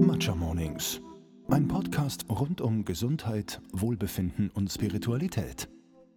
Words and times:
Matcha 0.00 0.34
Mornings. 0.34 0.98
Ein 1.50 1.68
Podcast 1.68 2.24
rund 2.30 2.62
um 2.62 2.86
Gesundheit, 2.86 3.60
Wohlbefinden 3.72 4.50
und 4.50 4.72
Spiritualität. 4.72 5.68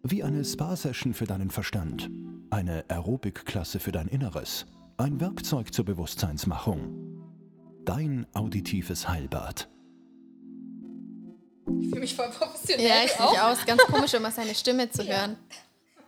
Wie 0.03 0.23
eine 0.23 0.45
Spa-Session 0.45 1.13
für 1.13 1.25
deinen 1.25 1.49
Verstand, 1.51 2.09
eine 2.49 2.85
Aerobic-Klasse 2.87 3.81
für 3.81 3.91
dein 3.91 4.07
Inneres, 4.07 4.65
ein 4.97 5.19
Werkzeug 5.19 5.73
zur 5.73 5.83
Bewusstseinsmachung. 5.83 6.95
Dein 7.83 8.25
auditives 8.33 9.09
Heilbad. 9.09 9.69
Ich 11.81 11.89
fühle 11.89 12.01
mich 12.01 12.15
voll 12.15 12.29
professionell. 12.29 12.87
Ja, 12.87 13.03
ich 13.03 13.19
mich 13.19 13.41
aus. 13.41 13.65
Ganz 13.65 13.81
komisch, 13.83 14.13
immer 14.13 14.31
seine 14.31 14.55
Stimme 14.55 14.89
zu 14.89 15.03
hören. 15.05 15.35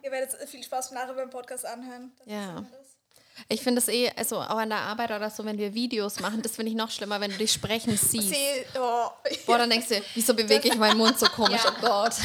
Ihr 0.01 0.11
werdet 0.11 0.31
viel 0.47 0.63
Spaß 0.63 0.91
nachher 0.93 1.13
beim 1.13 1.29
Podcast 1.29 1.65
anhören. 1.65 2.11
Das 2.19 2.33
Ja. 2.33 2.65
Ich 3.49 3.61
finde 3.61 3.79
es 3.79 3.87
eh, 3.87 4.11
also 4.15 4.37
auch 4.37 4.57
an 4.57 4.69
der 4.69 4.79
Arbeit 4.79 5.11
oder 5.11 5.29
so, 5.29 5.43
wenn 5.45 5.57
wir 5.57 5.73
Videos 5.73 6.19
machen, 6.19 6.41
das 6.41 6.55
finde 6.55 6.71
ich 6.71 6.77
noch 6.77 6.89
schlimmer, 6.89 7.19
wenn 7.19 7.31
du 7.31 7.37
dich 7.37 7.51
sprechen 7.51 7.97
siehst. 7.97 8.29
Sie, 8.29 8.65
oh. 8.79 9.09
Boah, 9.45 9.57
dann 9.57 9.69
denkst 9.69 9.89
du, 9.89 10.01
wieso 10.13 10.33
bewege 10.33 10.67
ich 10.67 10.77
meinen 10.77 10.97
Mund 10.97 11.19
so 11.19 11.25
komisch? 11.35 11.61
Oh 11.67 11.81
Gott. 11.81 12.15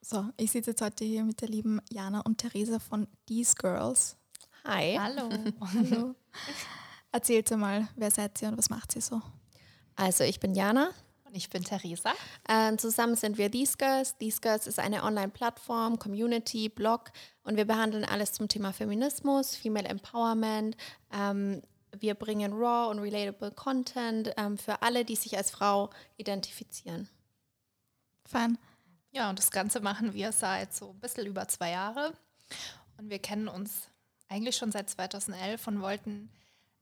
So, 0.00 0.26
ich 0.36 0.50
sitze 0.50 0.70
jetzt 0.70 0.82
heute 0.82 1.04
hier 1.04 1.24
mit 1.24 1.40
der 1.40 1.48
lieben 1.48 1.80
Jana 1.90 2.20
und 2.20 2.38
Theresa 2.38 2.78
von 2.78 3.06
These 3.26 3.54
Girls. 3.56 4.16
Hi. 4.64 4.98
Hallo. 4.98 5.28
Hallo. 5.60 6.14
Erzählt 7.12 7.50
mal, 7.52 7.88
wer 7.96 8.10
seid 8.10 8.40
ihr 8.42 8.48
und 8.48 8.58
was 8.58 8.70
macht 8.70 8.96
ihr 8.96 9.02
so? 9.02 9.20
Also 9.94 10.24
ich 10.24 10.40
bin 10.40 10.54
Jana. 10.54 10.90
Und 11.34 11.38
ich 11.38 11.50
bin 11.50 11.64
Theresa. 11.64 12.12
Äh, 12.48 12.76
zusammen 12.76 13.16
sind 13.16 13.38
wir 13.38 13.50
These 13.50 13.76
Girls. 13.76 14.16
These 14.18 14.40
Girls 14.40 14.68
ist 14.68 14.78
eine 14.78 15.02
Online-Plattform, 15.02 15.98
Community, 15.98 16.68
Blog 16.68 17.10
und 17.42 17.56
wir 17.56 17.64
behandeln 17.64 18.04
alles 18.04 18.34
zum 18.34 18.46
Thema 18.46 18.72
Feminismus, 18.72 19.56
Female 19.56 19.88
Empowerment. 19.88 20.76
Ähm, 21.12 21.60
wir 21.98 22.14
bringen 22.14 22.52
raw 22.52 22.88
und 22.88 23.00
relatable 23.00 23.50
Content 23.50 24.32
ähm, 24.36 24.56
für 24.56 24.80
alle, 24.82 25.04
die 25.04 25.16
sich 25.16 25.36
als 25.36 25.50
Frau 25.50 25.90
identifizieren. 26.18 27.08
Fein. 28.24 28.56
Ja, 29.10 29.28
und 29.28 29.40
das 29.40 29.50
Ganze 29.50 29.80
machen 29.80 30.14
wir 30.14 30.30
seit 30.30 30.72
so 30.72 30.90
ein 30.90 31.00
bisschen 31.00 31.26
über 31.26 31.48
zwei 31.48 31.72
Jahre. 31.72 32.12
Und 32.96 33.10
wir 33.10 33.18
kennen 33.18 33.48
uns 33.48 33.88
eigentlich 34.28 34.54
schon 34.54 34.70
seit 34.70 34.88
2011 34.88 35.66
und 35.66 35.82
wollten 35.82 36.30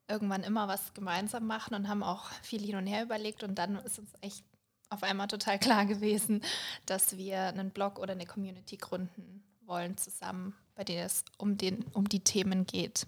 irgendwann 0.08 0.42
immer 0.42 0.68
was 0.68 0.94
gemeinsam 0.94 1.46
machen 1.46 1.74
und 1.74 1.88
haben 1.88 2.02
auch 2.02 2.30
viel 2.42 2.62
hin 2.62 2.76
und 2.76 2.86
her 2.86 3.02
überlegt. 3.02 3.42
Und 3.42 3.56
dann 3.56 3.76
ist 3.76 3.98
uns 3.98 4.10
echt 4.20 4.44
auf 4.90 5.02
einmal 5.02 5.26
total 5.28 5.58
klar 5.58 5.86
gewesen, 5.86 6.42
dass 6.86 7.16
wir 7.16 7.40
einen 7.44 7.70
Blog 7.70 7.98
oder 7.98 8.12
eine 8.12 8.26
Community 8.26 8.76
gründen 8.76 9.42
wollen 9.64 9.96
zusammen, 9.96 10.54
bei 10.74 10.84
denen 10.84 11.06
es 11.06 11.24
um, 11.38 11.56
den, 11.56 11.84
um 11.92 12.08
die 12.08 12.20
Themen 12.20 12.66
geht. 12.66 13.06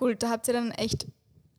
Cool, 0.00 0.14
da 0.14 0.30
habt 0.30 0.46
ihr 0.48 0.54
dann 0.54 0.70
echt 0.72 1.06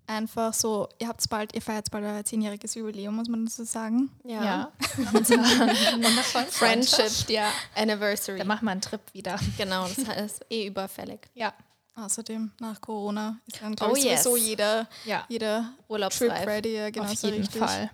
einfach 0.07 0.53
so, 0.53 0.89
ihr 0.99 1.07
habt 1.07 1.27
bald, 1.29 1.53
ihr 1.55 1.61
feiert 1.61 1.89
bald 1.91 2.05
euer 2.05 2.23
zehnjähriges 2.23 2.75
Jubiläum, 2.75 3.15
muss 3.15 3.27
man 3.27 3.47
so 3.47 3.63
sagen. 3.63 4.09
Ja. 4.25 4.71
Wundervollen 4.97 6.47
Friendship 6.49 7.29
Ja. 7.29 7.51
Anniversary. 7.75 8.37
Dann 8.37 8.47
machen 8.47 8.65
wir 8.65 8.71
einen 8.71 8.81
Trip 8.81 9.01
wieder. 9.13 9.39
Genau, 9.57 9.87
das 9.87 9.97
ist 10.17 10.45
eh 10.49 10.67
überfällig. 10.67 11.29
Ja. 11.33 11.53
Außerdem 11.95 12.51
nach 12.59 12.81
Corona 12.81 13.37
ist 13.45 13.61
dann 13.61 13.75
Oh 13.81 13.95
ich, 13.95 14.03
yes. 14.05 14.23
sowieso 14.23 14.37
jeder, 14.45 14.87
Ja. 15.05 15.25
jeder 15.29 15.61
Trip 15.61 15.89
Urlaubsreif. 15.89 16.47
ready, 16.47 16.75
ja, 16.75 16.89
genau 16.89 17.05
auf 17.05 17.15
so 17.15 17.27
jeden 17.27 17.41
richtig. 17.41 17.59
Fall. 17.61 17.91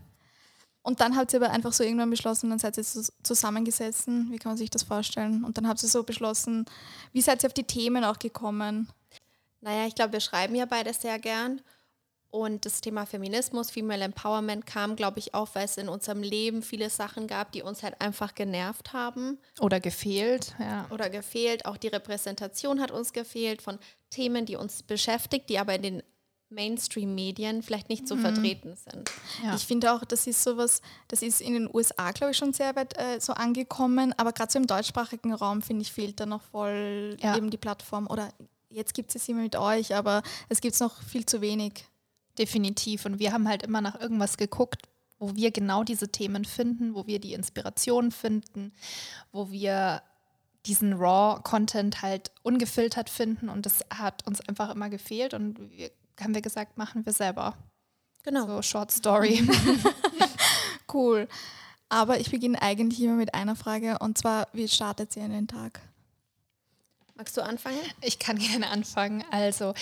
Und 0.81 1.01
dann 1.01 1.17
habt 1.17 1.33
ihr 1.33 1.41
aber 1.41 1.51
einfach 1.51 1.73
so 1.73 1.83
irgendwann 1.83 2.09
beschlossen, 2.09 2.49
dann 2.49 2.59
seid 2.59 2.77
ihr 2.77 2.83
so 2.83 3.01
zusammengesessen, 3.21 4.31
wie 4.31 4.37
kann 4.37 4.51
man 4.51 4.57
sich 4.57 4.69
das 4.69 4.83
vorstellen? 4.83 5.43
Und 5.43 5.57
dann 5.57 5.67
habt 5.67 5.83
ihr 5.83 5.89
so 5.89 6.03
beschlossen, 6.03 6.65
wie 7.11 7.21
seid 7.21 7.43
ihr 7.43 7.47
auf 7.47 7.53
die 7.53 7.65
Themen 7.65 8.05
auch 8.05 8.17
gekommen? 8.17 8.87
Naja, 9.61 9.85
ich 9.85 9.95
glaube, 9.95 10.13
wir 10.13 10.21
schreiben 10.21 10.55
ja 10.55 10.65
beide 10.65 10.93
sehr 10.93 11.19
gern. 11.19 11.61
Und 12.31 12.65
das 12.65 12.81
Thema 12.81 13.05
Feminismus, 13.07 13.71
Female 13.71 14.03
Empowerment 14.03 14.67
kam, 14.67 14.95
glaube 14.95 15.17
ich, 15.17 15.33
auf, 15.33 15.55
weil 15.55 15.65
es 15.65 15.77
in 15.77 15.89
unserem 15.89 16.21
Leben 16.21 16.61
viele 16.61 16.89
Sachen 16.91 17.25
gab, 17.25 17.51
die 17.51 17.63
uns 17.63 17.81
halt 17.81 17.99
einfach 17.99 18.35
genervt 18.35 18.93
haben 18.93 19.39
Oder 19.59 19.79
gefehlt, 19.79 20.53
ja. 20.59 20.85
oder 20.91 21.09
gefehlt. 21.09 21.65
Auch 21.65 21.77
die 21.77 21.87
Repräsentation 21.87 22.79
hat 22.81 22.91
uns 22.91 23.13
gefehlt 23.13 23.63
von 23.63 23.79
Themen, 24.11 24.45
die 24.45 24.57
uns 24.57 24.83
beschäftigt, 24.83 25.49
die 25.49 25.57
aber 25.57 25.73
in 25.73 25.81
den 25.81 26.03
Mainstream-Medien 26.51 27.61
vielleicht 27.63 27.89
nicht 27.89 28.07
so 28.07 28.15
vertreten 28.15 28.75
sind. 28.75 29.11
Ja. 29.43 29.55
Ich 29.55 29.65
finde 29.65 29.93
auch, 29.93 30.03
das 30.03 30.25
ist 30.27 30.43
sowas, 30.43 30.81
das 31.07 31.21
ist 31.21 31.41
in 31.41 31.53
den 31.53 31.69
USA, 31.73 32.11
glaube 32.11 32.31
ich, 32.31 32.37
schon 32.37 32.53
sehr 32.53 32.75
weit 32.75 32.97
äh, 32.97 33.19
so 33.19 33.33
angekommen, 33.33 34.13
aber 34.17 34.33
gerade 34.33 34.51
so 34.51 34.59
im 34.59 34.67
deutschsprachigen 34.67 35.33
Raum, 35.33 35.61
finde 35.61 35.83
ich, 35.83 35.91
fehlt 35.91 36.19
da 36.19 36.25
noch 36.25 36.41
voll 36.41 37.17
Ja. 37.21 37.37
eben 37.37 37.49
die 37.49 37.57
Plattform. 37.57 38.07
Oder 38.07 38.29
jetzt 38.69 38.93
gibt 38.93 39.09
es 39.09 39.21
es 39.21 39.29
immer 39.29 39.41
mit 39.41 39.55
euch, 39.55 39.95
aber 39.95 40.23
es 40.47 40.59
gibt 40.61 40.73
es 40.73 40.79
noch 40.79 41.01
viel 41.03 41.25
zu 41.25 41.41
wenig. 41.41 41.85
Definitiv. 42.39 43.05
Und 43.05 43.19
wir 43.19 43.33
haben 43.33 43.47
halt 43.47 43.63
immer 43.63 43.81
nach 43.81 43.99
irgendwas 43.99 44.37
geguckt, 44.37 44.87
wo 45.19 45.35
wir 45.35 45.51
genau 45.51 45.83
diese 45.83 46.09
Themen 46.09 46.45
finden, 46.45 46.95
wo 46.95 47.05
wir 47.05 47.19
die 47.19 47.33
Inspiration 47.33 48.11
finden, 48.11 48.71
wo 49.31 49.51
wir 49.51 50.01
diesen 50.65 50.93
Raw-Content 50.93 52.01
halt 52.01 52.31
ungefiltert 52.41 53.09
finden. 53.09 53.49
Und 53.49 53.65
das 53.65 53.81
hat 53.93 54.25
uns 54.25 54.41
einfach 54.41 54.73
immer 54.73 54.89
gefehlt. 54.89 55.33
Und 55.33 55.59
wir, 55.71 55.91
haben 56.19 56.33
wir 56.33 56.41
gesagt, 56.41 56.77
machen 56.77 57.05
wir 57.05 57.13
selber. 57.13 57.55
Genau. 58.23 58.47
So 58.47 58.61
Short 58.61 58.91
Story. 58.91 59.47
Cool. 60.91 61.27
Aber 61.89 62.19
ich 62.19 62.29
beginne 62.31 62.61
eigentlich 62.61 63.01
immer 63.01 63.15
mit 63.15 63.33
einer 63.33 63.55
Frage 63.55 63.97
und 63.99 64.17
zwar, 64.17 64.47
wie 64.53 64.67
startet 64.67 65.15
ihr 65.15 65.25
in 65.25 65.31
den 65.31 65.47
Tag? 65.47 65.81
Magst 67.19 67.35
du 67.35 67.43
anfangen? 67.43 67.81
Ich 67.99 68.17
kann 68.17 68.39
gerne 68.39 68.69
anfangen. 68.69 69.25
Also, 69.29 69.73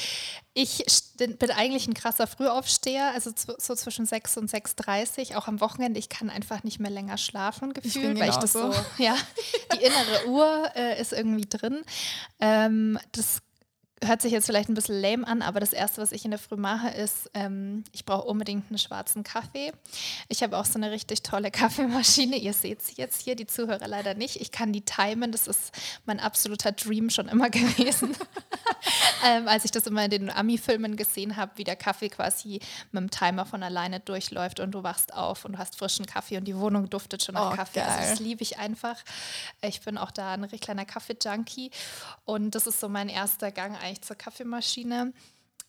ich 0.55 0.83
bin 1.17 1.51
eigentlich 1.51 1.87
ein 1.87 1.93
krasser 1.93 2.25
Frühaufsteher, 2.25 3.11
also 3.13 3.31
so 3.35 3.75
zwischen 3.75 4.07
6 4.07 4.37
und 4.37 4.49
6.30 4.49 5.35
auch 5.35 5.47
am 5.47 5.61
Wochenende. 5.61 5.99
Ich 5.99 6.09
kann 6.09 6.31
einfach 6.31 6.63
nicht 6.63 6.79
mehr 6.79 6.89
länger 6.89 7.19
schlafen, 7.19 7.73
gefühlt, 7.73 8.19
weil 8.19 8.31
ich 8.31 8.37
das 8.37 8.53
so, 8.53 8.73
ja, 8.97 9.15
die 9.71 9.83
innere 9.83 10.29
Uhr 10.29 10.71
äh, 10.75 10.99
ist 10.99 11.13
irgendwie 11.13 11.45
drin. 11.47 11.83
Ähm, 12.39 12.97
das 13.11 13.43
hört 14.03 14.21
sich 14.21 14.31
jetzt 14.31 14.45
vielleicht 14.45 14.69
ein 14.69 14.73
bisschen 14.75 15.01
lame 15.01 15.25
an, 15.27 15.41
aber 15.41 15.59
das 15.59 15.73
Erste, 15.73 16.01
was 16.01 16.11
ich 16.11 16.23
in 16.23 16.31
der 16.31 16.39
Früh 16.39 16.55
mache, 16.55 16.89
ist, 16.89 17.29
ähm, 17.33 17.83
ich 17.91 18.05
brauche 18.05 18.27
unbedingt 18.27 18.69
einen 18.69 18.77
schwarzen 18.77 19.23
Kaffee. 19.23 19.71
Ich 20.29 20.43
habe 20.43 20.57
auch 20.57 20.65
so 20.65 20.75
eine 20.75 20.91
richtig 20.91 21.23
tolle 21.23 21.49
Kaffeemaschine. 21.51 22.35
Ihr 22.37 22.53
seht 22.53 22.81
sie 22.83 22.93
jetzt 22.97 23.21
hier, 23.21 23.35
die 23.35 23.47
Zuhörer 23.47 23.87
leider 23.87 24.13
nicht. 24.13 24.35
Ich 24.39 24.51
kann 24.51 24.71
die 24.71 24.81
timen. 24.81 25.31
Das 25.31 25.47
ist 25.47 25.71
mein 26.05 26.19
absoluter 26.19 26.71
Dream 26.71 27.09
schon 27.09 27.27
immer 27.27 27.49
gewesen. 27.51 28.15
ähm, 29.25 29.47
als 29.47 29.65
ich 29.65 29.71
das 29.71 29.87
immer 29.87 30.05
in 30.05 30.11
den 30.11 30.29
Ami-Filmen 30.29 30.95
gesehen 30.95 31.35
habe, 31.35 31.53
wie 31.55 31.63
der 31.63 31.75
Kaffee 31.75 32.09
quasi 32.09 32.59
mit 32.91 33.01
dem 33.01 33.09
Timer 33.09 33.45
von 33.45 33.63
alleine 33.63 33.99
durchläuft 33.99 34.59
und 34.59 34.71
du 34.71 34.83
wachst 34.83 35.13
auf 35.13 35.43
und 35.45 35.53
du 35.53 35.57
hast 35.57 35.75
frischen 35.75 36.05
Kaffee 36.05 36.37
und 36.37 36.45
die 36.45 36.55
Wohnung 36.57 36.89
duftet 36.89 37.23
schon 37.23 37.33
nach 37.35 37.51
Oh, 37.53 37.55
Kaffee. 37.55 37.81
Also 37.81 37.97
geil. 37.99 38.09
das 38.11 38.19
liebe 38.19 38.43
ich 38.43 38.59
einfach. 38.59 38.95
Ich 39.61 39.81
bin 39.81 39.97
auch 39.97 40.11
da 40.11 40.33
ein 40.33 40.43
richtig 40.43 40.61
kleiner 40.61 40.85
Kaffee-Junkie 40.85 41.71
und 42.25 42.53
das 42.53 42.67
ist 42.67 42.79
so 42.79 42.89
mein 42.89 43.09
erster 43.09 43.51
Gang 43.51 43.75
eigentlich 43.87 44.01
zur 44.01 44.15
Kaffeemaschine. 44.15 45.13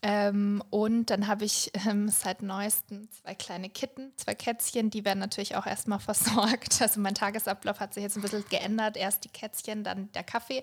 Ähm, 0.00 0.62
und 0.70 1.06
dann 1.06 1.26
habe 1.26 1.44
ich 1.44 1.72
ähm, 1.86 2.08
seit 2.08 2.42
neuestem 2.42 3.08
zwei 3.10 3.34
kleine 3.34 3.68
Kitten, 3.68 4.12
zwei 4.16 4.32
Kätzchen, 4.36 4.90
die 4.90 5.04
werden 5.04 5.18
natürlich 5.18 5.56
auch 5.56 5.66
erstmal 5.66 5.98
versorgt. 5.98 6.80
Also 6.80 7.00
mein 7.00 7.16
Tagesablauf 7.16 7.80
hat 7.80 7.94
sich 7.94 8.04
jetzt 8.04 8.16
ein 8.16 8.22
bisschen 8.22 8.44
geändert. 8.48 8.96
Erst 8.96 9.24
die 9.24 9.28
Kätzchen, 9.28 9.82
dann 9.82 10.12
der 10.12 10.22
Kaffee. 10.22 10.62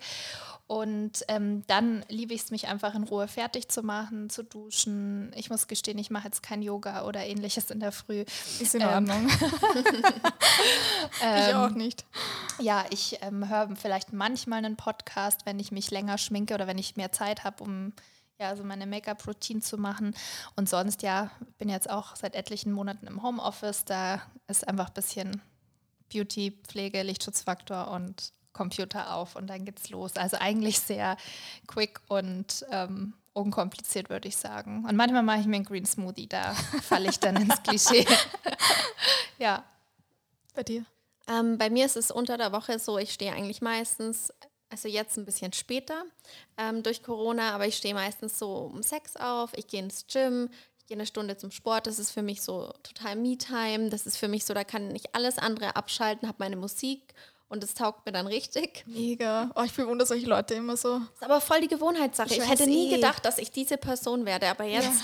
Und 0.68 1.26
ähm, 1.28 1.64
dann 1.68 2.06
liebe 2.08 2.34
ich 2.34 2.44
es, 2.44 2.52
mich 2.52 2.68
einfach 2.68 2.96
in 2.96 3.04
Ruhe 3.04 3.28
fertig 3.28 3.68
zu 3.68 3.84
machen, 3.84 4.30
zu 4.30 4.42
duschen. 4.42 5.34
Ich 5.36 5.50
muss 5.50 5.68
gestehen, 5.68 5.98
ich 5.98 6.10
mache 6.10 6.28
jetzt 6.28 6.42
kein 6.42 6.62
Yoga 6.62 7.04
oder 7.04 7.26
ähnliches 7.26 7.70
in 7.72 7.82
der 7.82 7.92
Früh. 7.92 8.24
Ist 8.62 8.74
in 8.74 8.82
Ähm, 8.82 8.88
Ordnung. 8.88 9.30
ich 11.20 11.54
auch 11.54 11.70
nicht. 11.72 12.06
Ja, 12.60 12.86
ich 12.90 13.20
ähm, 13.22 13.50
höre 13.50 13.76
vielleicht 13.76 14.14
manchmal 14.14 14.60
einen 14.60 14.78
Podcast, 14.78 15.46
wenn 15.46 15.60
ich 15.60 15.74
mich 15.74 15.92
länger 15.92 16.18
schminke 16.18 16.54
oder 16.54 16.68
wenn 16.68 16.78
ich 16.78 16.96
mehr 16.96 17.12
Zeit 17.12 17.44
habe, 17.44 17.62
um 17.62 17.92
ja, 18.40 18.56
so 18.56 18.64
meine 18.64 18.86
Make-up-Routine 18.86 19.62
zu 19.62 19.78
machen. 19.78 20.16
Und 20.56 20.70
sonst, 20.70 21.02
ja, 21.02 21.32
bin 21.58 21.70
jetzt 21.70 21.90
auch 21.90 22.16
seit 22.16 22.36
etlichen 22.36 22.72
Monaten 22.72 23.08
im 23.08 23.24
Homeoffice. 23.24 23.86
Da 23.86 24.22
ist 24.48 24.68
einfach 24.68 24.88
ein 24.88 24.94
bisschen 24.94 25.42
Beauty, 26.12 26.52
Pflege, 26.68 27.02
Lichtschutzfaktor 27.04 27.92
und 27.92 28.34
Computer 28.54 29.14
auf 29.14 29.36
und 29.36 29.48
dann 29.48 29.66
geht's 29.66 29.90
los. 29.90 30.16
Also 30.16 30.38
eigentlich 30.40 30.80
sehr 30.80 31.18
quick 31.68 32.00
und 32.08 32.66
ähm, 32.72 33.14
unkompliziert, 33.34 34.10
würde 34.10 34.28
ich 34.28 34.38
sagen. 34.38 34.86
Und 34.88 34.96
manchmal 34.96 35.24
mache 35.24 35.42
ich 35.42 35.46
mir 35.46 35.58
einen 35.58 35.66
Green 35.66 35.86
Smoothie, 35.86 36.28
da 36.28 36.54
falle 36.82 37.10
ich 37.10 37.20
dann 37.20 37.36
ins 37.36 37.62
Klischee. 37.62 38.06
ja. 39.38 39.64
Bei 40.54 40.64
dir? 40.64 40.86
Ähm, 41.28 41.58
bei 41.58 41.70
mir 41.70 41.86
ist 41.86 41.98
es 41.98 42.12
unter 42.12 42.38
der 42.38 42.54
Woche 42.54 42.80
so, 42.80 42.98
ich 42.98 43.12
stehe 43.12 43.34
eigentlich 43.34 43.62
meistens, 43.62 44.32
also 44.76 44.90
jetzt 44.90 45.18
ein 45.18 45.24
bisschen 45.24 45.54
später 45.54 46.04
ähm, 46.58 46.84
durch 46.84 47.02
Corona, 47.02 47.52
aber 47.56 47.66
ich 47.66 47.78
stehe 47.78 47.94
meistens 47.94 48.38
so 48.38 48.70
um 48.74 48.84
sechs 48.84 49.16
auf, 49.16 49.52
ich 49.56 49.68
gehe 49.68 49.80
ins 49.80 50.06
Gym, 50.08 50.50
ich 50.78 50.86
gehe 50.86 50.98
eine 50.98 51.06
Stunde 51.06 51.38
zum 51.38 51.50
Sport, 51.50 51.88
das 51.88 51.98
ist 51.98 52.12
für 52.12 52.22
mich 52.22 52.42
so 52.42 52.74
total 52.84 53.16
Me-Time, 53.16 53.90
das 53.90 54.06
ist 54.06 54.18
für 54.18 54.28
mich 54.28 54.44
so, 54.44 54.54
da 54.54 54.66
kann 54.66 54.94
ich 54.94 55.16
alles 55.16 55.38
andere 55.38 55.78
abschalten, 55.78 56.28
habe 56.28 56.40
meine 56.40 56.58
Musik 56.58 57.14
Und 57.48 57.64
es 57.64 57.74
taugt 57.74 58.06
mir 58.06 58.12
dann 58.12 58.28
richtig. 58.28 58.84
Mega. 58.88 59.50
Oh, 59.56 59.62
ich 59.64 59.72
bewundere 59.74 60.08
solche 60.08 60.26
Leute 60.26 60.56
immer 60.56 60.76
so. 60.76 60.98
Ist 61.14 61.24
aber 61.24 61.40
voll 61.40 61.62
die 61.62 61.68
Gewohnheitssache. 61.68 62.34
Ich 62.34 62.40
Ich, 62.40 62.50
hätte 62.50 62.66
nie 62.66 62.92
eh. 62.92 62.96
gedacht, 62.96 63.24
dass 63.24 63.38
ich 63.38 63.52
diese 63.52 63.78
Person 63.78 64.26
werde, 64.26 64.50
aber 64.50 64.66
jetzt, 64.66 65.04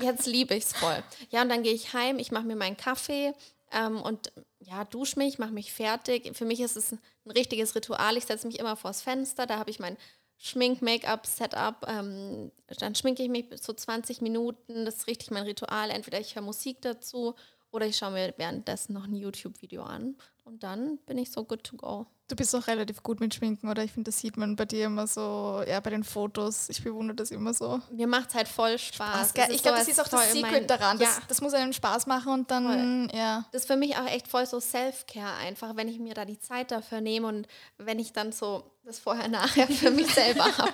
jetzt 0.00 0.26
liebe 0.26 0.54
ich 0.54 0.64
es 0.64 0.72
voll. 0.72 1.02
Ja, 1.30 1.42
und 1.42 1.48
dann 1.48 1.62
gehe 1.62 1.74
ich 1.74 1.92
heim, 1.92 2.18
ich 2.18 2.32
mache 2.32 2.44
mir 2.44 2.56
meinen 2.56 2.76
Kaffee 2.76 3.34
ähm, 3.72 4.00
und 4.00 4.32
ja, 4.72 4.84
dusche 4.84 5.18
mich, 5.18 5.38
mache 5.38 5.52
mich 5.52 5.72
fertig. 5.72 6.34
Für 6.34 6.46
mich 6.46 6.60
ist 6.60 6.76
es 6.76 6.92
ein 6.92 7.30
richtiges 7.30 7.74
Ritual. 7.74 8.16
Ich 8.16 8.24
setze 8.24 8.46
mich 8.46 8.58
immer 8.58 8.74
vors 8.74 9.02
Fenster, 9.02 9.46
da 9.46 9.58
habe 9.58 9.70
ich 9.70 9.78
mein 9.78 9.98
Schmink-Make-up-Setup. 10.38 11.86
Ähm, 11.86 12.50
dann 12.78 12.94
schminke 12.94 13.22
ich 13.22 13.28
mich 13.28 13.46
so 13.60 13.74
20 13.74 14.22
Minuten. 14.22 14.86
Das 14.86 14.96
ist 14.96 15.06
richtig 15.08 15.30
mein 15.30 15.44
Ritual. 15.44 15.90
Entweder 15.90 16.20
ich 16.20 16.34
höre 16.34 16.42
Musik 16.42 16.78
dazu 16.80 17.34
oder 17.70 17.86
ich 17.86 17.98
schaue 17.98 18.12
mir 18.12 18.34
währenddessen 18.38 18.94
noch 18.94 19.04
ein 19.04 19.14
YouTube-Video 19.14 19.82
an. 19.82 20.16
Und 20.44 20.62
dann 20.62 20.96
bin 21.06 21.18
ich 21.18 21.30
so 21.30 21.44
good 21.44 21.62
to 21.64 21.76
go. 21.76 22.06
Du 22.32 22.36
bist 22.36 22.56
auch 22.56 22.66
relativ 22.66 23.02
gut 23.02 23.20
mit 23.20 23.34
Schminken, 23.34 23.68
oder? 23.68 23.84
Ich 23.84 23.92
finde, 23.92 24.10
das 24.10 24.18
sieht 24.18 24.38
man 24.38 24.56
bei 24.56 24.64
dir 24.64 24.86
immer 24.86 25.06
so, 25.06 25.62
ja, 25.68 25.80
bei 25.80 25.90
den 25.90 26.02
Fotos. 26.02 26.70
Ich 26.70 26.82
bewundere 26.82 27.14
das 27.14 27.30
immer 27.30 27.52
so. 27.52 27.78
Mir 27.90 28.06
macht 28.06 28.30
es 28.30 28.34
halt 28.34 28.48
voll 28.48 28.78
Spaß. 28.78 29.34
Das. 29.34 29.48
Es 29.50 29.54
ich 29.56 29.62
glaube, 29.62 29.76
das 29.76 29.88
ist 29.88 30.00
auch 30.00 30.08
das 30.08 30.18
voll 30.18 30.40
Secret 30.40 30.70
daran. 30.70 30.98
Das, 30.98 31.08
Ja, 31.08 31.22
das 31.28 31.42
muss 31.42 31.52
einem 31.52 31.74
Spaß 31.74 32.06
machen 32.06 32.32
und 32.32 32.50
dann, 32.50 33.10
ja. 33.12 33.44
das 33.52 33.64
ist 33.64 33.66
für 33.66 33.76
mich 33.76 33.98
auch 33.98 34.06
echt 34.06 34.28
voll 34.28 34.46
so 34.46 34.60
Self-Care 34.60 35.34
einfach, 35.46 35.76
wenn 35.76 35.88
ich 35.88 35.98
mir 35.98 36.14
da 36.14 36.24
die 36.24 36.38
Zeit 36.38 36.70
dafür 36.70 37.02
nehme 37.02 37.26
und 37.26 37.46
wenn 37.76 37.98
ich 37.98 38.14
dann 38.14 38.32
so 38.32 38.64
das 38.82 38.98
Vorher-Nachher 38.98 39.66
für 39.66 39.90
mich 39.90 40.06
selber 40.14 40.56
habe. 40.56 40.72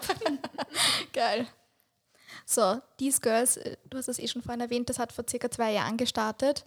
Geil. 1.12 1.48
So, 2.50 2.80
These 2.96 3.20
Girls, 3.20 3.58
äh, 3.58 3.76
du 3.90 3.98
hast 3.98 4.08
das 4.08 4.18
eh 4.18 4.26
schon 4.26 4.40
vorhin 4.40 4.62
erwähnt, 4.62 4.88
das 4.88 4.98
hat 4.98 5.12
vor 5.12 5.26
circa 5.28 5.50
zwei 5.50 5.72
Jahren 5.72 5.98
gestartet. 5.98 6.64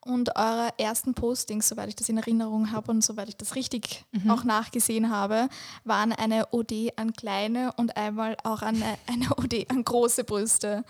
Und 0.00 0.36
eure 0.36 0.68
ersten 0.78 1.14
Postings, 1.14 1.68
soweit 1.68 1.88
ich 1.88 1.96
das 1.96 2.08
in 2.08 2.16
Erinnerung 2.16 2.70
habe 2.70 2.92
und 2.92 3.02
soweit 3.02 3.28
ich 3.28 3.36
das 3.36 3.56
richtig 3.56 4.04
auch 4.28 4.44
nachgesehen 4.44 5.10
habe, 5.10 5.48
waren 5.82 6.12
eine 6.12 6.52
OD 6.52 6.92
an 6.94 7.12
kleine 7.12 7.72
und 7.76 7.96
einmal 7.96 8.36
auch 8.44 8.62
an 8.62 8.76
eine, 8.82 8.98
eine 9.08 9.36
OD 9.36 9.68
an 9.68 9.82
große 9.82 10.22
Brüste. 10.22 10.84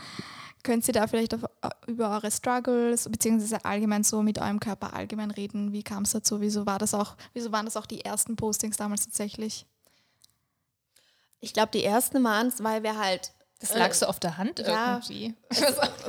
Könnt 0.63 0.87
ihr 0.87 0.93
da 0.93 1.07
vielleicht 1.07 1.33
auf, 1.33 1.45
äh, 1.45 1.71
über 1.87 2.11
eure 2.11 2.31
Struggles 2.31 3.09
beziehungsweise 3.09 3.65
allgemein 3.65 4.05
so 4.05 4.23
mit 4.23 4.39
eurem 4.39 4.61
Körper 4.61 4.93
allgemein 4.93 5.31
reden? 5.31 5.73
Wie 5.73 5.83
kam 5.83 6.03
es 6.03 6.11
dazu? 6.11 6.43
Wieso 6.43 6.67
war 6.67 6.79
das 6.79 6.93
auch, 6.93 7.17
wieso 7.33 7.53
waren 7.53 7.65
das 7.65 7.79
auch 7.79 7.87
die 7.87 8.05
ersten 8.05 8.37
Postings 8.37 8.77
damals 8.77 9.07
tatsächlich? 9.07 9.65
Ich 11.41 11.55
glaube, 11.55 11.71
die 11.73 11.85
ersten 11.85 12.23
waren 12.23 12.49
es, 12.49 12.63
weil 12.63 12.83
wir 12.83 12.99
halt 12.99 13.33
Das 13.61 13.75
lag 13.75 13.93
so 13.95 14.07
auf 14.07 14.21
der 14.21 14.37
Hand 14.37 14.59
ja. 14.59 14.95
irgendwie. 14.95 15.35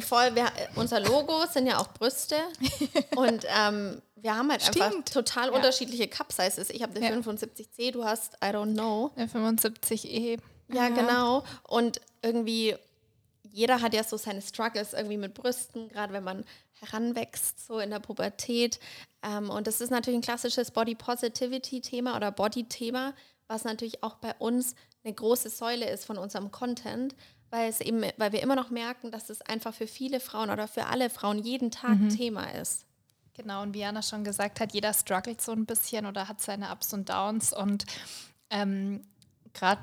voll, 0.01 0.35
wir, 0.35 0.51
unser 0.75 0.99
Logo 0.99 1.45
sind 1.45 1.67
ja 1.67 1.79
auch 1.79 1.87
Brüste 1.93 2.35
und 3.15 3.45
ähm, 3.47 4.01
wir 4.15 4.35
haben 4.35 4.51
halt 4.51 4.67
einfach 4.67 4.89
Stimmt. 4.89 5.13
total 5.13 5.49
unterschiedliche 5.49 6.07
Cup-Sizes. 6.07 6.69
Ich 6.71 6.81
habe 6.81 6.95
eine 6.95 7.05
Ja. 7.09 7.15
75C, 7.15 7.91
du 7.91 8.03
hast 8.03 8.33
I 8.43 8.47
don't 8.47 8.73
know. 8.73 9.11
Der 9.15 9.29
75E. 9.29 10.39
Ja, 10.73 10.89
genau. 10.89 11.43
Und 11.63 12.01
irgendwie, 12.21 12.75
jeder 13.51 13.81
hat 13.81 13.93
ja 13.93 14.03
so 14.03 14.17
seine 14.17 14.41
Struggles 14.41 14.93
irgendwie 14.93 15.17
mit 15.17 15.33
Brüsten, 15.33 15.87
gerade 15.87 16.11
wenn 16.13 16.23
man 16.23 16.43
heranwächst, 16.79 17.65
so 17.65 17.79
in 17.79 17.91
der 17.91 17.99
Pubertät. 17.99 18.79
Ähm, 19.23 19.49
und 19.49 19.67
das 19.67 19.81
ist 19.81 19.89
natürlich 19.89 20.19
ein 20.19 20.23
klassisches 20.23 20.71
Body 20.71 20.95
Positivity-Thema 20.95 22.15
oder 22.15 22.31
Body-Thema, 22.31 23.13
was 23.47 23.63
natürlich 23.63 24.03
auch 24.03 24.15
bei 24.15 24.33
uns 24.39 24.75
eine 25.03 25.13
große 25.13 25.49
Säule 25.49 25.89
ist 25.89 26.05
von 26.05 26.17
unserem 26.17 26.51
Content, 26.51 27.15
weil 27.49 27.69
es 27.69 27.81
eben, 27.81 28.03
weil 28.17 28.31
wir 28.31 28.41
immer 28.41 28.55
noch 28.55 28.69
merken, 28.69 29.11
dass 29.11 29.29
es 29.29 29.41
einfach 29.41 29.73
für 29.73 29.87
viele 29.87 30.19
Frauen 30.19 30.49
oder 30.49 30.67
für 30.67 30.85
alle 30.87 31.09
Frauen 31.09 31.39
jeden 31.39 31.71
Tag 31.71 31.97
Thema 32.09 32.51
ist. 32.53 32.85
Genau, 33.33 33.61
und 33.61 33.73
wie 33.75 33.79
Jana 33.79 34.01
schon 34.01 34.23
gesagt 34.23 34.59
hat, 34.59 34.73
jeder 34.73 34.93
struggelt 34.93 35.41
so 35.41 35.51
ein 35.51 35.67
bisschen 35.67 36.07
oder 36.07 36.27
hat 36.27 36.41
seine 36.41 36.71
Ups 36.71 36.91
und 36.93 37.07
Downs. 37.07 37.53
Und 37.53 37.85
ähm, 38.49 39.03
gerade, 39.53 39.81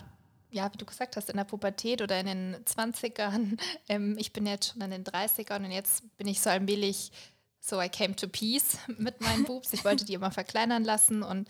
ja, 0.51 0.73
wie 0.73 0.77
du 0.77 0.85
gesagt 0.85 1.17
hast, 1.17 1.31
in 1.31 1.37
der 1.37 1.45
Pubertät 1.45 2.03
oder 2.03 2.19
in 2.19 2.27
den 2.27 2.57
20ern, 2.65 3.57
ähm, 3.89 4.17
ich 4.19 4.33
bin 4.33 4.47
jetzt 4.47 4.73
schon 4.73 4.83
in 4.83 4.91
den 4.91 5.05
30ern 5.05 5.65
und 5.65 5.71
jetzt 5.71 6.17
bin 6.17 6.27
ich 6.27 6.41
so 6.41 6.51
allmählich 6.51 7.13
so 7.61 7.81
I 7.81 7.89
came 7.89 8.17
to 8.17 8.27
peace 8.27 8.77
mit 8.99 9.21
meinen 9.21 9.45
Boobs. 9.47 9.73
Ich 9.73 9.85
wollte 9.85 10.05
die 10.05 10.15
immer 10.15 10.33
verkleinern 10.33 10.85
lassen. 10.85 11.23
Und 11.23 11.49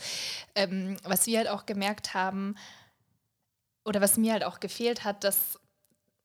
ähm, 0.55 0.99
was 1.05 1.27
wir 1.27 1.39
halt 1.39 1.49
auch 1.49 1.65
gemerkt 1.65 2.13
haben, 2.13 2.55
oder 3.87 4.01
was 4.01 4.17
mir 4.17 4.33
halt 4.33 4.45
auch 4.45 4.61
gefehlt 4.61 5.05
hat, 5.05 5.25
dass 5.25 5.59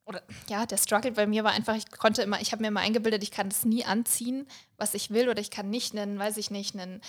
oder 0.09 0.23
ja, 0.47 0.65
der 0.65 0.77
Struggle 0.77 1.11
bei 1.11 1.27
mir 1.27 1.43
war 1.43 1.51
einfach, 1.51 1.75
ich 1.75 1.89
konnte 1.91 2.23
immer, 2.23 2.41
ich 2.41 2.51
habe 2.51 2.63
mir 2.63 2.69
immer 2.69 2.79
eingebildet, 2.79 3.21
ich 3.21 3.29
kann 3.29 3.47
das 3.47 3.63
nie 3.63 3.85
anziehen, 3.85 4.47
was 4.75 4.95
ich 4.95 5.11
will, 5.11 5.29
oder 5.29 5.39
ich 5.39 5.51
kann 5.51 5.69
nicht 5.69 5.95
einen, 5.95 6.17
weiß 6.17 6.37
ich 6.37 6.49
nicht, 6.49 6.73
einen 6.73 6.99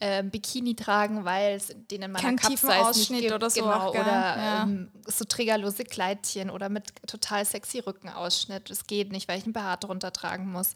ähm, 0.00 0.30
Bikini 0.30 0.74
tragen, 0.74 1.24
weil 1.24 1.54
es 1.54 1.68
den 1.68 2.02
in 2.02 2.10
meiner 2.10 2.24
Keinen 2.24 2.38
Cup 2.38 2.58
Size 2.58 2.76
Ausschnitt 2.76 3.20
gibt, 3.20 3.32
oder 3.32 3.48
so 3.48 3.62
genau, 3.62 3.90
oder 3.90 4.04
Ja. 4.04 4.62
ähm, 4.64 4.90
so 5.06 5.24
trägerlose 5.24 5.84
Kleidchen 5.84 6.50
oder 6.50 6.68
mit 6.68 6.92
total 7.06 7.44
sexy 7.44 7.78
Rückenausschnitt. 7.78 8.68
Das 8.68 8.86
geht 8.86 9.12
nicht, 9.12 9.28
weil 9.28 9.38
ich 9.38 9.44
einen 9.44 9.52
BH 9.52 9.76
drunter 9.76 10.12
tragen 10.12 10.50
muss. 10.50 10.74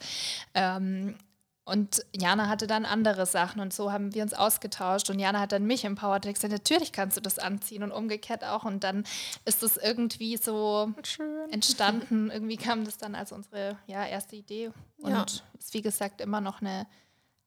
Ähm, 0.54 1.16
und 1.64 2.04
Jana 2.14 2.48
hatte 2.48 2.66
dann 2.66 2.84
andere 2.84 3.24
Sachen 3.24 3.60
und 3.60 3.72
so 3.72 3.90
haben 3.90 4.12
wir 4.14 4.22
uns 4.22 4.34
ausgetauscht 4.34 5.08
und 5.08 5.18
Jana 5.18 5.40
hat 5.40 5.52
dann 5.52 5.64
mich 5.64 5.84
empowert 5.84 6.26
und 6.26 6.34
gesagt, 6.34 6.52
natürlich 6.52 6.92
kannst 6.92 7.16
du 7.16 7.22
das 7.22 7.38
anziehen 7.38 7.82
und 7.82 7.90
umgekehrt 7.90 8.44
auch 8.44 8.64
und 8.64 8.84
dann 8.84 9.04
ist 9.46 9.62
es 9.62 9.76
irgendwie 9.78 10.36
so 10.36 10.92
entstanden. 11.50 12.30
Irgendwie 12.30 12.56
kam 12.56 12.84
das 12.84 12.98
dann 12.98 13.14
als 13.14 13.32
unsere 13.32 13.78
ja, 13.86 14.04
erste 14.06 14.36
Idee 14.36 14.72
und 14.98 15.10
Ja. 15.10 15.24
ist 15.58 15.72
wie 15.72 15.82
gesagt 15.82 16.20
immer 16.20 16.40
noch 16.42 16.60
eine, 16.60 16.86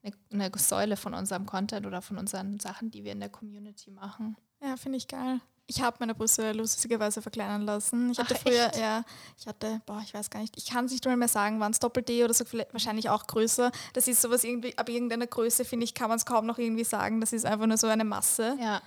eine, 0.03 0.15
eine 0.31 0.57
Säule 0.57 0.97
von 0.97 1.13
unserem 1.13 1.45
Content 1.45 1.85
oder 1.85 2.01
von 2.01 2.17
unseren 2.17 2.59
Sachen, 2.59 2.89
die 2.89 3.03
wir 3.03 3.11
in 3.11 3.19
der 3.19 3.29
Community 3.29 3.91
machen. 3.91 4.35
Ja, 4.63 4.77
finde 4.77 4.97
ich 4.97 5.07
geil. 5.07 5.39
Ich 5.69 5.81
habe 5.81 5.97
meine 5.99 6.15
Brüste 6.15 6.53
lustigerweise 6.53 7.21
verkleinern 7.21 7.63
lassen. 7.63 8.11
Ich 8.11 8.17
hatte 8.19 8.35
Ach, 8.37 8.41
früher, 8.41 8.67
echt? 8.67 8.77
ja, 8.77 9.03
ich 9.37 9.45
hatte, 9.47 9.81
boah, 9.85 10.01
ich 10.03 10.13
weiß 10.13 10.29
gar 10.29 10.39
nicht, 10.39 10.55
ich 10.57 10.65
kann 10.65 10.85
es 10.85 10.91
nicht 10.93 11.03
mal 11.03 11.17
mehr 11.17 11.27
sagen, 11.27 11.59
waren 11.59 11.73
es 11.73 11.79
Doppel-D 11.79 12.23
oder 12.23 12.33
so, 12.33 12.45
vielleicht, 12.45 12.71
wahrscheinlich 12.73 13.09
auch 13.09 13.27
größer. 13.27 13.71
Das 13.91 14.07
ist 14.07 14.21
sowas 14.21 14.45
irgendwie, 14.45 14.77
ab 14.77 14.87
irgendeiner 14.87 15.27
Größe, 15.27 15.65
finde 15.65 15.83
ich, 15.83 15.93
kann 15.93 16.07
man 16.07 16.17
es 16.17 16.25
kaum 16.25 16.45
noch 16.45 16.57
irgendwie 16.57 16.85
sagen. 16.85 17.19
Das 17.19 17.33
ist 17.33 17.45
einfach 17.45 17.65
nur 17.65 17.77
so 17.77 17.87
eine 17.87 18.05
Masse. 18.05 18.57
Ja, 18.61 18.81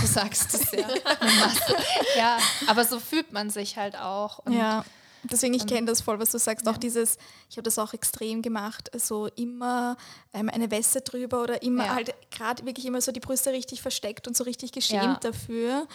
du 0.00 0.06
sagst 0.06 0.54
es 0.54 0.72
ja. 0.72 0.86
Eine 0.86 1.32
Masse. 1.32 1.76
Ja, 2.16 2.38
aber 2.66 2.84
so 2.84 2.98
fühlt 2.98 3.32
man 3.32 3.50
sich 3.50 3.76
halt 3.76 3.96
auch. 3.96 4.40
Ja, 4.48 4.84
deswegen, 5.30 5.54
ich 5.54 5.66
kenne 5.66 5.86
das 5.86 6.00
voll, 6.00 6.18
was 6.18 6.30
du 6.30 6.38
sagst. 6.38 6.66
Auch 6.68 6.76
dieses, 6.76 7.16
ich 7.50 7.56
habe 7.56 7.62
das 7.64 7.78
auch 7.78 7.92
extrem 7.94 8.42
gemacht, 8.42 8.90
so 8.96 9.26
immer 9.36 9.96
ähm, 10.32 10.48
eine 10.48 10.70
Weste 10.70 11.00
drüber 11.00 11.42
oder 11.42 11.62
immer 11.62 11.84
Ja. 11.86 11.94
halt 11.94 12.14
gerade 12.30 12.64
wirklich 12.66 12.86
immer 12.86 13.00
so 13.00 13.12
die 13.12 13.20
Brüste 13.20 13.52
richtig 13.52 13.82
versteckt 13.82 14.26
und 14.28 14.36
so 14.36 14.44
richtig 14.44 14.72
geschämt 14.72 15.02
Ja. 15.02 15.14
dafür. 15.20 15.86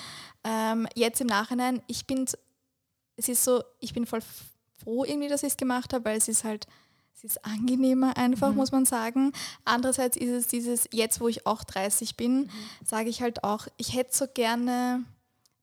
Ähm, 0.43 0.87
jetzt 0.95 1.21
im 1.21 1.27
Nachhinein, 1.27 1.81
ich 1.87 2.05
bin, 2.07 2.25
es 3.17 3.27
ist 3.29 3.43
so, 3.43 3.63
ich 3.79 3.93
bin 3.93 4.05
voll 4.05 4.21
froh 4.83 5.03
irgendwie, 5.05 5.27
dass 5.27 5.43
ich 5.43 5.49
es 5.49 5.57
gemacht 5.57 5.93
habe, 5.93 6.05
weil 6.05 6.17
es 6.17 6.27
ist 6.27 6.43
halt, 6.43 6.65
es 7.15 7.23
ist 7.23 7.45
angenehmer 7.45 8.17
einfach, 8.17 8.53
muss 8.55 8.71
man 8.71 8.85
sagen. 8.85 9.31
Andererseits 9.63 10.17
ist 10.17 10.29
es 10.31 10.47
dieses, 10.47 10.87
jetzt 10.91 11.19
wo 11.21 11.27
ich 11.27 11.45
auch 11.45 11.63
30 11.63 12.15
bin, 12.17 12.49
sage 12.83 13.09
ich 13.09 13.21
halt 13.21 13.43
auch, 13.43 13.67
ich 13.77 13.93
hätte 13.93 14.15
so 14.17 14.25
gerne 14.33 15.03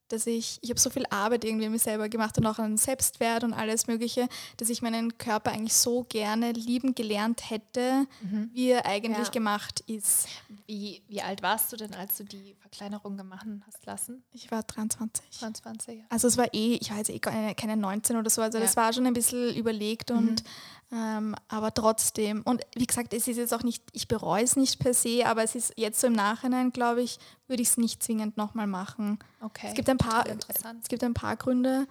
dass 0.09 0.27
ich, 0.27 0.59
ich 0.63 0.71
habe 0.71 0.81
so 0.81 0.91
viel 0.91 1.05
Arbeit 1.11 1.45
irgendwie 1.45 1.67
an 1.67 1.73
mir 1.73 1.79
selber 1.79 2.09
gemacht 2.09 2.37
und 2.39 2.47
auch 2.47 2.59
an 2.59 2.77
Selbstwert 2.77 3.45
und 3.45 3.53
alles 3.53 3.87
Mögliche, 3.87 4.29
dass 4.57 4.69
ich 4.71 4.83
meinen 4.83 5.17
Körper 5.19 5.53
eigentlich 5.53 5.75
so 5.75 6.05
gerne 6.09 6.53
lieben 6.53 6.95
gelernt 6.95 7.51
hätte, 7.51 8.07
wie 8.53 8.71
er 8.71 8.87
eigentlich 8.87 9.27
Ja. 9.27 9.33
gemacht 9.33 9.81
ist. 9.87 10.29
Wie, 10.67 11.03
wie 11.09 11.23
alt 11.23 11.43
warst 11.43 11.73
du 11.73 11.77
denn, 11.77 11.95
als 11.95 12.17
du 12.17 12.25
die 12.25 12.55
Verkleinerung 12.61 13.17
gemacht 13.17 13.47
hast 13.67 13.87
lassen? 13.87 14.23
Ich 14.33 14.51
war 14.51 14.63
23. 14.63 15.31
22. 15.31 16.03
Also 16.09 16.29
es 16.29 16.37
war 16.37 16.53
eh, 16.55 16.75
ich 16.81 16.91
war 16.91 16.99
jetzt 16.99 17.11
eh 17.11 17.19
keine, 17.19 17.55
keine 17.55 17.77
19 17.77 18.17
oder 18.17 18.31
so, 18.31 18.43
also 18.43 18.59
das 18.59 18.75
Ja. 18.75 18.83
war 18.83 18.93
schon 18.93 19.07
ein 19.07 19.13
bisschen 19.15 19.55
überlegt 19.55 20.11
und 20.11 20.43
ähm, 20.91 21.35
aber 21.49 21.75
trotzdem. 21.75 22.43
Und 22.43 22.63
wie 22.75 22.87
gesagt, 22.87 23.13
es 23.13 23.29
ist 23.29 23.37
jetzt 23.37 23.53
auch 23.53 23.63
nicht, 23.63 23.83
ich 23.93 24.09
bereue 24.09 24.43
es 24.43 24.57
nicht 24.57 24.79
per 24.79 24.95
se, 24.95 25.27
aber 25.27 25.43
es 25.43 25.55
ist 25.55 25.73
jetzt 25.77 26.01
so 26.01 26.07
im 26.07 26.15
Nachhinein, 26.15 26.73
glaube 26.73 27.03
ich, 27.03 27.19
würde 27.47 27.63
ich 27.63 27.69
es 27.69 27.77
nicht 27.77 28.03
zwingend 28.03 28.37
nochmal 28.37 28.67
machen. 28.67 29.19
Okay. 29.41 29.67
Es 29.69 29.75
gibt 29.75 29.89
ein 29.89 29.99
paar, 29.99 30.25
es 30.27 30.89
gibt 30.89 31.05
ein 31.05 31.15
paar 31.15 31.37
Gründe, 31.37 31.87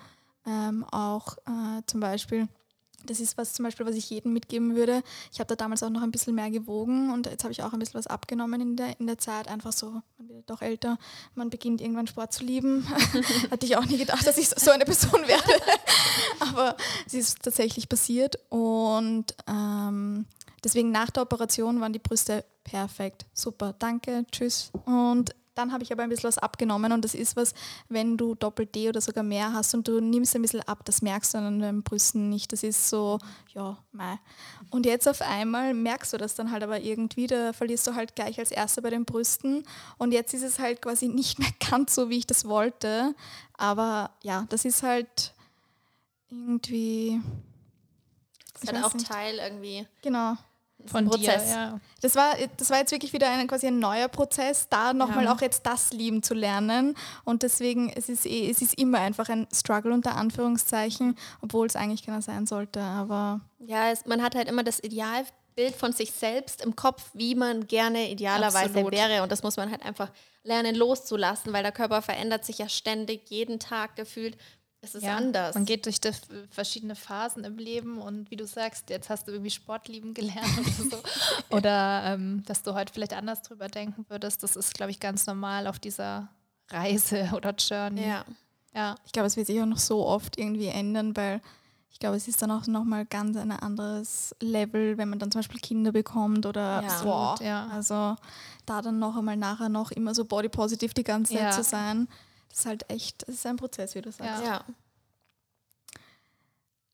ähm, 0.45 0.83
auch 0.85 1.37
äh, 1.45 1.81
zum 1.85 1.99
Beispiel, 1.99 2.47
das 3.09 3.19
ist 3.19 3.37
was 3.37 3.53
zum 3.53 3.63
Beispiel, 3.63 3.85
was 3.85 3.95
ich 3.95 4.09
jedem 4.09 4.33
mitgeben 4.33 4.75
würde. 4.75 5.03
Ich 5.31 5.39
habe 5.39 5.47
da 5.47 5.55
damals 5.55 5.83
auch 5.83 5.89
noch 5.89 6.03
ein 6.03 6.11
bisschen 6.11 6.35
mehr 6.35 6.51
gewogen 6.51 7.11
und 7.11 7.25
jetzt 7.25 7.43
habe 7.43 7.51
ich 7.51 7.63
auch 7.63 7.73
ein 7.73 7.79
bisschen 7.79 7.95
was 7.95 8.07
abgenommen 8.07 8.61
in 8.61 8.75
der, 8.75 8.99
in 8.99 9.07
der 9.07 9.17
Zeit. 9.17 9.47
Einfach 9.47 9.73
so, 9.73 10.01
man 10.17 10.29
wird 10.29 10.49
doch 10.49 10.61
älter, 10.61 10.97
man 11.35 11.49
beginnt 11.49 11.81
irgendwann 11.81 12.07
Sport 12.07 12.33
zu 12.33 12.43
lieben. 12.43 12.87
Hatte 13.51 13.65
ich 13.65 13.75
auch 13.77 13.85
nie 13.85 13.97
gedacht, 13.97 14.25
dass 14.25 14.37
ich 14.37 14.49
so 14.49 14.71
eine 14.71 14.85
Person 14.85 15.27
werde. 15.27 15.53
Aber 16.39 16.77
es 17.05 17.13
ist 17.13 17.41
tatsächlich 17.41 17.89
passiert 17.89 18.37
und 18.49 19.35
ähm, 19.47 20.25
deswegen 20.63 20.91
nach 20.91 21.09
der 21.09 21.23
Operation 21.23 21.81
waren 21.81 21.93
die 21.93 21.99
Brüste 21.99 22.45
perfekt. 22.63 23.25
Super, 23.33 23.73
danke, 23.79 24.25
tschüss. 24.31 24.71
Und 24.85 25.33
dann 25.57 25.71
habe 25.71 25.83
ich 25.83 25.91
aber 25.91 26.03
ein 26.03 26.09
bisschen 26.09 26.27
was 26.27 26.37
abgenommen 26.37 26.91
und 26.91 27.03
das 27.03 27.15
ist 27.15 27.35
was, 27.35 27.53
wenn 27.89 28.15
du 28.15 28.35
Doppel-D 28.35 28.89
oder 28.89 29.01
sogar 29.01 29.23
mehr 29.23 29.53
hast 29.53 29.73
und 29.73 29.87
du 29.87 29.99
nimmst 29.99 30.35
ein 30.35 30.41
bisschen 30.41 30.61
ab, 30.61 30.85
das 30.85 31.01
merkst 31.01 31.33
du 31.33 31.39
an 31.39 31.59
deinen 31.59 31.83
Brüsten 31.83 32.29
nicht. 32.29 32.51
Das 32.53 32.63
ist 32.63 32.89
so, 32.89 33.19
ja, 33.53 33.77
mei. 33.91 34.19
Und 34.69 34.85
jetzt 34.85 35.07
auf 35.07 35.21
einmal 35.21 35.73
merkst 35.73 36.13
du 36.13 36.17
das 36.17 36.35
dann 36.35 36.51
halt 36.51 36.63
aber 36.63 36.79
irgendwie, 36.79 37.27
da 37.27 37.53
verlierst 37.53 37.87
du 37.87 37.95
halt 37.95 38.15
gleich 38.15 38.39
als 38.39 38.51
Erster 38.51 38.81
bei 38.81 38.91
den 38.91 39.05
Brüsten 39.05 39.63
und 39.97 40.11
jetzt 40.11 40.33
ist 40.33 40.43
es 40.43 40.59
halt 40.59 40.81
quasi 40.81 41.07
nicht 41.07 41.39
mehr 41.39 41.49
ganz 41.71 41.95
so, 41.95 42.09
wie 42.09 42.19
ich 42.19 42.27
das 42.27 42.45
wollte. 42.45 43.15
Aber 43.53 44.11
ja, 44.21 44.45
das 44.49 44.65
ist 44.65 44.83
halt 44.83 45.33
irgendwie. 46.29 47.19
Das 48.53 48.63
ist 48.63 48.73
halt 48.73 48.85
auch 48.85 48.93
nicht. 48.93 49.07
Teil 49.07 49.39
irgendwie. 49.39 49.87
Genau 50.01 50.37
von 50.87 51.05
Prozess. 51.05 51.45
Dir, 51.45 51.51
ja. 51.51 51.79
Das 52.01 52.15
war, 52.15 52.35
das 52.57 52.69
war 52.69 52.79
jetzt 52.79 52.91
wirklich 52.91 53.13
wieder 53.13 53.29
ein, 53.29 53.47
quasi 53.47 53.67
ein 53.67 53.79
neuer 53.79 54.07
Prozess, 54.07 54.67
da 54.69 54.93
nochmal 54.93 55.25
ja. 55.25 55.33
auch 55.33 55.41
jetzt 55.41 55.65
das 55.65 55.91
lieben 55.91 56.23
zu 56.23 56.33
lernen. 56.33 56.95
Und 57.23 57.43
deswegen, 57.43 57.89
es 57.89 58.09
ist, 58.09 58.25
eh, 58.25 58.49
es 58.49 58.61
ist 58.61 58.77
immer 58.79 58.99
einfach 58.99 59.29
ein 59.29 59.47
Struggle 59.53 59.93
unter 59.93 60.15
Anführungszeichen, 60.15 61.17
obwohl 61.41 61.67
es 61.67 61.75
eigentlich 61.75 62.05
keiner 62.05 62.21
sein 62.21 62.45
sollte. 62.45 62.81
Aber 62.81 63.41
ja, 63.59 63.91
es, 63.91 64.05
man 64.05 64.21
hat 64.21 64.35
halt 64.35 64.47
immer 64.47 64.63
das 64.63 64.83
Idealbild 64.83 65.75
von 65.77 65.93
sich 65.93 66.11
selbst 66.11 66.63
im 66.63 66.75
Kopf, 66.75 67.03
wie 67.13 67.35
man 67.35 67.67
gerne 67.67 68.09
idealerweise 68.09 68.69
Absolut. 68.69 68.91
wäre. 68.91 69.23
Und 69.23 69.31
das 69.31 69.43
muss 69.43 69.57
man 69.57 69.71
halt 69.71 69.83
einfach 69.83 70.11
lernen 70.43 70.75
loszulassen, 70.75 71.53
weil 71.53 71.63
der 71.63 71.71
Körper 71.71 72.01
verändert 72.01 72.45
sich 72.45 72.57
ja 72.57 72.69
ständig, 72.69 73.29
jeden 73.29 73.59
Tag 73.59 73.95
gefühlt. 73.95 74.37
Es 74.81 74.93
ist 74.93 75.03
ja, 75.03 75.17
anders. 75.17 75.55
Man 75.55 75.65
geht 75.65 75.85
durch 75.85 75.97
verschiedene 76.51 76.95
Phasen 76.95 77.43
im 77.43 77.57
Leben 77.57 77.97
und 77.97 78.29
wie 78.29 78.35
du 78.35 78.45
sagst, 78.45 78.89
jetzt 78.89 79.09
hast 79.09 79.27
du 79.27 79.31
irgendwie 79.31 79.49
Sport 79.49 79.87
lieben 79.87 80.13
gelernt 80.13 80.59
oder 80.59 80.89
so. 80.89 80.97
oder 81.55 82.03
ähm, 82.05 82.43
dass 82.45 82.61
du 82.61 82.73
heute 82.73 82.93
vielleicht 82.93 83.13
anders 83.13 83.41
drüber 83.41 83.67
denken 83.67 84.05
würdest. 84.07 84.43
Das 84.43 84.55
ist, 84.55 84.73
glaube 84.73 84.91
ich, 84.91 84.99
ganz 84.99 85.25
normal 85.25 85.67
auf 85.67 85.79
dieser 85.79 86.29
Reise 86.69 87.31
oder 87.35 87.55
Journey. 87.57 88.07
Ja. 88.07 88.25
ja. 88.73 88.95
Ich 89.05 89.11
glaube, 89.11 89.27
es 89.27 89.35
wird 89.35 89.47
sich 89.47 89.59
auch 89.59 89.65
noch 89.65 89.79
so 89.79 90.05
oft 90.05 90.37
irgendwie 90.37 90.67
ändern, 90.67 91.17
weil 91.17 91.41
ich 91.89 91.99
glaube, 91.99 92.15
es 92.15 92.27
ist 92.27 92.43
dann 92.43 92.51
auch 92.51 92.67
nochmal 92.67 93.05
ganz 93.05 93.35
ein 93.35 93.51
anderes 93.51 94.35
Level, 94.39 94.99
wenn 94.99 95.09
man 95.09 95.17
dann 95.17 95.31
zum 95.31 95.39
Beispiel 95.39 95.59
Kinder 95.59 95.91
bekommt 95.91 96.45
oder 96.45 96.83
ja. 96.83 96.89
so. 96.99 97.43
Ja. 97.43 97.67
Also 97.73 98.15
da 98.67 98.83
dann 98.83 98.99
noch 98.99 99.17
einmal 99.17 99.37
nachher 99.37 99.69
noch 99.69 99.89
immer 99.89 100.13
so 100.13 100.23
body 100.23 100.49
positive 100.49 100.93
die 100.93 101.03
ganze 101.03 101.33
Zeit 101.33 101.55
zu 101.55 101.63
sein 101.63 102.07
das 102.49 102.59
ist 102.59 102.65
halt 102.65 102.89
echt, 102.89 103.23
es 103.23 103.35
ist 103.35 103.45
ein 103.45 103.57
Prozess, 103.57 103.95
wie 103.95 104.01
du 104.01 104.11
sagst. 104.11 104.43
Ja. 104.43 104.65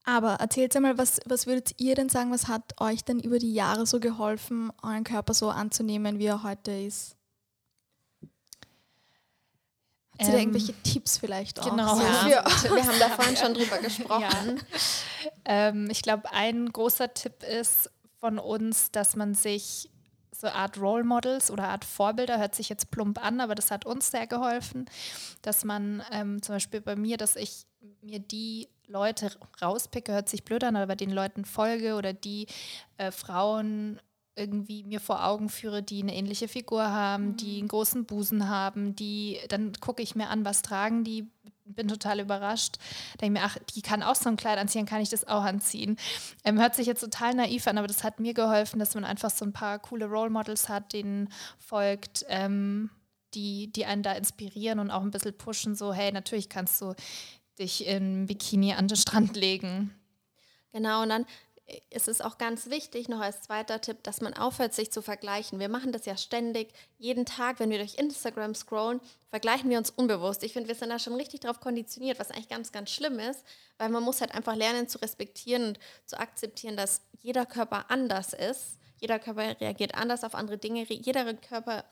Aber 0.04 0.34
erzählt 0.34 0.76
einmal, 0.76 0.98
was, 0.98 1.20
was 1.24 1.46
würdet 1.46 1.80
ihr 1.80 1.94
denn 1.94 2.10
sagen, 2.10 2.30
was 2.30 2.46
hat 2.46 2.78
euch 2.80 3.04
denn 3.04 3.20
über 3.20 3.38
die 3.38 3.54
Jahre 3.54 3.86
so 3.86 4.00
geholfen, 4.00 4.70
euren 4.82 5.04
Körper 5.04 5.32
so 5.32 5.48
anzunehmen, 5.48 6.18
wie 6.18 6.26
er 6.26 6.42
heute 6.42 6.72
ist? 6.72 7.16
Habt 10.12 10.28
ihr 10.28 10.34
ähm, 10.34 10.40
irgendwelche 10.40 10.74
Tipps 10.82 11.18
vielleicht 11.18 11.58
auch? 11.60 11.70
Genau, 11.70 11.98
ja. 11.98 12.26
wir, 12.26 12.44
wir 12.74 12.86
haben 12.86 12.98
da 12.98 13.08
vorhin 13.08 13.36
schon 13.36 13.54
drüber 13.54 13.78
gesprochen. 13.78 14.60
Ja. 15.22 15.30
Ähm, 15.46 15.88
ich 15.90 16.02
glaube, 16.02 16.30
ein 16.32 16.70
großer 16.70 17.14
Tipp 17.14 17.42
ist 17.42 17.90
von 18.20 18.38
uns, 18.38 18.90
dass 18.90 19.16
man 19.16 19.34
sich 19.34 19.90
so 20.34 20.48
Art 20.48 20.78
Role 20.78 21.04
Models 21.04 21.50
oder 21.50 21.68
Art 21.68 21.84
Vorbilder, 21.84 22.38
hört 22.38 22.54
sich 22.54 22.68
jetzt 22.68 22.90
plump 22.90 23.24
an, 23.24 23.40
aber 23.40 23.54
das 23.54 23.70
hat 23.70 23.86
uns 23.86 24.10
sehr 24.10 24.26
geholfen, 24.26 24.86
dass 25.42 25.64
man 25.64 26.02
ähm, 26.10 26.42
zum 26.42 26.56
Beispiel 26.56 26.80
bei 26.80 26.96
mir, 26.96 27.16
dass 27.16 27.36
ich 27.36 27.66
mir 28.02 28.18
die 28.18 28.68
Leute 28.86 29.30
rauspicke, 29.62 30.12
hört 30.12 30.28
sich 30.28 30.44
blöd 30.44 30.64
an, 30.64 30.76
aber 30.76 30.96
den 30.96 31.10
Leuten 31.10 31.44
folge 31.44 31.94
oder 31.94 32.12
die 32.12 32.46
äh, 32.98 33.10
Frauen 33.10 34.00
irgendwie 34.36 34.82
mir 34.82 35.00
vor 35.00 35.24
Augen 35.24 35.48
führe, 35.48 35.82
die 35.82 36.02
eine 36.02 36.14
ähnliche 36.14 36.48
Figur 36.48 36.82
haben, 36.82 37.28
mhm. 37.28 37.36
die 37.36 37.58
einen 37.58 37.68
großen 37.68 38.04
Busen 38.04 38.48
haben, 38.48 38.96
die, 38.96 39.38
dann 39.48 39.72
gucke 39.80 40.02
ich 40.02 40.16
mir 40.16 40.28
an, 40.28 40.44
was 40.44 40.62
tragen 40.62 41.04
die, 41.04 41.30
bin 41.64 41.88
total 41.88 42.20
überrascht. 42.20 42.76
Denke 43.20 43.40
mir, 43.40 43.44
ach, 43.44 43.56
die 43.74 43.82
kann 43.82 44.02
auch 44.02 44.14
so 44.14 44.28
ein 44.28 44.36
Kleid 44.36 44.58
anziehen, 44.58 44.86
kann 44.86 45.00
ich 45.00 45.08
das 45.08 45.26
auch 45.26 45.42
anziehen. 45.42 45.96
Ähm, 46.44 46.60
hört 46.60 46.74
sich 46.74 46.86
jetzt 46.86 47.00
total 47.00 47.34
naiv 47.34 47.66
an, 47.66 47.78
aber 47.78 47.86
das 47.86 48.04
hat 48.04 48.20
mir 48.20 48.34
geholfen, 48.34 48.78
dass 48.78 48.94
man 48.94 49.04
einfach 49.04 49.30
so 49.30 49.44
ein 49.44 49.52
paar 49.52 49.78
coole 49.78 50.06
Role 50.06 50.30
Models 50.30 50.68
hat, 50.68 50.92
denen 50.92 51.28
folgt, 51.58 52.24
ähm, 52.28 52.90
die, 53.34 53.72
die 53.72 53.84
einen 53.84 54.02
da 54.02 54.12
inspirieren 54.12 54.78
und 54.78 54.90
auch 54.90 55.02
ein 55.02 55.10
bisschen 55.10 55.36
pushen, 55.36 55.74
so, 55.74 55.92
hey, 55.92 56.12
natürlich 56.12 56.48
kannst 56.48 56.80
du 56.80 56.94
dich 57.58 57.86
im 57.86 58.26
Bikini 58.26 58.74
an 58.74 58.88
den 58.88 58.96
Strand 58.96 59.36
legen. 59.36 59.94
Genau, 60.72 61.02
und 61.02 61.08
dann 61.08 61.26
ist 61.90 62.08
es 62.08 62.20
auch 62.20 62.36
ganz 62.36 62.68
wichtig, 62.68 63.08
noch 63.08 63.20
als 63.20 63.42
zweiter 63.42 63.80
Tipp, 63.80 64.02
dass 64.02 64.20
man 64.20 64.34
aufhört, 64.34 64.74
sich 64.74 64.92
zu 64.92 65.00
vergleichen. 65.00 65.60
Wir 65.60 65.68
machen 65.70 65.92
das 65.92 66.04
ja 66.04 66.16
ständig, 66.16 66.72
jeden 66.98 67.24
Tag, 67.24 67.58
wenn 67.58 67.70
wir 67.70 67.78
durch 67.78 67.94
Instagram 67.96 68.54
scrollen, 68.54 69.00
vergleichen 69.30 69.70
wir 69.70 69.78
uns 69.78 69.90
unbewusst. 69.90 70.42
Ich 70.42 70.52
finde, 70.52 70.68
wir 70.68 70.74
sind 70.74 70.90
da 70.90 70.98
schon 70.98 71.14
richtig 71.14 71.40
drauf 71.40 71.60
konditioniert, 71.60 72.18
was 72.18 72.30
eigentlich 72.30 72.48
ganz, 72.48 72.70
ganz 72.70 72.90
schlimm 72.90 73.18
ist, 73.18 73.44
weil 73.78 73.88
man 73.88 74.02
muss 74.02 74.20
halt 74.20 74.34
einfach 74.34 74.54
lernen 74.54 74.88
zu 74.88 74.98
respektieren 74.98 75.68
und 75.68 75.78
zu 76.04 76.18
akzeptieren, 76.18 76.76
dass 76.76 77.00
jeder 77.20 77.46
Körper 77.46 77.90
anders 77.90 78.34
ist. 78.34 78.78
Jeder 78.98 79.18
Körper 79.18 79.60
reagiert 79.60 79.94
anders 79.94 80.24
auf 80.24 80.34
andere 80.34 80.58
Dinge. 80.58 80.84
Jeder 80.84 81.32
Körper, 81.34 81.84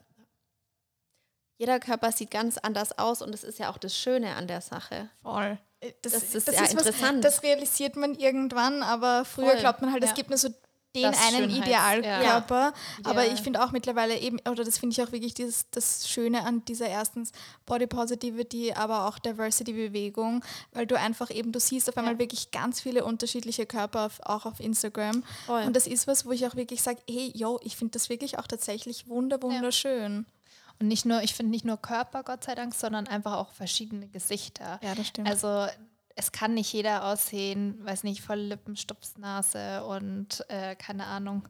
jeder 1.58 1.80
Körper 1.80 2.12
sieht 2.12 2.30
ganz 2.30 2.58
anders 2.58 2.98
aus 2.98 3.22
und 3.22 3.32
das 3.32 3.44
ist 3.44 3.58
ja 3.58 3.70
auch 3.70 3.78
das 3.78 3.96
Schöne 3.96 4.34
an 4.34 4.46
der 4.46 4.60
Sache. 4.60 5.08
Voll. 5.22 5.58
Äh, 5.80 5.92
das, 6.02 6.12
das 6.12 6.34
ist 6.34 6.48
das 6.48 6.56
ja 6.56 6.64
ist 6.64 6.72
interessant. 6.72 7.24
Was, 7.24 7.34
das 7.34 7.42
realisiert 7.42 7.96
man 7.96 8.14
irgendwann, 8.14 8.82
aber 8.82 9.24
früher 9.24 9.50
Voll. 9.52 9.60
glaubt 9.60 9.80
man 9.80 9.92
halt, 9.92 10.02
es 10.02 10.10
ja. 10.10 10.16
gibt 10.16 10.30
nur 10.30 10.38
so 10.38 10.48
den 10.94 11.04
das 11.04 11.26
einen 11.26 11.48
Idealkörper. 11.48 12.72
Ja. 12.74 12.74
Aber 13.04 13.26
ich 13.26 13.40
finde 13.40 13.62
auch 13.62 13.72
mittlerweile 13.72 14.18
eben, 14.18 14.38
oder 14.40 14.64
das 14.64 14.78
finde 14.78 14.94
ich 14.94 15.02
auch 15.02 15.12
wirklich 15.12 15.34
dieses, 15.34 15.70
das 15.70 16.08
Schöne 16.08 16.44
an 16.44 16.64
dieser 16.66 16.86
erstens 16.86 17.32
Body 17.64 17.86
Positivity, 17.86 18.72
aber 18.74 19.08
auch 19.08 19.18
Diversity-Bewegung, 19.18 20.44
weil 20.72 20.86
du 20.86 20.98
einfach 20.98 21.30
eben, 21.30 21.52
du 21.52 21.60
siehst 21.60 21.88
auf 21.88 21.96
einmal 21.96 22.14
ja. 22.14 22.18
wirklich 22.18 22.50
ganz 22.50 22.80
viele 22.80 23.04
unterschiedliche 23.04 23.64
Körper 23.64 24.06
auf, 24.06 24.20
auch 24.22 24.44
auf 24.44 24.60
Instagram. 24.60 25.22
Voll. 25.46 25.62
Und 25.62 25.74
das 25.74 25.86
ist 25.86 26.06
was, 26.06 26.26
wo 26.26 26.32
ich 26.32 26.46
auch 26.46 26.56
wirklich 26.56 26.82
sage, 26.82 27.00
hey, 27.08 27.32
yo, 27.34 27.58
ich 27.62 27.76
finde 27.76 27.92
das 27.92 28.08
wirklich 28.08 28.38
auch 28.38 28.46
tatsächlich 28.46 29.08
wunder, 29.08 29.40
wunderschön. 29.40 30.26
Ja. 30.26 30.41
Und 30.82 30.88
nicht 30.88 31.06
nur, 31.06 31.22
ich 31.22 31.32
finde 31.32 31.52
nicht 31.52 31.64
nur 31.64 31.76
Körper, 31.76 32.24
Gott 32.24 32.42
sei 32.42 32.56
Dank, 32.56 32.74
sondern 32.74 33.06
einfach 33.06 33.34
auch 33.34 33.52
verschiedene 33.52 34.08
Gesichter. 34.08 34.80
Ja, 34.82 34.96
das 34.96 35.06
stimmt. 35.06 35.28
Also 35.28 35.68
es 36.16 36.32
kann 36.32 36.54
nicht 36.54 36.72
jeder 36.72 37.04
aussehen, 37.04 37.78
weiß 37.84 38.02
nicht, 38.02 38.20
voll 38.20 38.40
Lippen, 38.40 38.74
Stupsnase 38.74 39.84
und 39.84 40.44
äh, 40.48 40.74
keine 40.74 41.06
Ahnung. 41.06 41.46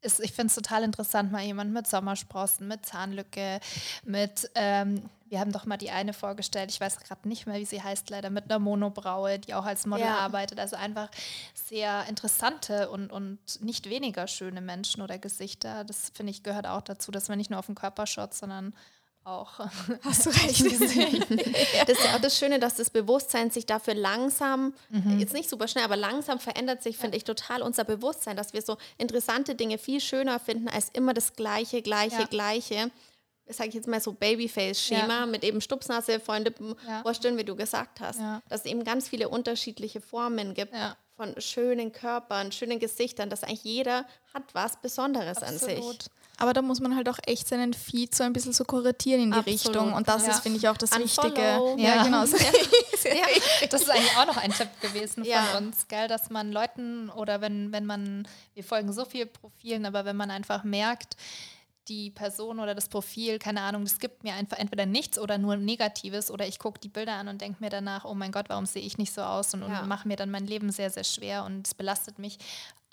Ist, 0.00 0.20
ich 0.20 0.32
finde 0.32 0.46
es 0.46 0.54
total 0.54 0.84
interessant, 0.84 1.30
mal 1.30 1.42
jemand 1.42 1.74
mit 1.74 1.86
Sommersprossen, 1.86 2.66
mit 2.66 2.86
Zahnlücke, 2.86 3.60
mit 4.04 4.50
ähm, 4.54 5.10
wir 5.28 5.40
haben 5.40 5.52
doch 5.52 5.66
mal 5.66 5.76
die 5.76 5.90
eine 5.90 6.12
vorgestellt, 6.12 6.70
ich 6.70 6.80
weiß 6.80 7.00
gerade 7.00 7.28
nicht 7.28 7.46
mehr, 7.46 7.58
wie 7.58 7.64
sie 7.64 7.82
heißt, 7.82 8.10
leider 8.10 8.30
mit 8.30 8.44
einer 8.44 8.58
Monobraue, 8.58 9.38
die 9.38 9.54
auch 9.54 9.64
als 9.64 9.86
Model 9.86 10.06
ja. 10.06 10.18
arbeitet. 10.18 10.60
Also 10.60 10.76
einfach 10.76 11.10
sehr 11.54 12.04
interessante 12.08 12.90
und, 12.90 13.10
und 13.10 13.38
nicht 13.60 13.88
weniger 13.90 14.28
schöne 14.28 14.60
Menschen 14.60 15.02
oder 15.02 15.18
Gesichter. 15.18 15.84
Das 15.84 16.10
finde 16.14 16.30
ich 16.30 16.42
gehört 16.42 16.66
auch 16.66 16.82
dazu, 16.82 17.10
dass 17.10 17.28
man 17.28 17.38
nicht 17.38 17.50
nur 17.50 17.58
auf 17.58 17.66
den 17.66 17.74
Körper 17.74 18.06
schaut, 18.06 18.34
sondern 18.34 18.74
auch. 19.24 19.58
Hast 20.04 20.26
du 20.26 20.30
recht. 20.44 20.60
das 21.88 21.98
ist 21.98 22.04
ja 22.04 22.14
auch 22.14 22.20
das 22.20 22.38
Schöne, 22.38 22.60
dass 22.60 22.76
das 22.76 22.90
Bewusstsein 22.90 23.50
sich 23.50 23.66
dafür 23.66 23.94
langsam, 23.94 24.74
mhm. 24.90 25.18
jetzt 25.18 25.34
nicht 25.34 25.50
super 25.50 25.66
schnell, 25.66 25.84
aber 25.84 25.96
langsam 25.96 26.38
verändert 26.38 26.82
sich, 26.82 26.96
finde 26.96 27.16
ich, 27.16 27.24
total 27.24 27.62
unser 27.62 27.84
Bewusstsein, 27.84 28.36
dass 28.36 28.52
wir 28.52 28.62
so 28.62 28.76
interessante 28.96 29.56
Dinge 29.56 29.78
viel 29.78 30.00
schöner 30.00 30.38
finden 30.38 30.68
als 30.68 30.90
immer 30.90 31.14
das 31.14 31.34
Gleiche, 31.34 31.82
Gleiche, 31.82 32.20
ja. 32.20 32.26
Gleiche 32.26 32.90
sage 33.48 33.68
ich 33.68 33.74
jetzt 33.74 33.88
mal 33.88 34.00
so 34.00 34.12
Babyface-Schema 34.12 35.20
ja. 35.20 35.26
mit 35.26 35.44
eben 35.44 35.60
Stupsnase, 35.60 36.20
vollen 36.20 36.44
Lippen, 36.44 36.74
ja. 36.86 37.04
Ohrstellen, 37.04 37.36
wie 37.36 37.44
du 37.44 37.56
gesagt 37.56 38.00
hast. 38.00 38.18
Ja. 38.18 38.42
Dass 38.48 38.60
es 38.60 38.66
eben 38.66 38.84
ganz 38.84 39.08
viele 39.08 39.28
unterschiedliche 39.28 40.00
Formen 40.00 40.54
gibt 40.54 40.74
von 41.16 41.34
schönen 41.40 41.92
Körpern, 41.92 42.52
schönen 42.52 42.78
Gesichtern, 42.78 43.30
dass 43.30 43.42
eigentlich 43.42 43.64
jeder 43.64 44.04
hat 44.34 44.42
was 44.52 44.76
Besonderes 44.80 45.38
Absolut. 45.38 45.62
an 45.62 45.90
sich. 45.92 46.10
Aber 46.38 46.52
da 46.52 46.60
muss 46.60 46.80
man 46.80 46.94
halt 46.94 47.08
auch 47.08 47.18
echt 47.26 47.48
seinen 47.48 47.72
Feed 47.72 48.14
so 48.14 48.22
ein 48.22 48.34
bisschen 48.34 48.52
so 48.52 48.64
kuratieren 48.64 49.22
in 49.22 49.30
die 49.30 49.38
Absolut. 49.38 49.60
Richtung. 49.60 49.92
Und 49.94 50.06
das 50.06 50.28
ist, 50.28 50.40
finde 50.40 50.58
ich, 50.58 50.68
auch 50.68 50.76
das 50.76 50.92
Unfollow. 50.92 51.34
Wichtige. 51.34 51.82
Ja, 51.82 52.02
genau. 52.02 52.20
das 53.70 53.82
ist 53.82 53.90
eigentlich 53.90 54.16
auch 54.18 54.26
noch 54.26 54.36
ein 54.36 54.52
Tipp 54.52 54.68
gewesen 54.82 55.24
von 55.24 55.66
uns, 55.66 55.88
gell, 55.88 56.08
dass 56.08 56.28
man 56.28 56.52
Leuten 56.52 57.08
oder 57.10 57.40
wenn, 57.40 57.72
wenn 57.72 57.86
man, 57.86 58.28
wir 58.52 58.64
folgen 58.64 58.92
so 58.92 59.06
viel 59.06 59.24
Profilen, 59.24 59.86
aber 59.86 60.04
wenn 60.04 60.16
man 60.16 60.30
einfach 60.30 60.62
merkt, 60.62 61.16
die 61.88 62.10
Person 62.10 62.58
oder 62.58 62.74
das 62.74 62.88
Profil, 62.88 63.38
keine 63.38 63.60
Ahnung, 63.62 63.84
das 63.84 63.98
gibt 63.98 64.24
mir 64.24 64.34
einfach 64.34 64.58
entweder 64.58 64.86
nichts 64.86 65.18
oder 65.18 65.38
nur 65.38 65.56
Negatives 65.56 66.30
oder 66.30 66.46
ich 66.46 66.58
gucke 66.58 66.80
die 66.80 66.88
Bilder 66.88 67.14
an 67.14 67.28
und 67.28 67.40
denke 67.40 67.62
mir 67.62 67.70
danach, 67.70 68.04
oh 68.04 68.14
mein 68.14 68.32
Gott, 68.32 68.48
warum 68.48 68.66
sehe 68.66 68.82
ich 68.82 68.98
nicht 68.98 69.12
so 69.12 69.22
aus 69.22 69.54
und, 69.54 69.62
ja. 69.62 69.80
und 69.80 69.88
mache 69.88 70.08
mir 70.08 70.16
dann 70.16 70.30
mein 70.30 70.46
Leben 70.46 70.70
sehr, 70.70 70.90
sehr 70.90 71.04
schwer 71.04 71.44
und 71.44 71.66
es 71.66 71.74
belastet 71.74 72.18
mich. 72.18 72.38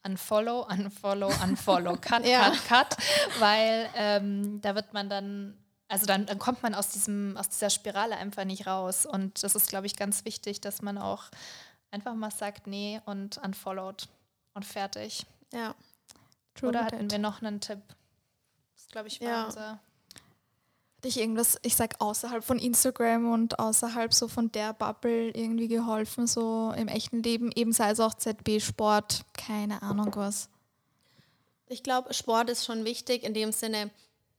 Unfollow, 0.05 0.67
unfollow, 0.69 1.31
unfollow, 1.43 1.97
cut, 1.99 2.25
ja. 2.25 2.49
cut, 2.49 2.67
cut, 2.67 2.97
weil 3.39 3.89
ähm, 3.95 4.61
da 4.61 4.75
wird 4.75 4.93
man 4.93 5.09
dann 5.09 5.57
also 5.89 6.07
dann, 6.07 6.25
dann, 6.25 6.39
kommt 6.39 6.63
man 6.63 6.73
aus, 6.73 6.89
diesem, 6.89 7.37
aus 7.37 7.49
dieser 7.49 7.69
Spirale 7.69 8.17
einfach 8.17 8.45
nicht 8.45 8.65
raus. 8.65 9.05
Und 9.05 9.43
das 9.43 9.53
ist, 9.53 9.69
glaube 9.69 9.85
ich, 9.85 9.95
ganz 9.95 10.25
wichtig, 10.25 10.59
dass 10.59 10.81
man 10.81 10.97
auch 10.97 11.25
einfach 11.91 12.15
mal 12.15 12.31
sagt, 12.31 12.65
nee 12.65 12.99
und 13.05 13.37
unfollowed 13.37 14.07
und 14.55 14.65
fertig. 14.65 15.27
Ja. 15.51 15.75
True 16.55 16.69
Oder 16.69 16.85
hatten 16.85 17.11
wir 17.11 17.19
noch 17.19 17.43
einen 17.43 17.59
Tipp? 17.59 17.79
Glaube 18.91 19.07
ich, 19.07 19.21
war 19.21 19.27
ja. 19.27 19.45
unser. 19.45 19.79
dich 21.03 21.17
irgendwas, 21.19 21.57
ich 21.63 21.75
sag 21.75 21.99
außerhalb 21.99 22.43
von 22.43 22.59
Instagram 22.59 23.31
und 23.31 23.59
außerhalb 23.59 24.13
so 24.13 24.27
von 24.27 24.51
der 24.51 24.73
Bubble 24.73 25.31
irgendwie 25.31 25.67
geholfen, 25.67 26.27
so 26.27 26.73
im 26.77 26.87
echten 26.87 27.21
Leben, 27.21 27.51
eben 27.55 27.73
sei 27.73 27.91
es 27.91 27.99
auch 27.99 28.13
ZB, 28.13 28.59
Sport, 28.61 29.25
keine 29.33 29.81
Ahnung 29.81 30.11
was. 30.15 30.49
Ich 31.67 31.83
glaube, 31.83 32.13
Sport 32.13 32.49
ist 32.49 32.65
schon 32.65 32.85
wichtig 32.85 33.23
in 33.23 33.33
dem 33.33 33.51
Sinne, 33.51 33.89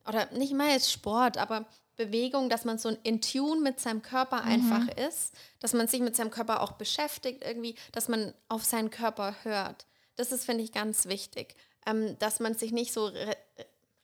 oder 0.07 0.31
nicht 0.33 0.55
mal 0.55 0.71
jetzt 0.71 0.91
Sport, 0.93 1.37
aber 1.39 1.67
Bewegung, 1.97 2.49
dass 2.49 2.65
man 2.65 2.79
so 2.79 2.91
in 3.03 3.21
Tune 3.21 3.61
mit 3.61 3.79
seinem 3.81 4.03
Körper 4.03 4.43
Mhm. 4.43 4.49
einfach 4.49 4.89
ist, 4.97 5.33
dass 5.61 5.73
man 5.73 5.87
sich 5.87 6.01
mit 6.01 6.17
seinem 6.17 6.31
Körper 6.31 6.61
auch 6.61 6.73
beschäftigt 6.73 7.45
irgendwie, 7.45 7.77
dass 7.93 8.09
man 8.09 8.35
auf 8.49 8.65
seinen 8.65 8.91
Körper 8.91 9.35
hört. 9.43 9.87
Das 10.17 10.33
ist, 10.33 10.45
finde 10.45 10.65
ich, 10.65 10.73
ganz 10.73 11.07
wichtig. 11.07 11.55
Ähm, 11.87 12.19
dass 12.19 12.41
man 12.41 12.55
sich 12.55 12.73
nicht 12.73 12.93
so 12.93 13.11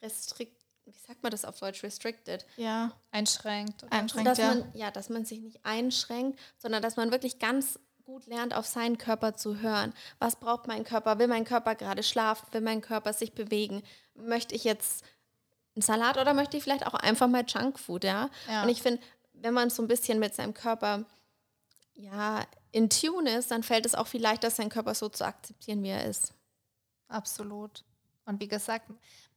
restrikt, 0.02 0.60
wie 0.84 0.92
sagt 0.92 1.22
man 1.22 1.30
das 1.30 1.44
auf 1.44 1.58
Deutsch, 1.58 1.82
restricted, 1.82 2.46
Ja, 2.56 2.92
Einschränkt. 3.10 3.82
oder- 3.84 3.92
einschränkt, 3.92 4.28
dass 4.28 4.38
ja. 4.38 4.48
man, 4.54 4.70
ja, 4.74 4.90
dass 4.90 5.08
man 5.08 5.24
sich 5.24 5.40
nicht 5.40 5.64
einschränkt, 5.64 6.38
sondern 6.58 6.82
dass 6.82 6.96
man 6.96 7.10
wirklich 7.10 7.38
ganz 7.38 7.78
gut 8.04 8.26
lernt, 8.26 8.54
auf 8.54 8.66
seinen 8.66 8.98
Körper 8.98 9.34
zu 9.36 9.60
hören. 9.60 9.94
Was 10.18 10.36
braucht 10.36 10.66
mein 10.66 10.82
Körper? 10.82 11.18
Will 11.18 11.28
mein 11.28 11.44
Körper 11.44 11.74
gerade 11.76 12.02
schlafen? 12.02 12.52
Will 12.52 12.60
mein 12.60 12.80
Körper 12.80 13.12
sich 13.12 13.34
bewegen? 13.34 13.82
Möchte 14.14 14.54
ich 14.56 14.64
jetzt 14.64 15.04
einen 15.76 15.82
Salat 15.82 16.18
oder 16.18 16.34
möchte 16.34 16.56
ich 16.56 16.64
vielleicht 16.64 16.86
auch 16.86 16.94
einfach 16.94 17.28
mal 17.28 17.44
Junkfood, 17.46 18.02
ja? 18.02 18.28
Ja. 18.48 18.64
Und 18.64 18.68
ich 18.68 18.82
finde, 18.82 19.00
wenn 19.34 19.54
man 19.54 19.70
so 19.70 19.82
ein 19.82 19.86
bisschen 19.88 20.18
mit 20.18 20.34
seinem 20.34 20.54
Körper 20.54 21.04
ja, 21.94 22.44
in 22.72 22.88
Tune 22.90 23.30
ist, 23.36 23.50
dann 23.50 23.62
fällt 23.62 23.86
es 23.86 23.94
auch 23.94 24.06
viel 24.06 24.22
leichter, 24.22 24.50
seinen 24.50 24.70
Körper 24.70 24.94
so 24.94 25.08
zu 25.08 25.24
akzeptieren, 25.24 25.82
wie 25.82 25.88
er 25.90 26.04
ist. 26.06 26.32
Absolut. 27.08 27.84
Und 28.24 28.40
wie 28.40 28.48
gesagt, 28.48 28.90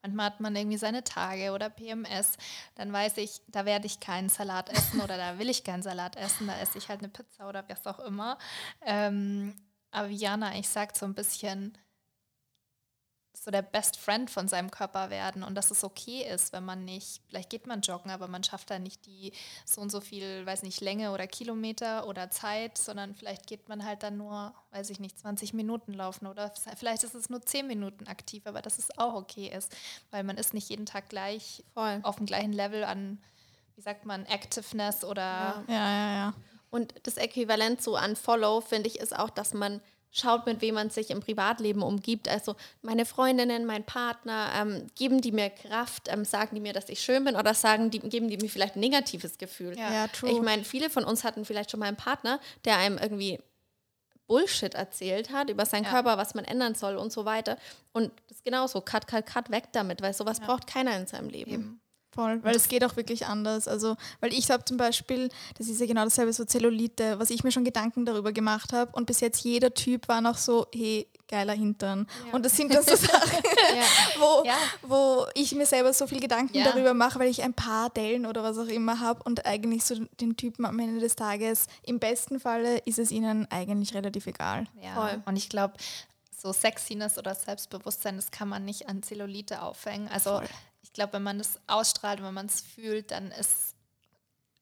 manchmal 0.04 0.28
hat 0.28 0.40
man 0.40 0.56
irgendwie 0.56 0.78
seine 0.78 1.04
Tage 1.04 1.52
oder 1.52 1.70
PMS. 1.70 2.38
Dann 2.76 2.94
weiß 2.94 3.18
ich, 3.18 3.42
da 3.48 3.66
werde 3.66 3.88
ich 3.88 4.00
keinen 4.00 4.30
Salat 4.30 4.70
essen 4.70 5.02
oder 5.02 5.18
da 5.18 5.40
will 5.40 5.50
ich 5.50 5.64
keinen 5.64 5.82
Salat 5.82 6.16
essen. 6.18 6.48
Da 6.48 6.60
esse 6.60 6.78
ich 6.78 6.90
halt 6.90 7.00
eine 7.00 7.10
Pizza 7.10 7.48
oder 7.50 7.64
was 7.68 7.88
auch 7.88 8.00
immer. 8.00 8.38
Ähm, 8.86 9.56
aber 9.92 10.10
Jana 10.10 10.50
eigentlich 10.50 10.70
sagt, 10.70 10.98
so 10.98 11.06
ein 11.06 11.14
bisschen 11.16 11.78
so 13.36 13.52
der 13.52 13.62
Best 13.62 13.98
Friend 13.98 14.30
von 14.30 14.48
seinem 14.48 14.72
Körper 14.72 15.10
werden 15.10 15.44
und 15.44 15.56
dass 15.56 15.72
es 15.72 15.84
okay 15.84 16.22
ist, 16.24 16.54
wenn 16.54 16.64
man 16.64 16.86
nicht, 16.86 17.22
vielleicht 17.28 17.50
geht 17.50 17.68
man 17.68 17.82
joggen, 17.82 18.12
aber 18.12 18.28
man 18.28 18.44
schafft 18.44 18.70
da 18.70 18.80
nicht 18.80 19.06
die 19.06 19.34
so 19.66 19.82
und 19.82 19.92
so 19.92 20.02
viel, 20.02 20.46
weiß 20.46 20.64
nicht, 20.64 20.82
Länge 20.82 21.12
oder 21.12 21.28
Kilometer 21.28 22.08
oder 22.08 22.30
Zeit, 22.30 22.78
sondern 22.78 23.16
vielleicht 23.16 23.48
geht 23.48 23.68
man 23.70 23.84
halt 23.86 24.04
dann 24.04 24.18
nur, 24.18 24.54
weiß 24.72 24.90
ich 24.92 25.00
nicht, 25.00 25.20
20 25.20 25.54
Minuten 25.54 25.94
laufen 25.94 26.28
oder 26.28 26.54
vielleicht 26.78 27.04
ist 27.04 27.16
es 27.16 27.30
nur 27.30 27.42
10 27.42 27.68
Minuten 27.68 28.08
aktiv, 28.08 28.46
aber 28.46 28.62
dass 28.62 28.78
es 28.78 28.98
auch 28.98 29.16
okay 29.16 29.48
ist, 29.48 29.76
weil 30.12 30.24
man 30.24 30.38
ist 30.38 30.54
nicht 30.54 30.70
jeden 30.70 30.86
Tag 30.86 31.10
gleich 31.10 31.64
Voll. 31.74 32.00
auf 32.04 32.18
dem 32.18 32.26
gleichen 32.26 32.54
Level 32.54 32.84
an, 32.84 33.22
wie 33.76 33.82
sagt 33.82 34.06
man, 34.06 34.26
Activeness 34.26 35.04
oder 35.04 35.22
Ja. 35.22 35.64
Ja, 35.68 35.90
ja, 35.90 36.14
ja. 36.16 36.34
Und 36.70 36.96
das 37.04 37.18
Äquivalent 37.18 37.84
so 37.84 37.96
an 37.96 38.16
Follow, 38.16 38.60
finde 38.60 38.88
ich, 38.88 39.00
ist 39.00 39.16
auch, 39.16 39.30
dass 39.30 39.54
man 39.54 39.80
schaut, 40.14 40.46
mit 40.46 40.62
wem 40.62 40.76
man 40.76 40.90
sich 40.92 41.10
im 41.10 41.20
Privatleben 41.20 41.82
umgibt. 41.82 42.30
Also 42.30 42.56
meine 42.82 43.06
Freundinnen, 43.06 43.66
mein 43.66 43.84
Partner, 43.84 44.52
ähm, 44.56 44.88
geben 44.96 45.20
die 45.22 45.32
mir 45.32 45.50
Kraft, 45.50 46.08
ähm, 46.08 46.24
sagen 46.24 46.56
die 46.56 46.62
mir, 46.62 46.72
dass 46.72 46.88
ich 46.88 47.02
schön 47.02 47.26
bin 47.26 47.36
oder 47.36 47.54
sagen 47.54 47.90
die, 47.90 48.00
geben 48.00 48.30
die 48.30 48.38
mir 48.38 48.50
vielleicht 48.50 48.76
ein 48.76 48.80
negatives 48.82 49.38
Gefühl. 49.38 49.78
Ja. 49.78 49.92
Ja, 49.92 50.08
true. 50.08 50.30
Ich 50.32 50.42
meine, 50.42 50.64
viele 50.64 50.90
von 50.90 51.04
uns 51.04 51.24
hatten 51.24 51.44
vielleicht 51.46 51.72
schon 51.72 51.80
mal 51.80 51.88
einen 51.88 51.98
Partner, 51.98 52.40
der 52.64 52.78
einem 52.78 52.98
irgendwie 52.98 53.40
Bullshit 54.28 54.74
erzählt 54.74 55.32
hat 55.32 55.50
über 55.50 55.66
seinen 55.66 55.84
Ja. 55.84 55.90
Körper, 55.90 56.18
was 56.18 56.34
man 56.34 56.46
ändern 56.46 56.76
soll 56.76 56.96
und 56.96 57.12
so 57.12 57.26
weiter. 57.26 57.58
Und 57.92 58.12
das 58.28 58.38
ist 58.38 58.46
genauso, 58.46 58.82
cut, 58.82 59.08
cut, 59.08 59.26
cut, 59.26 59.50
weg 59.52 59.66
damit, 59.74 60.02
weil 60.02 60.14
sowas 60.14 60.40
braucht 60.40 60.68
keiner 60.68 60.96
in 60.96 61.08
seinem 61.08 61.30
Leben. 61.30 61.52
eben. 61.52 61.82
Voll, 62.14 62.44
weil 62.44 62.56
es 62.56 62.68
geht 62.68 62.84
auch 62.84 62.96
wirklich 62.96 63.26
anders. 63.26 63.68
Also, 63.68 63.96
weil 64.20 64.34
ich 64.34 64.52
habe 64.52 64.64
zum 64.66 64.78
Beispiel, 64.78 65.30
das 65.58 65.68
ist 65.68 65.80
ja 65.82 65.88
genau 65.88 66.04
dasselbe, 66.04 66.32
so 66.34 66.46
Zellulite, 66.46 67.18
was 67.20 67.30
ich 67.32 67.44
mir 67.44 67.52
schon 67.52 67.64
Gedanken 67.64 68.06
darüber 68.06 68.32
gemacht 68.32 68.72
habe. 68.74 68.92
Und 68.94 69.06
bis 69.08 69.20
jetzt 69.20 69.44
jeder 69.44 69.74
Typ 69.74 70.08
war 70.08 70.22
noch 70.22 70.38
so, 70.38 70.68
hey, 70.74 71.08
geiler 71.28 71.54
Hintern. 71.54 72.06
Und 72.32 72.46
das 72.46 72.56
sind 72.56 72.72
dann 72.74 72.84
so 72.84 72.96
Sachen, 72.96 73.44
wo, 74.20 74.44
Ja. 74.46 74.56
wo 74.84 75.26
ich 75.34 75.56
mir 75.56 75.66
selber 75.66 75.92
so 75.94 76.06
viel 76.06 76.20
Gedanken 76.20 76.56
Ja. 76.58 76.66
darüber 76.66 76.94
mache, 76.94 77.18
weil 77.20 77.30
ich 77.30 77.42
ein 77.42 77.54
paar 77.56 77.90
Dellen 77.90 78.26
oder 78.28 78.44
was 78.44 78.58
auch 78.60 78.68
immer 78.68 79.00
habe 79.00 79.24
und 79.24 79.46
eigentlich 79.48 79.84
so 79.84 79.96
den 80.22 80.38
Typen 80.38 80.66
am 80.66 80.78
Ende 80.78 81.00
des 81.00 81.16
Tages, 81.16 81.66
im 81.82 81.98
besten 82.00 82.40
Falle 82.40 82.78
ist 82.80 83.00
es 83.00 83.12
ihnen 83.12 83.48
eigentlich 83.50 83.96
relativ 83.96 84.28
egal. 84.28 84.66
Ja. 84.84 84.94
Voll. 84.94 85.24
Und 85.26 85.36
ich 85.38 85.50
glaube, 85.50 85.74
so 86.40 86.54
Sexiness 86.54 87.18
oder 87.18 87.34
Selbstbewusstsein, 87.34 88.18
das 88.18 88.30
kann 88.30 88.50
man 88.50 88.66
nicht 88.66 88.88
an 88.90 89.02
Zellulite 89.02 89.62
aufhängen. 89.64 90.08
Also 90.10 90.38
Voll. 90.38 90.48
Ich 90.94 90.96
glaube, 90.96 91.14
wenn 91.14 91.24
man 91.24 91.40
das 91.40 91.60
ausstrahlt 91.66 92.20
und 92.20 92.28
wenn 92.28 92.36
man 92.36 92.46
es 92.46 92.62
fühlt, 92.62 93.10
dann 93.10 93.32
ist, 93.32 93.74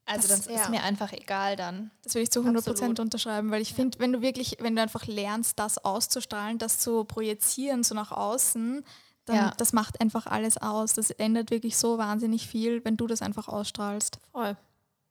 also 0.06 0.30
Das- 0.30 0.46
das, 0.46 0.54
ja. 0.56 0.62
ist 0.62 0.70
mir 0.70 0.82
einfach 0.82 1.12
egal 1.12 1.58
dann. 1.58 1.92
Das 2.04 2.16
würde 2.16 2.24
ich 2.24 2.32
zu 2.32 2.40
100 2.42 2.60
Absolut. 2.62 2.78
Prozent 2.80 3.00
unterschreiben, 3.02 3.52
weil 3.52 3.62
ich 3.62 3.74
finde, 3.74 4.00
wenn 4.00 4.14
du 4.14 4.22
wirklich, 4.22 4.56
wenn 4.62 4.74
du 4.78 4.82
einfach 4.82 5.08
lernst, 5.08 5.60
das 5.60 5.78
auszustrahlen, 5.78 6.58
das 6.58 6.80
zu 6.80 7.04
projizieren, 7.04 7.84
so 7.84 7.96
nach 7.96 8.12
außen, 8.14 8.86
dann 9.26 9.36
Ja. 9.36 9.54
das 9.58 9.74
macht 9.74 10.00
einfach 10.00 10.26
alles 10.26 10.58
aus. 10.58 10.94
Das 10.94 11.12
ändert 11.12 11.52
wirklich 11.52 11.76
so 11.78 11.98
wahnsinnig 11.98 12.48
viel, 12.48 12.84
wenn 12.86 12.96
du 12.96 13.08
das 13.08 13.22
einfach 13.22 13.50
ausstrahlst. 13.50 14.20
Voll. 14.32 14.56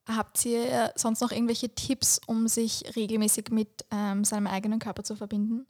Habt 0.09 0.43
ihr 0.47 0.65
äh, 0.73 0.93
sonst 0.97 1.21
noch 1.21 1.33
irgendwelche 1.33 1.69
Tipps, 1.75 2.19
um 2.27 2.49
sich 2.49 2.97
regelmäßig 2.97 3.51
mit 3.51 3.85
ähm, 3.91 4.25
seinem 4.25 4.47
eigenen 4.47 4.79
Körper 4.79 5.05
zu 5.05 5.15
verbinden? 5.17 5.67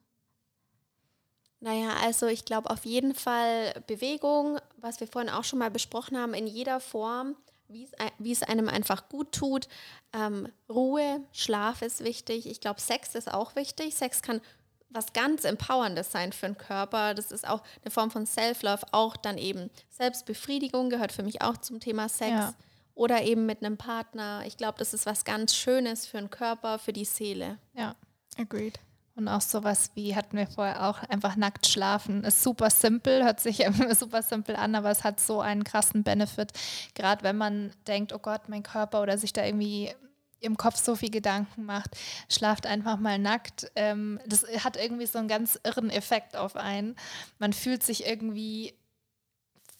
Naja, 1.60 1.94
also 2.02 2.26
ich 2.26 2.44
glaube 2.46 2.70
auf 2.70 2.84
jeden 2.86 3.14
Fall 3.14 3.74
Bewegung, 3.86 4.58
was 4.78 5.00
wir 5.00 5.06
vorhin 5.06 5.30
auch 5.30 5.44
schon 5.44 5.58
mal 5.58 5.70
besprochen 5.70 6.18
haben, 6.18 6.32
in 6.32 6.46
jeder 6.46 6.80
Form, 6.80 7.36
wie 7.68 8.32
es 8.32 8.42
einem 8.42 8.68
einfach 8.68 9.08
gut 9.08 9.32
tut. 9.32 9.68
Ähm, 10.12 10.48
Ruhe, 10.68 11.20
Schlaf 11.32 11.82
ist 11.82 12.02
wichtig. 12.02 12.46
Ich 12.46 12.60
glaube, 12.60 12.80
Sex 12.80 13.14
ist 13.14 13.32
auch 13.32 13.54
wichtig. 13.56 13.94
Sex 13.94 14.22
kann 14.22 14.40
was 14.88 15.12
ganz 15.12 15.44
Empowerndes 15.44 16.10
sein 16.10 16.32
für 16.32 16.46
den 16.46 16.58
Körper. 16.58 17.14
Das 17.14 17.30
ist 17.30 17.46
auch 17.46 17.62
eine 17.84 17.92
Form 17.92 18.10
von 18.10 18.26
Self-Love. 18.26 18.86
Auch 18.90 19.16
dann 19.16 19.38
eben 19.38 19.70
Selbstbefriedigung 19.90 20.90
gehört 20.90 21.12
für 21.12 21.22
mich 21.22 21.42
auch 21.42 21.58
zum 21.58 21.78
Thema 21.78 22.08
Sex. 22.08 22.30
Ja. 22.30 22.54
Oder 22.94 23.22
eben 23.22 23.46
mit 23.46 23.62
einem 23.62 23.76
Partner. 23.76 24.42
Ich 24.46 24.56
glaube, 24.56 24.78
das 24.78 24.92
ist 24.92 25.06
was 25.06 25.24
ganz 25.24 25.54
Schönes 25.54 26.06
für 26.06 26.18
den 26.18 26.30
Körper, 26.30 26.78
für 26.78 26.92
die 26.92 27.04
Seele. 27.04 27.58
Ja. 27.72 27.94
Agreed. 28.36 28.80
Und 29.16 29.28
auch 29.28 29.40
sowas 29.40 29.90
wie, 29.94 30.14
hatten 30.14 30.36
wir 30.36 30.46
vorher 30.46 30.88
auch, 30.88 31.02
einfach 31.02 31.36
nackt 31.36 31.66
schlafen. 31.66 32.24
Ist 32.24 32.42
super 32.42 32.70
simpel, 32.70 33.24
hört 33.24 33.40
sich 33.40 33.66
super 33.98 34.22
simpel 34.22 34.56
an, 34.56 34.74
aber 34.74 34.90
es 34.90 35.04
hat 35.04 35.20
so 35.20 35.40
einen 35.40 35.64
krassen 35.64 36.04
Benefit. 36.04 36.52
Gerade 36.94 37.22
wenn 37.24 37.36
man 37.36 37.72
denkt, 37.86 38.12
oh 38.12 38.18
Gott, 38.18 38.48
mein 38.48 38.62
Körper 38.62 39.02
oder 39.02 39.18
sich 39.18 39.32
da 39.32 39.44
irgendwie 39.44 39.92
im 40.40 40.56
Kopf 40.56 40.76
so 40.76 40.96
viel 40.96 41.10
Gedanken 41.10 41.64
macht, 41.64 41.96
schlaft 42.28 42.66
einfach 42.66 42.98
mal 42.98 43.18
nackt. 43.18 43.70
Ähm, 43.76 44.18
das 44.26 44.44
hat 44.64 44.76
irgendwie 44.76 45.06
so 45.06 45.18
einen 45.18 45.28
ganz 45.28 45.60
irren 45.64 45.90
Effekt 45.90 46.36
auf 46.36 46.56
einen. 46.56 46.96
Man 47.38 47.52
fühlt 47.52 47.82
sich 47.82 48.06
irgendwie 48.06 48.74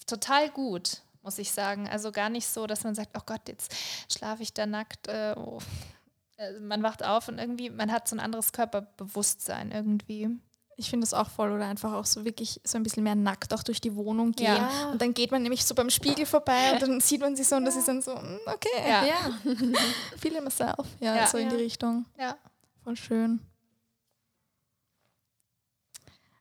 total 0.07 0.51
gut, 0.51 1.03
muss 1.23 1.39
ich 1.39 1.51
sagen. 1.51 1.89
Also 1.89 2.13
gar 2.13 2.29
nicht 2.29 2.47
so, 2.47 2.67
dass 2.67 2.85
man 2.85 2.95
sagt, 2.95 3.17
oh 3.17 3.23
Gott, 3.25 3.49
jetzt 3.49 3.75
schlafe 4.13 4.43
ich 4.43 4.53
da 4.53 4.67
nackt. 4.67 5.09
Äh, 5.09 5.35
oh. 5.37 5.61
Äh, 6.41 6.59
Man 6.61 6.83
wacht 6.83 7.05
auf 7.05 7.29
und 7.29 7.39
irgendwie, 7.39 7.71
man 7.71 7.93
hat 7.93 8.09
so 8.09 8.17
ein 8.17 8.21
anderes 8.21 8.53
Körperbewusstsein 8.53 9.71
irgendwie. 9.73 10.29
Ich 10.77 10.89
finde 10.89 11.05
das 11.05 11.13
auch 11.13 11.29
voll 11.29 11.53
oder 11.53 11.67
einfach 11.67 11.93
auch 11.93 12.07
so 12.07 12.25
wirklich 12.25 12.59
so 12.65 12.79
ein 12.79 12.83
bisschen 12.83 13.03
mehr 13.05 13.15
nackt 13.15 13.53
auch 13.53 13.63
durch 13.63 13.83
die 13.83 13.95
Wohnung 13.95 14.33
gehen. 14.33 14.47
Ja. 14.57 14.89
Und 14.91 15.03
dann 15.03 15.13
geht 15.13 15.31
man 15.31 15.43
nämlich 15.43 15.63
so 15.67 15.75
beim 15.75 15.91
Spiegel 15.91 16.25
vorbei 16.25 16.73
und 16.73 16.81
dann 16.83 17.01
sieht 17.03 17.21
man 17.21 17.37
sich 17.37 17.47
so 17.47 17.57
und 17.57 17.67
das 17.67 17.77
ist 17.77 17.87
dann 17.87 18.01
so, 18.01 18.15
mm, 18.15 18.39
okay, 18.47 18.69
Ja. 18.89 19.39
feel 20.17 20.41
myself. 20.41 20.87
Ja, 21.01 21.17
Ja. 21.17 21.27
so 21.27 21.37
in 21.37 21.51
die 21.51 21.57
Ja. 21.57 21.61
Richtung. 21.61 22.07
Ja. 22.19 22.37
Voll 22.83 22.97
schön. 22.97 23.41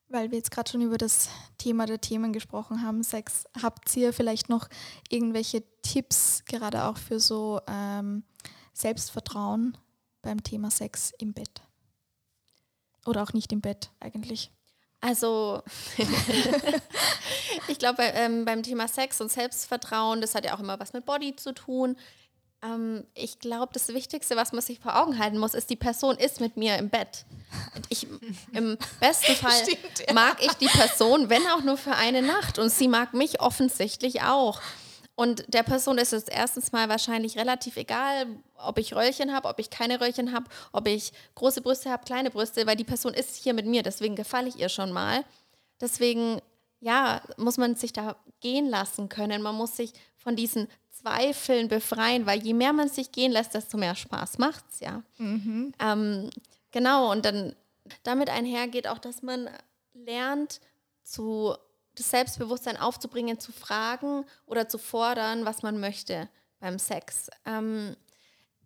Weil 0.07 0.31
wir 0.31 0.37
jetzt 0.37 0.51
gerade 0.51 0.71
schon 0.71 0.81
über 0.81 0.97
das 0.97 1.29
Thema 1.57 1.85
der 1.85 1.99
Themen 2.01 2.31
gesprochen 2.33 2.81
haben, 2.81 3.03
Sex, 3.03 3.43
habt 3.61 3.95
ihr 3.97 4.11
vielleicht 4.13 4.49
noch 4.49 4.69
irgendwelche 5.09 5.63
Tipps, 5.83 6.43
gerade 6.45 6.85
auch 6.85 6.97
für 6.97 7.19
so 7.19 7.59
ähm, 7.67 8.23
Selbstvertrauen 8.73 9.77
beim 10.21 10.43
Thema 10.43 10.71
Sex 10.71 11.13
im 11.17 11.33
Bett? 11.33 11.61
Oder 13.05 13.23
auch 13.23 13.33
nicht 13.33 13.51
im 13.51 13.61
Bett 13.61 13.91
eigentlich? 13.99 14.51
Also, 15.01 15.63
ich 17.67 17.79
glaube, 17.79 18.03
ähm, 18.03 18.43
beim 18.43 18.63
Thema 18.63 18.87
Sex 18.87 19.21
und 19.21 19.31
Selbstvertrauen, 19.31 20.19
das 20.19 20.35
hat 20.35 20.45
ja 20.45 20.55
auch 20.55 20.59
immer 20.59 20.79
was 20.79 20.91
mit 20.91 21.05
Body 21.05 21.35
zu 21.35 21.53
tun. 21.53 21.95
Ähm, 22.61 23.05
ich 23.13 23.39
glaube, 23.39 23.71
das 23.73 23.87
Wichtigste, 23.89 24.35
was 24.35 24.51
man 24.51 24.61
sich 24.61 24.79
vor 24.79 25.01
Augen 25.01 25.17
halten 25.17 25.37
muss, 25.37 25.53
ist, 25.53 25.69
die 25.69 25.77
Person 25.77 26.17
ist 26.17 26.41
mit 26.41 26.57
mir 26.57 26.77
im 26.77 26.89
Bett. 26.89 27.23
Ich, 27.87 28.07
Im 28.51 28.77
besten 28.99 29.35
Fall 29.35 29.61
mag 30.13 30.43
ich 30.43 30.51
die 30.53 30.67
Person, 30.67 31.29
wenn 31.29 31.45
auch 31.47 31.63
nur 31.63 31.77
für 31.77 31.95
eine 31.95 32.21
Nacht. 32.21 32.59
Und 32.59 32.69
sie 32.69 32.89
mag 32.89 33.13
mich 33.13 33.39
offensichtlich 33.39 34.23
auch. 34.23 34.59
Und 35.19 35.53
der 35.53 35.63
Person 35.63 35.97
ist 35.97 36.13
es 36.13 36.29
erstens 36.29 36.71
mal 36.71 36.87
wahrscheinlich 36.87 37.37
relativ 37.37 37.75
egal, 37.75 38.25
ob 38.55 38.77
ich 38.77 38.95
Röllchen 38.95 39.33
habe, 39.33 39.49
ob 39.49 39.59
ich 39.59 39.69
keine 39.69 39.99
Röllchen 39.99 40.31
habe, 40.31 40.45
ob 40.71 40.87
ich 40.87 41.11
große 41.35 41.61
Brüste 41.61 41.91
habe, 41.91 42.05
kleine 42.05 42.31
Brüste, 42.31 42.65
weil 42.65 42.77
die 42.77 42.85
Person 42.85 43.13
ist 43.13 43.35
hier 43.35 43.53
mit 43.53 43.65
mir, 43.65 43.83
deswegen 43.83 44.15
gefalle 44.15 44.47
ich 44.47 44.57
ihr 44.57 44.69
schon 44.69 44.93
mal. 44.93 45.25
Deswegen 45.81 46.39
ja, 46.79 47.21
muss 47.35 47.57
man 47.57 47.75
sich 47.75 47.91
da 47.91 48.15
gehen 48.39 48.69
lassen 48.69 49.09
können. 49.09 49.41
Man 49.41 49.55
muss 49.55 49.75
sich 49.75 49.91
von 50.15 50.37
diesen 50.37 50.69
Zweifeln 50.89 51.67
befreien, 51.67 52.25
weil 52.25 52.41
je 52.41 52.53
mehr 52.53 52.71
man 52.71 52.87
sich 52.87 53.11
gehen 53.11 53.33
lässt, 53.33 53.53
desto 53.55 53.77
mehr 53.77 53.95
Spaß 53.95 54.37
macht 54.37 54.63
es 54.71 54.79
ja. 54.79 55.03
Mhm. 55.17 55.73
Ähm, 55.83 56.29
genau, 56.71 57.11
und 57.11 57.25
dann 57.25 57.57
damit 58.03 58.29
einhergeht 58.29 58.87
auch, 58.87 58.99
dass 58.99 59.21
man 59.21 59.49
lernt, 59.93 60.61
zu, 61.03 61.57
das 61.99 62.09
Selbstbewusstsein 62.09 62.77
aufzubringen, 62.77 63.39
zu 63.39 63.51
fragen 63.51 64.25
oder 64.45 64.67
zu 64.69 64.77
fordern, 64.77 65.45
was 65.45 65.61
man 65.61 65.79
möchte 65.79 66.29
beim 66.59 66.79
Sex. 66.79 67.29
Ähm, 67.45 67.95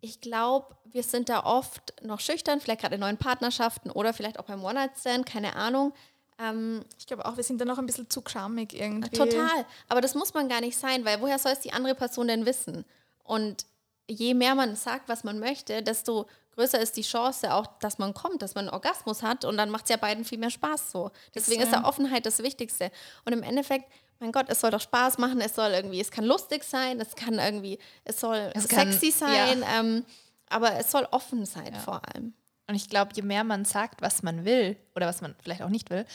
ich 0.00 0.20
glaube, 0.20 0.76
wir 0.84 1.02
sind 1.02 1.28
da 1.28 1.44
oft 1.44 1.94
noch 2.02 2.20
schüchtern, 2.20 2.60
vielleicht 2.60 2.82
gerade 2.82 2.96
in 2.96 3.00
neuen 3.00 3.16
Partnerschaften 3.16 3.90
oder 3.90 4.12
vielleicht 4.12 4.38
auch 4.38 4.44
beim 4.44 4.62
One-Night-Stand, 4.62 5.26
keine 5.26 5.56
Ahnung. 5.56 5.92
Ähm, 6.38 6.84
Ich 6.98 7.06
glaube 7.06 7.24
auch, 7.24 7.36
wir 7.36 7.44
sind 7.44 7.60
da 7.60 7.64
noch 7.64 7.78
ein 7.78 7.86
bisschen 7.86 8.10
zu 8.10 8.22
schamig 8.26 8.74
irgendwie. 8.74 9.16
Total. 9.16 9.64
Aber 9.88 10.00
das 10.00 10.14
muss 10.14 10.34
man 10.34 10.48
gar 10.48 10.60
nicht 10.60 10.76
sein, 10.76 11.04
weil 11.04 11.20
woher 11.20 11.38
soll 11.38 11.52
es 11.52 11.60
die 11.60 11.72
andere 11.72 11.94
Person 11.94 12.28
denn 12.28 12.44
wissen? 12.44 12.84
Und 13.22 13.66
je 14.06 14.34
mehr 14.34 14.54
man 14.54 14.76
sagt, 14.76 15.08
was 15.08 15.24
man 15.24 15.38
möchte, 15.38 15.82
desto 15.82 16.26
größer 16.54 16.80
ist 16.80 16.96
die 16.96 17.02
Chance 17.02 17.52
auch, 17.52 17.66
dass 17.80 17.98
man 17.98 18.14
kommt, 18.14 18.42
dass 18.42 18.54
man 18.54 18.66
einen 18.66 18.74
Orgasmus 18.74 19.22
hat 19.22 19.44
und 19.44 19.56
dann 19.56 19.70
macht 19.70 19.84
es 19.84 19.90
ja 19.90 19.96
beiden 19.96 20.24
viel 20.24 20.38
mehr 20.38 20.50
Spaß 20.50 20.90
so. 20.90 21.10
Deswegen 21.34 21.62
ist 21.62 21.72
ja. 21.72 21.80
ja 21.80 21.84
Offenheit 21.84 22.26
das 22.26 22.42
Wichtigste. 22.42 22.90
Und 23.24 23.32
im 23.32 23.42
Endeffekt, 23.42 23.90
mein 24.20 24.32
Gott, 24.32 24.46
es 24.48 24.60
soll 24.60 24.70
doch 24.70 24.80
Spaß 24.80 25.18
machen, 25.18 25.40
es 25.40 25.54
soll 25.54 25.70
irgendwie, 25.70 26.00
es 26.00 26.10
kann 26.10 26.24
lustig 26.24 26.64
sein, 26.64 27.00
es 27.00 27.14
kann 27.14 27.38
irgendwie, 27.38 27.78
es 28.04 28.20
soll 28.20 28.50
Es 28.54 28.68
kann- 28.68 28.92
sexy 28.92 29.10
sein, 29.10 29.64
ähm, 29.76 30.04
aber 30.48 30.74
es 30.76 30.90
soll 30.90 31.06
offen 31.10 31.46
sein 31.46 31.74
vor 31.74 32.02
allem. 32.08 32.34
Und 32.66 32.76
ich 32.76 32.88
glaube, 32.88 33.12
je 33.14 33.20
mehr 33.22 33.44
man 33.44 33.66
sagt, 33.66 34.00
was 34.00 34.22
man 34.22 34.46
will 34.46 34.78
oder 34.94 35.06
was 35.06 35.20
man 35.20 35.34
vielleicht 35.42 35.60
auch 35.60 35.68
nicht 35.68 35.90
will, 35.90 36.06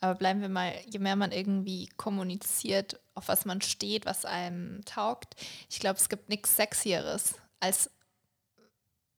aber 0.00 0.14
bleiben 0.14 0.42
wir 0.42 0.50
mal, 0.50 0.74
je 0.86 0.98
mehr 0.98 1.16
man 1.16 1.32
irgendwie 1.32 1.88
kommuniziert, 1.96 3.00
auf 3.14 3.28
was 3.28 3.46
man 3.46 3.62
steht, 3.62 4.04
was 4.04 4.26
einem 4.26 4.84
taugt, 4.84 5.34
ich 5.70 5.80
glaube, 5.80 5.98
es 5.98 6.10
gibt 6.10 6.28
nichts 6.28 6.56
Sexieres 6.56 7.36
als 7.60 7.90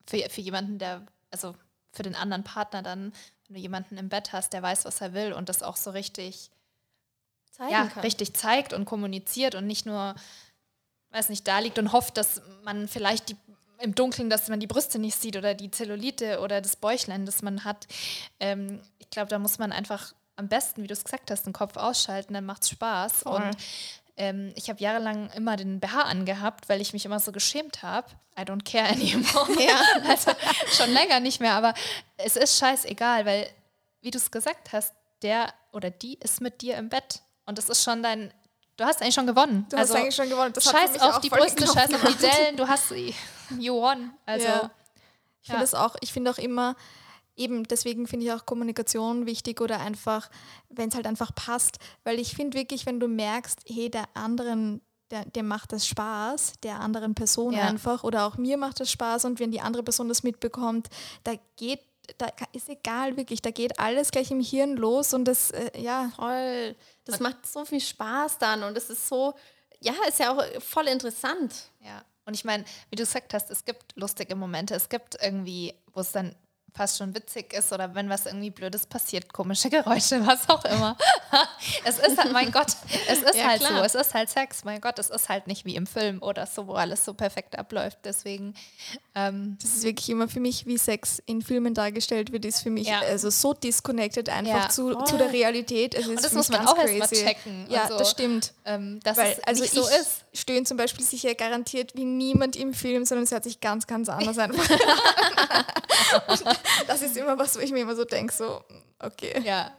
für, 0.06 0.18
für 0.30 0.40
jemanden, 0.40 0.78
der, 0.78 1.02
also 1.30 1.54
für 1.92 2.02
den 2.02 2.14
anderen 2.14 2.44
Partner 2.44 2.82
dann, 2.82 3.12
wenn 3.46 3.54
du 3.54 3.60
jemanden 3.60 3.96
im 3.96 4.08
Bett 4.08 4.32
hast, 4.32 4.52
der 4.52 4.62
weiß, 4.62 4.84
was 4.84 5.00
er 5.00 5.14
will 5.14 5.32
und 5.32 5.48
das 5.48 5.62
auch 5.62 5.76
so 5.76 5.90
richtig, 5.90 6.50
Zeigen 7.50 7.72
ja, 7.72 7.86
kann. 7.86 8.02
richtig 8.02 8.34
zeigt 8.34 8.72
und 8.72 8.84
kommuniziert 8.84 9.54
und 9.54 9.66
nicht 9.66 9.86
nur, 9.86 10.14
weiß 11.10 11.30
nicht, 11.30 11.46
da 11.48 11.58
liegt 11.58 11.78
und 11.78 11.92
hofft, 11.92 12.16
dass 12.16 12.42
man 12.64 12.88
vielleicht 12.88 13.30
die 13.30 13.36
im 13.78 13.94
Dunkeln, 13.94 14.30
dass 14.30 14.48
man 14.48 14.60
die 14.60 14.66
Brüste 14.66 14.98
nicht 14.98 15.20
sieht 15.20 15.36
oder 15.36 15.54
die 15.54 15.70
Zellulite 15.70 16.40
oder 16.40 16.60
das 16.60 16.76
Bäuchlein, 16.76 17.26
das 17.26 17.42
man 17.42 17.64
hat. 17.64 17.86
Ähm, 18.40 18.80
ich 18.98 19.10
glaube, 19.10 19.28
da 19.28 19.38
muss 19.38 19.58
man 19.58 19.72
einfach 19.72 20.14
am 20.36 20.48
besten, 20.48 20.82
wie 20.82 20.86
du 20.86 20.92
es 20.92 21.04
gesagt 21.04 21.30
hast, 21.30 21.44
den 21.46 21.52
Kopf 21.52 21.76
ausschalten, 21.76 22.34
dann 22.34 22.44
macht 22.44 22.62
es 22.62 22.70
Spaß. 22.70 23.22
Voll. 23.22 23.42
Und 23.42 23.56
ähm, 24.16 24.52
ich 24.56 24.68
habe 24.70 24.80
jahrelang 24.80 25.30
immer 25.30 25.56
den 25.56 25.80
BH 25.80 26.02
angehabt, 26.02 26.68
weil 26.68 26.80
ich 26.80 26.92
mich 26.92 27.04
immer 27.04 27.20
so 27.20 27.32
geschämt 27.32 27.82
habe. 27.82 28.08
I 28.38 28.42
don't 28.42 28.64
care 28.64 28.88
anymore. 28.90 29.62
ja. 29.62 29.80
Also 30.08 30.32
schon 30.72 30.92
länger 30.92 31.20
nicht 31.20 31.40
mehr, 31.40 31.54
aber 31.54 31.74
es 32.16 32.36
ist 32.36 32.58
scheißegal, 32.58 33.26
weil, 33.26 33.48
wie 34.02 34.10
du 34.10 34.18
es 34.18 34.30
gesagt 34.30 34.72
hast, 34.72 34.94
der 35.22 35.52
oder 35.72 35.90
die 35.90 36.14
ist 36.20 36.40
mit 36.40 36.62
dir 36.62 36.76
im 36.76 36.88
Bett. 36.88 37.20
Und 37.46 37.58
das 37.58 37.68
ist 37.68 37.82
schon 37.82 38.02
dein, 38.02 38.32
du 38.76 38.84
hast 38.84 39.00
eigentlich 39.02 39.14
schon 39.14 39.26
gewonnen. 39.26 39.66
Du 39.70 39.76
hast 39.76 39.90
eigentlich 39.92 40.14
schon 40.14 40.28
gewonnen. 40.28 40.52
Das 40.52 40.64
scheiß 40.64 41.00
auf 41.00 41.16
auch 41.16 41.20
die 41.20 41.28
Brüste, 41.30 41.66
scheiß 41.66 41.92
auf 41.94 42.04
die. 42.04 42.14
Dellen, 42.26 42.56
du 42.56 42.66
hast 42.68 42.88
sie. 42.88 43.14
You 43.58 43.74
won. 43.80 44.12
Also, 44.26 44.46
Ja. 44.46 44.70
Ich 45.42 45.48
finde 45.52 45.64
Ja. 45.70 45.86
auch, 45.86 45.94
ich 46.00 46.12
finde 46.12 46.30
auch 46.32 46.38
immer, 46.38 46.74
eben 47.36 47.64
deswegen 47.64 48.06
finde 48.06 48.26
ich 48.26 48.32
auch 48.32 48.46
Kommunikation 48.46 49.26
wichtig 49.26 49.60
oder 49.60 49.80
einfach, 49.80 50.30
wenn 50.68 50.88
es 50.88 50.94
halt 50.94 51.06
einfach 51.06 51.34
passt. 51.34 51.78
Weil 52.04 52.18
ich 52.18 52.34
finde 52.34 52.56
wirklich, 52.56 52.86
wenn 52.86 53.00
du 53.00 53.08
merkst, 53.08 53.60
hey, 53.66 53.90
der 53.90 54.04
anderen, 54.14 54.80
der, 55.10 55.24
dem 55.24 55.46
macht 55.46 55.72
das 55.72 55.86
Spaß, 55.86 56.54
der 56.62 56.80
anderen 56.80 57.14
Person 57.14 57.54
Ja. 57.54 57.68
einfach, 57.68 58.04
oder 58.04 58.26
auch 58.26 58.36
mir 58.36 58.56
macht 58.56 58.80
das 58.80 58.90
Spaß 58.90 59.24
und 59.26 59.38
wenn 59.38 59.50
die 59.52 59.60
andere 59.60 59.82
Person 59.82 60.08
das 60.08 60.22
mitbekommt, 60.22 60.88
da 61.24 61.34
geht, 61.56 61.80
da 62.18 62.28
ist 62.52 62.68
egal 62.68 63.16
wirklich, 63.16 63.42
da 63.42 63.50
geht 63.50 63.78
alles 63.78 64.10
gleich 64.10 64.30
im 64.30 64.40
Hirn 64.40 64.76
los 64.76 65.12
und 65.12 65.24
das, 65.26 65.50
äh, 65.50 65.70
ja, 65.80 66.10
Voll. 66.16 66.74
Das 67.04 67.20
macht 67.20 67.46
so 67.46 67.64
viel 67.64 67.80
Spaß 67.80 68.38
dann 68.38 68.62
und 68.62 68.76
es 68.76 68.90
ist 68.90 69.06
so, 69.08 69.34
ja, 69.80 69.92
ist 70.08 70.18
ja 70.18 70.32
auch 70.32 70.42
voll 70.60 70.88
interessant. 70.88 71.70
Ja, 71.84 72.04
und 72.24 72.34
ich 72.34 72.44
meine, 72.44 72.64
wie 72.90 72.96
du 72.96 73.02
gesagt 73.04 73.34
hast, 73.34 73.50
es 73.50 73.64
gibt 73.64 73.94
lustige 73.96 74.34
Momente, 74.34 74.74
es 74.74 74.88
gibt 74.88 75.16
irgendwie, 75.22 75.74
wo 75.92 76.00
es 76.00 76.12
dann 76.12 76.34
fast 76.76 76.98
schon 76.98 77.14
witzig 77.14 77.52
ist 77.54 77.72
oder 77.72 77.94
wenn 77.94 78.08
was 78.10 78.26
irgendwie 78.26 78.50
Blödes 78.50 78.86
passiert, 78.86 79.32
komische 79.32 79.70
Geräusche, 79.70 80.20
was 80.26 80.48
auch 80.48 80.64
immer. 80.66 80.96
es 81.84 81.98
ist 81.98 82.18
halt, 82.18 82.32
mein 82.32 82.52
Gott, 82.52 82.68
es 83.08 83.22
ist 83.22 83.34
Ja, 83.36 83.48
halt 83.48 83.62
so, 83.62 83.68
klar. 83.68 83.84
es 83.84 83.94
ist 83.94 84.14
halt 84.14 84.28
Sex, 84.30 84.64
mein 84.64 84.80
Gott, 84.80 84.98
es 84.98 85.10
ist 85.10 85.28
halt 85.28 85.46
nicht 85.46 85.64
wie 85.64 85.74
im 85.76 85.86
Film 85.86 86.22
oder 86.22 86.46
so, 86.46 86.66
wo 86.66 86.74
alles 86.74 87.04
so 87.04 87.14
perfekt 87.14 87.58
abläuft. 87.58 87.98
Deswegen, 88.04 88.54
ähm, 89.14 89.56
das 89.60 89.74
ist 89.76 89.82
wirklich 89.84 90.08
immer 90.10 90.28
für 90.28 90.40
mich, 90.40 90.66
wie 90.66 90.76
Sex 90.78 91.20
in 91.26 91.42
Filmen 91.42 91.74
dargestellt 91.74 92.32
wird, 92.32 92.44
ist 92.44 92.60
für 92.60 92.70
mich 92.70 92.88
Ja. 92.88 93.00
also 93.00 93.30
so 93.30 93.54
disconnected 93.54 94.28
einfach 94.28 94.64
Ja, 94.64 94.68
zu, 94.68 94.92
voll. 94.92 95.04
zu 95.06 95.16
der 95.16 95.32
Realität. 95.32 95.94
Es 95.94 96.06
ist 96.06 96.24
das 96.24 96.30
für 96.32 96.36
muss 96.36 96.48
man 96.50 96.66
auch 96.66 96.76
erst 96.78 96.98
mal 96.98 97.08
crazy. 97.08 97.24
checken 97.24 97.64
und 97.66 97.70
Ja, 97.72 97.88
so. 97.88 97.98
das 97.98 98.10
stimmt. 98.10 98.52
ähm, 98.64 99.00
dass 99.02 99.16
Weil, 99.16 99.32
es 99.32 99.40
also 99.44 99.62
nicht 99.62 99.72
ich 99.74 99.80
so 99.80 99.86
ist. 99.88 100.24
stöhne 100.34 100.64
zum 100.64 100.76
Beispiel 100.76 101.04
sicher 101.04 101.34
garantiert 101.34 101.94
wie 101.94 102.04
niemand 102.04 102.56
im 102.56 102.74
Film, 102.74 103.04
sondern 103.04 103.24
es 103.24 103.30
hört 103.30 103.44
sich 103.44 103.60
ganz, 103.60 103.86
ganz 103.86 104.08
anders 104.08 104.38
an. 104.38 104.52
Das 106.86 107.02
ist 107.02 107.16
immer 107.16 107.38
was, 107.38 107.56
wo 107.56 107.60
ich 107.60 107.72
mir 107.72 107.80
immer 107.80 107.96
so 107.96 108.04
denke, 108.04 108.32
so, 108.32 108.62
okay. 108.98 109.40
Ja. 109.44 109.72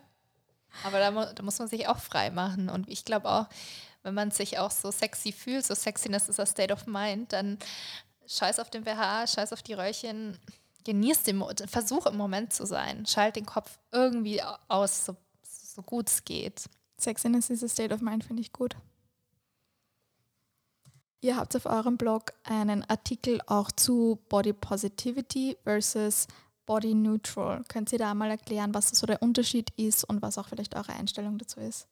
Aber 0.84 1.00
da, 1.00 1.12
mu 1.12 1.26
da 1.34 1.43
muss 1.43 1.58
man 1.60 1.67
sich 1.67 1.88
auch 1.88 2.00
frei 2.00 2.30
machen. 2.30 2.69
Und 2.69 2.88
ich 2.89 3.04
glaube 3.06 3.30
auch, 3.30 3.47
wenn 4.04 4.13
man 4.13 4.32
sich 4.32 4.60
auch 4.60 4.71
so 4.71 4.91
sexy 4.91 5.32
fühlt, 5.32 5.65
so 5.65 5.73
Sexiness 5.76 6.30
ist 6.30 6.39
a 6.39 6.45
state 6.45 6.71
of 6.73 6.86
mind, 6.88 7.34
dann 7.34 7.58
scheiß 8.28 8.60
auf 8.60 8.69
den 8.69 8.84
BH, 8.84 9.28
scheiß 9.28 9.54
auf 9.54 9.63
die 9.63 9.73
Röllchen, 9.73 10.38
genieß 10.86 11.23
den 11.23 11.38
Mo 11.38 11.50
Versuch 11.65 12.06
im 12.06 12.15
Moment 12.17 12.54
zu 12.54 12.65
sein. 12.65 13.06
Schalt 13.06 13.36
den 13.36 13.45
Kopf 13.45 13.78
irgendwie 13.91 14.41
au- 14.43 14.56
aus, 14.67 15.06
so, 15.06 15.15
so 15.43 15.82
gut 15.82 16.10
es 16.10 16.23
geht. 16.23 16.65
Sexiness 17.00 17.50
is 17.50 17.63
a 17.63 17.67
state 17.67 17.93
of 17.93 18.02
mind, 18.02 18.23
finde 18.23 18.41
ich 18.41 18.54
gut. 18.54 18.76
Ihr 21.21 21.36
habt 21.36 21.56
auf 21.56 21.65
eurem 21.65 21.97
Blog 21.97 22.34
einen 22.43 22.84
Artikel 22.84 23.39
auch 23.47 23.71
zu 23.71 24.19
Body 24.30 24.53
Positivity 24.53 25.58
versus 25.63 26.27
Body 26.65 26.93
Neutral. 26.93 27.63
Könnt 27.67 27.91
ihr 27.91 27.97
da 27.97 28.13
mal 28.13 28.30
erklären, 28.30 28.73
was 28.73 28.89
so 28.89 29.08
der 29.08 29.21
Unterschied 29.23 29.71
ist 29.77 30.03
und 30.03 30.21
was 30.21 30.38
auch 30.38 30.49
vielleicht 30.49 30.75
eure 30.75 30.93
Einstellung 30.93 31.38
dazu 31.39 31.60
ist? 31.60 31.88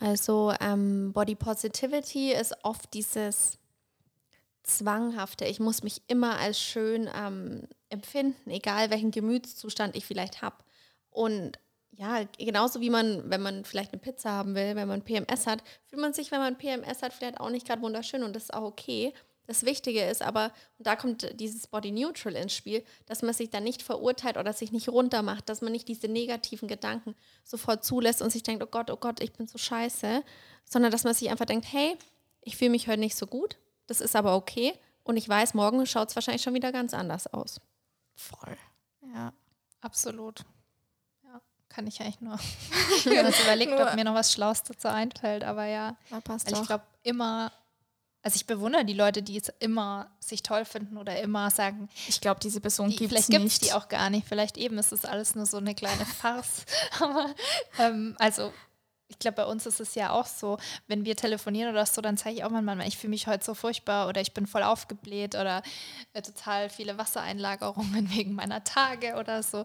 Also 0.00 0.52
ähm, 0.60 1.12
Body 1.12 1.36
Positivity 1.36 2.32
ist 2.32 2.56
oft 2.64 2.92
dieses 2.92 3.58
Zwanghafte. 4.64 5.44
Ich 5.44 5.60
muss 5.60 5.84
mich 5.84 6.02
immer 6.08 6.38
als 6.38 6.58
schön 6.58 7.08
ähm, 7.14 7.68
empfinden, 7.88 8.50
egal 8.50 8.90
welchen 8.90 9.12
Gemütszustand 9.12 9.94
ich 9.94 10.04
vielleicht 10.04 10.42
habe. 10.42 10.56
Und 11.10 11.58
ja, 11.94 12.24
genauso 12.38 12.80
wie 12.80 12.90
man, 12.90 13.30
wenn 13.30 13.42
man 13.42 13.64
vielleicht 13.64 13.92
eine 13.92 14.00
Pizza 14.00 14.30
haben 14.30 14.54
will, 14.54 14.74
wenn 14.76 14.88
man 14.88 15.02
PMS 15.02 15.46
hat, 15.46 15.62
fühlt 15.86 16.00
man 16.00 16.14
sich, 16.14 16.30
wenn 16.30 16.40
man 16.40 16.56
PMS 16.56 17.02
hat, 17.02 17.12
vielleicht 17.12 17.38
auch 17.38 17.50
nicht 17.50 17.66
gerade 17.66 17.82
wunderschön 17.82 18.22
und 18.22 18.34
das 18.34 18.44
ist 18.44 18.54
auch 18.54 18.64
okay. 18.64 19.12
Das 19.46 19.64
Wichtige 19.64 20.02
ist 20.04 20.22
aber, 20.22 20.52
und 20.78 20.86
da 20.86 20.96
kommt 20.96 21.38
dieses 21.38 21.66
Body 21.66 21.90
Neutral 21.90 22.36
ins 22.36 22.54
Spiel, 22.54 22.84
dass 23.06 23.22
man 23.22 23.34
sich 23.34 23.50
dann 23.50 23.64
nicht 23.64 23.82
verurteilt 23.82 24.38
oder 24.38 24.52
sich 24.52 24.72
nicht 24.72 24.88
runtermacht, 24.88 25.48
dass 25.48 25.60
man 25.60 25.72
nicht 25.72 25.88
diese 25.88 26.08
negativen 26.08 26.68
Gedanken 26.68 27.14
sofort 27.44 27.84
zulässt 27.84 28.22
und 28.22 28.30
sich 28.30 28.42
denkt, 28.42 28.62
oh 28.62 28.68
Gott, 28.70 28.90
oh 28.90 28.96
Gott, 28.96 29.20
ich 29.20 29.32
bin 29.32 29.46
so 29.46 29.58
scheiße, 29.58 30.22
sondern 30.64 30.92
dass 30.92 31.04
man 31.04 31.12
sich 31.12 31.28
einfach 31.28 31.44
denkt, 31.44 31.66
hey, 31.70 31.98
ich 32.40 32.56
fühle 32.56 32.70
mich 32.70 32.88
heute 32.88 33.00
nicht 33.00 33.16
so 33.16 33.26
gut, 33.26 33.58
das 33.86 34.00
ist 34.00 34.16
aber 34.16 34.36
okay 34.36 34.72
und 35.02 35.16
ich 35.16 35.28
weiß, 35.28 35.54
morgen 35.54 35.84
schaut 35.86 36.08
es 36.08 36.14
wahrscheinlich 36.14 36.42
schon 36.42 36.54
wieder 36.54 36.72
ganz 36.72 36.94
anders 36.94 37.26
aus. 37.26 37.60
Voll. 38.14 38.56
Ja. 39.12 39.32
Absolut. 39.80 40.44
Kann 41.74 41.86
ich 41.86 42.00
eigentlich 42.00 42.20
nur. 42.20 42.38
ich 43.04 43.06
habe 43.06 43.32
überlegt, 43.44 43.70
Nur- 43.72 43.82
ob 43.86 43.94
mir 43.94 44.04
noch 44.04 44.14
was 44.14 44.32
Schlaues 44.32 44.62
dazu 44.62 44.88
einfällt, 44.88 45.42
aber 45.44 45.64
ja. 45.64 45.96
Da 46.10 46.20
passt 46.20 46.50
Weil 46.50 46.60
ich 46.60 46.66
glaube, 46.66 46.84
immer, 47.02 47.50
also 48.22 48.36
ich 48.36 48.46
bewundere 48.46 48.84
die 48.84 48.92
Leute, 48.92 49.22
die 49.22 49.38
es 49.38 49.48
immer 49.58 50.10
sich 50.20 50.42
toll 50.42 50.64
finden 50.64 50.96
oder 50.98 51.18
immer 51.20 51.50
sagen, 51.50 51.88
Ich 52.08 52.20
glaube, 52.20 52.40
diese 52.40 52.60
Person 52.60 52.90
die, 52.90 52.96
gibt 52.96 53.12
es 53.12 53.26
vielleicht 53.26 53.30
gibt 53.30 53.46
es 53.46 53.60
nicht. 53.60 53.64
die 53.64 53.72
auch 53.72 53.88
gar 53.88 54.10
nicht. 54.10 54.28
Vielleicht 54.28 54.56
eben 54.58 54.78
ist 54.78 54.92
es 54.92 55.04
alles 55.04 55.34
nur 55.34 55.46
so 55.46 55.56
eine 55.56 55.74
kleine 55.74 56.04
Farce. 56.04 56.64
Aber 57.00 57.34
ähm, 57.78 58.16
also 58.18 58.52
ich 59.12 59.18
glaube, 59.18 59.36
bei 59.36 59.46
uns 59.46 59.66
ist 59.66 59.80
es 59.80 59.94
ja 59.94 60.10
auch 60.10 60.26
so, 60.26 60.58
wenn 60.88 61.04
wir 61.04 61.16
telefonieren 61.16 61.70
oder 61.70 61.86
so, 61.86 62.00
dann 62.00 62.16
zeige 62.16 62.38
ich 62.38 62.44
auch 62.44 62.50
manchmal, 62.50 62.86
ich 62.86 62.96
fühle 62.96 63.10
mich 63.10 63.26
heute 63.26 63.44
so 63.44 63.54
furchtbar 63.54 64.08
oder 64.08 64.20
ich 64.20 64.32
bin 64.32 64.46
voll 64.46 64.62
aufgebläht 64.62 65.34
oder 65.34 65.62
äh, 66.14 66.22
total 66.22 66.70
viele 66.70 66.98
Wassereinlagerungen 66.98 68.10
wegen 68.14 68.34
meiner 68.34 68.64
Tage 68.64 69.14
oder 69.16 69.42
so. 69.42 69.64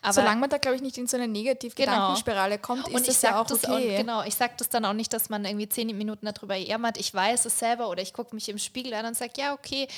Aber 0.00 0.12
Solange 0.12 0.40
man 0.40 0.50
da, 0.50 0.58
glaube 0.58 0.76
ich, 0.76 0.82
nicht 0.82 0.96
in 0.98 1.06
so 1.06 1.16
eine 1.16 1.26
Genau. 1.26 1.38
Negativ-Gedankenspirale 1.38 2.58
kommt, 2.58 2.88
ist 2.88 2.94
und 2.94 3.08
das 3.08 3.22
ja 3.22 3.40
auch 3.40 3.46
das 3.46 3.64
okay. 3.64 3.94
auch, 3.94 3.98
genau, 3.98 4.22
ich 4.22 4.34
sage 4.34 4.54
das 4.56 4.68
dann 4.68 4.84
auch 4.84 4.92
nicht, 4.92 5.12
dass 5.12 5.28
man 5.28 5.44
irgendwie 5.44 5.68
zehn 5.68 5.88
Minuten 5.96 6.26
darüber 6.26 6.54
jammert. 6.54 6.98
Ich 6.98 7.12
weiß 7.12 7.44
es 7.44 7.58
selber 7.58 7.88
oder 7.88 8.02
ich 8.02 8.12
gucke 8.12 8.34
mich 8.34 8.48
im 8.48 8.58
Spiegel 8.58 8.94
an 8.94 9.06
und 9.06 9.16
sage, 9.16 9.32
ja, 9.36 9.54
okay, 9.54 9.88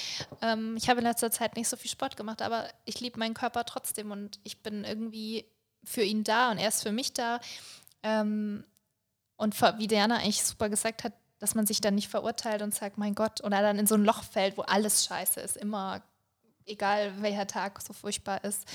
ähm, 0.42 0.76
ich 0.76 0.88
habe 0.88 1.00
in 1.00 1.06
letzter 1.06 1.30
Zeit 1.30 1.56
nicht 1.56 1.68
so 1.68 1.76
viel 1.76 1.90
Sport 1.90 2.16
gemacht, 2.16 2.42
aber 2.42 2.66
ich 2.84 3.00
liebe 3.00 3.18
meinen 3.18 3.34
Körper 3.34 3.64
trotzdem 3.64 4.10
und 4.10 4.38
ich 4.42 4.62
bin 4.62 4.84
irgendwie 4.84 5.44
für 5.84 6.02
ihn 6.02 6.24
da 6.24 6.50
und 6.50 6.58
er 6.58 6.68
ist 6.68 6.82
für 6.82 6.92
mich 6.92 7.12
da. 7.12 7.40
Ähm, 8.02 8.64
und 9.40 9.58
wie 9.78 9.86
Diana 9.86 10.16
eigentlich 10.16 10.44
super 10.44 10.68
gesagt 10.68 11.02
hat, 11.02 11.14
dass 11.38 11.54
man 11.54 11.66
sich 11.66 11.80
dann 11.80 11.94
nicht 11.94 12.08
verurteilt 12.08 12.60
und 12.60 12.74
sagt, 12.74 12.98
mein 12.98 13.14
Gott, 13.14 13.42
oder 13.42 13.62
dann 13.62 13.78
in 13.78 13.86
so 13.86 13.94
ein 13.94 14.04
Loch 14.04 14.22
fällt, 14.22 14.58
wo 14.58 14.62
alles 14.62 15.06
scheiße 15.06 15.40
ist, 15.40 15.56
immer, 15.56 16.02
egal 16.66 17.22
welcher 17.22 17.46
Tag 17.46 17.80
so 17.80 17.94
furchtbar 17.94 18.44
ist. 18.44 18.68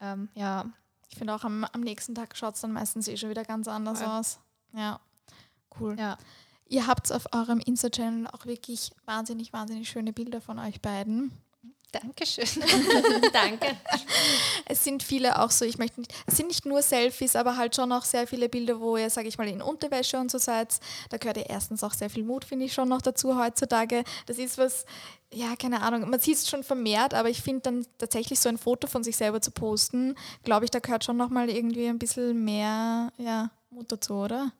Ähm, 0.00 0.28
ja. 0.34 0.64
Ich 1.08 1.16
finde 1.16 1.34
auch 1.34 1.44
am, 1.44 1.64
am 1.64 1.80
nächsten 1.80 2.14
Tag 2.16 2.36
schaut 2.36 2.56
es 2.56 2.60
dann 2.60 2.72
meistens 2.72 3.06
eh 3.06 3.16
schon 3.16 3.30
wieder 3.30 3.44
ganz 3.44 3.68
anders 3.68 4.00
ja. 4.00 4.18
aus. 4.18 4.40
Ja, 4.72 5.00
cool. 5.78 5.96
Ja. 5.96 6.18
Ihr 6.66 6.88
habt 6.88 7.12
auf 7.12 7.32
eurem 7.32 7.60
Insta-Channel 7.60 8.26
auch 8.28 8.46
wirklich 8.46 8.90
wahnsinnig, 9.04 9.52
wahnsinnig 9.52 9.88
schöne 9.88 10.12
Bilder 10.12 10.40
von 10.40 10.58
euch 10.58 10.80
beiden. 10.80 11.32
Dankeschön. 11.92 12.44
Danke. 13.32 13.76
Es 14.66 14.84
sind 14.84 15.02
viele 15.02 15.40
auch 15.40 15.50
so, 15.50 15.64
ich 15.64 15.78
möchte 15.78 16.00
nicht, 16.00 16.12
es 16.26 16.36
sind 16.36 16.48
nicht 16.48 16.66
nur 16.66 16.82
Selfies, 16.82 17.36
aber 17.36 17.56
halt 17.56 17.74
schon 17.74 17.90
auch 17.92 18.04
sehr 18.04 18.26
viele 18.26 18.48
Bilder, 18.48 18.80
wo 18.80 18.96
ihr, 18.96 19.10
sage 19.10 19.28
ich 19.28 19.38
mal, 19.38 19.48
in 19.48 19.62
Unterwäsche 19.62 20.18
und 20.18 20.30
so 20.30 20.38
seid. 20.38 20.78
Da 21.10 21.16
gehört 21.16 21.36
ja 21.36 21.44
erstens 21.48 21.82
auch 21.82 21.92
sehr 21.92 22.10
viel 22.10 22.24
Mut, 22.24 22.44
finde 22.44 22.66
ich 22.66 22.72
schon 22.72 22.88
noch 22.88 23.02
dazu 23.02 23.38
heutzutage. 23.38 24.04
Das 24.26 24.38
ist 24.38 24.58
was, 24.58 24.84
ja, 25.32 25.56
keine 25.56 25.82
Ahnung, 25.82 26.08
man 26.08 26.20
sieht 26.20 26.36
es 26.36 26.48
schon 26.48 26.62
vermehrt, 26.62 27.14
aber 27.14 27.28
ich 27.28 27.42
finde 27.42 27.62
dann 27.62 27.86
tatsächlich 27.98 28.40
so 28.40 28.48
ein 28.48 28.58
Foto 28.58 28.86
von 28.86 29.02
sich 29.02 29.16
selber 29.16 29.40
zu 29.40 29.50
posten, 29.50 30.14
glaube 30.44 30.64
ich, 30.64 30.70
da 30.70 30.78
gehört 30.78 31.04
schon 31.04 31.16
nochmal 31.16 31.50
irgendwie 31.50 31.86
ein 31.88 31.98
bisschen 31.98 32.44
mehr 32.44 33.12
ja, 33.18 33.50
Mut 33.70 33.90
dazu, 33.90 34.14
oder? 34.14 34.52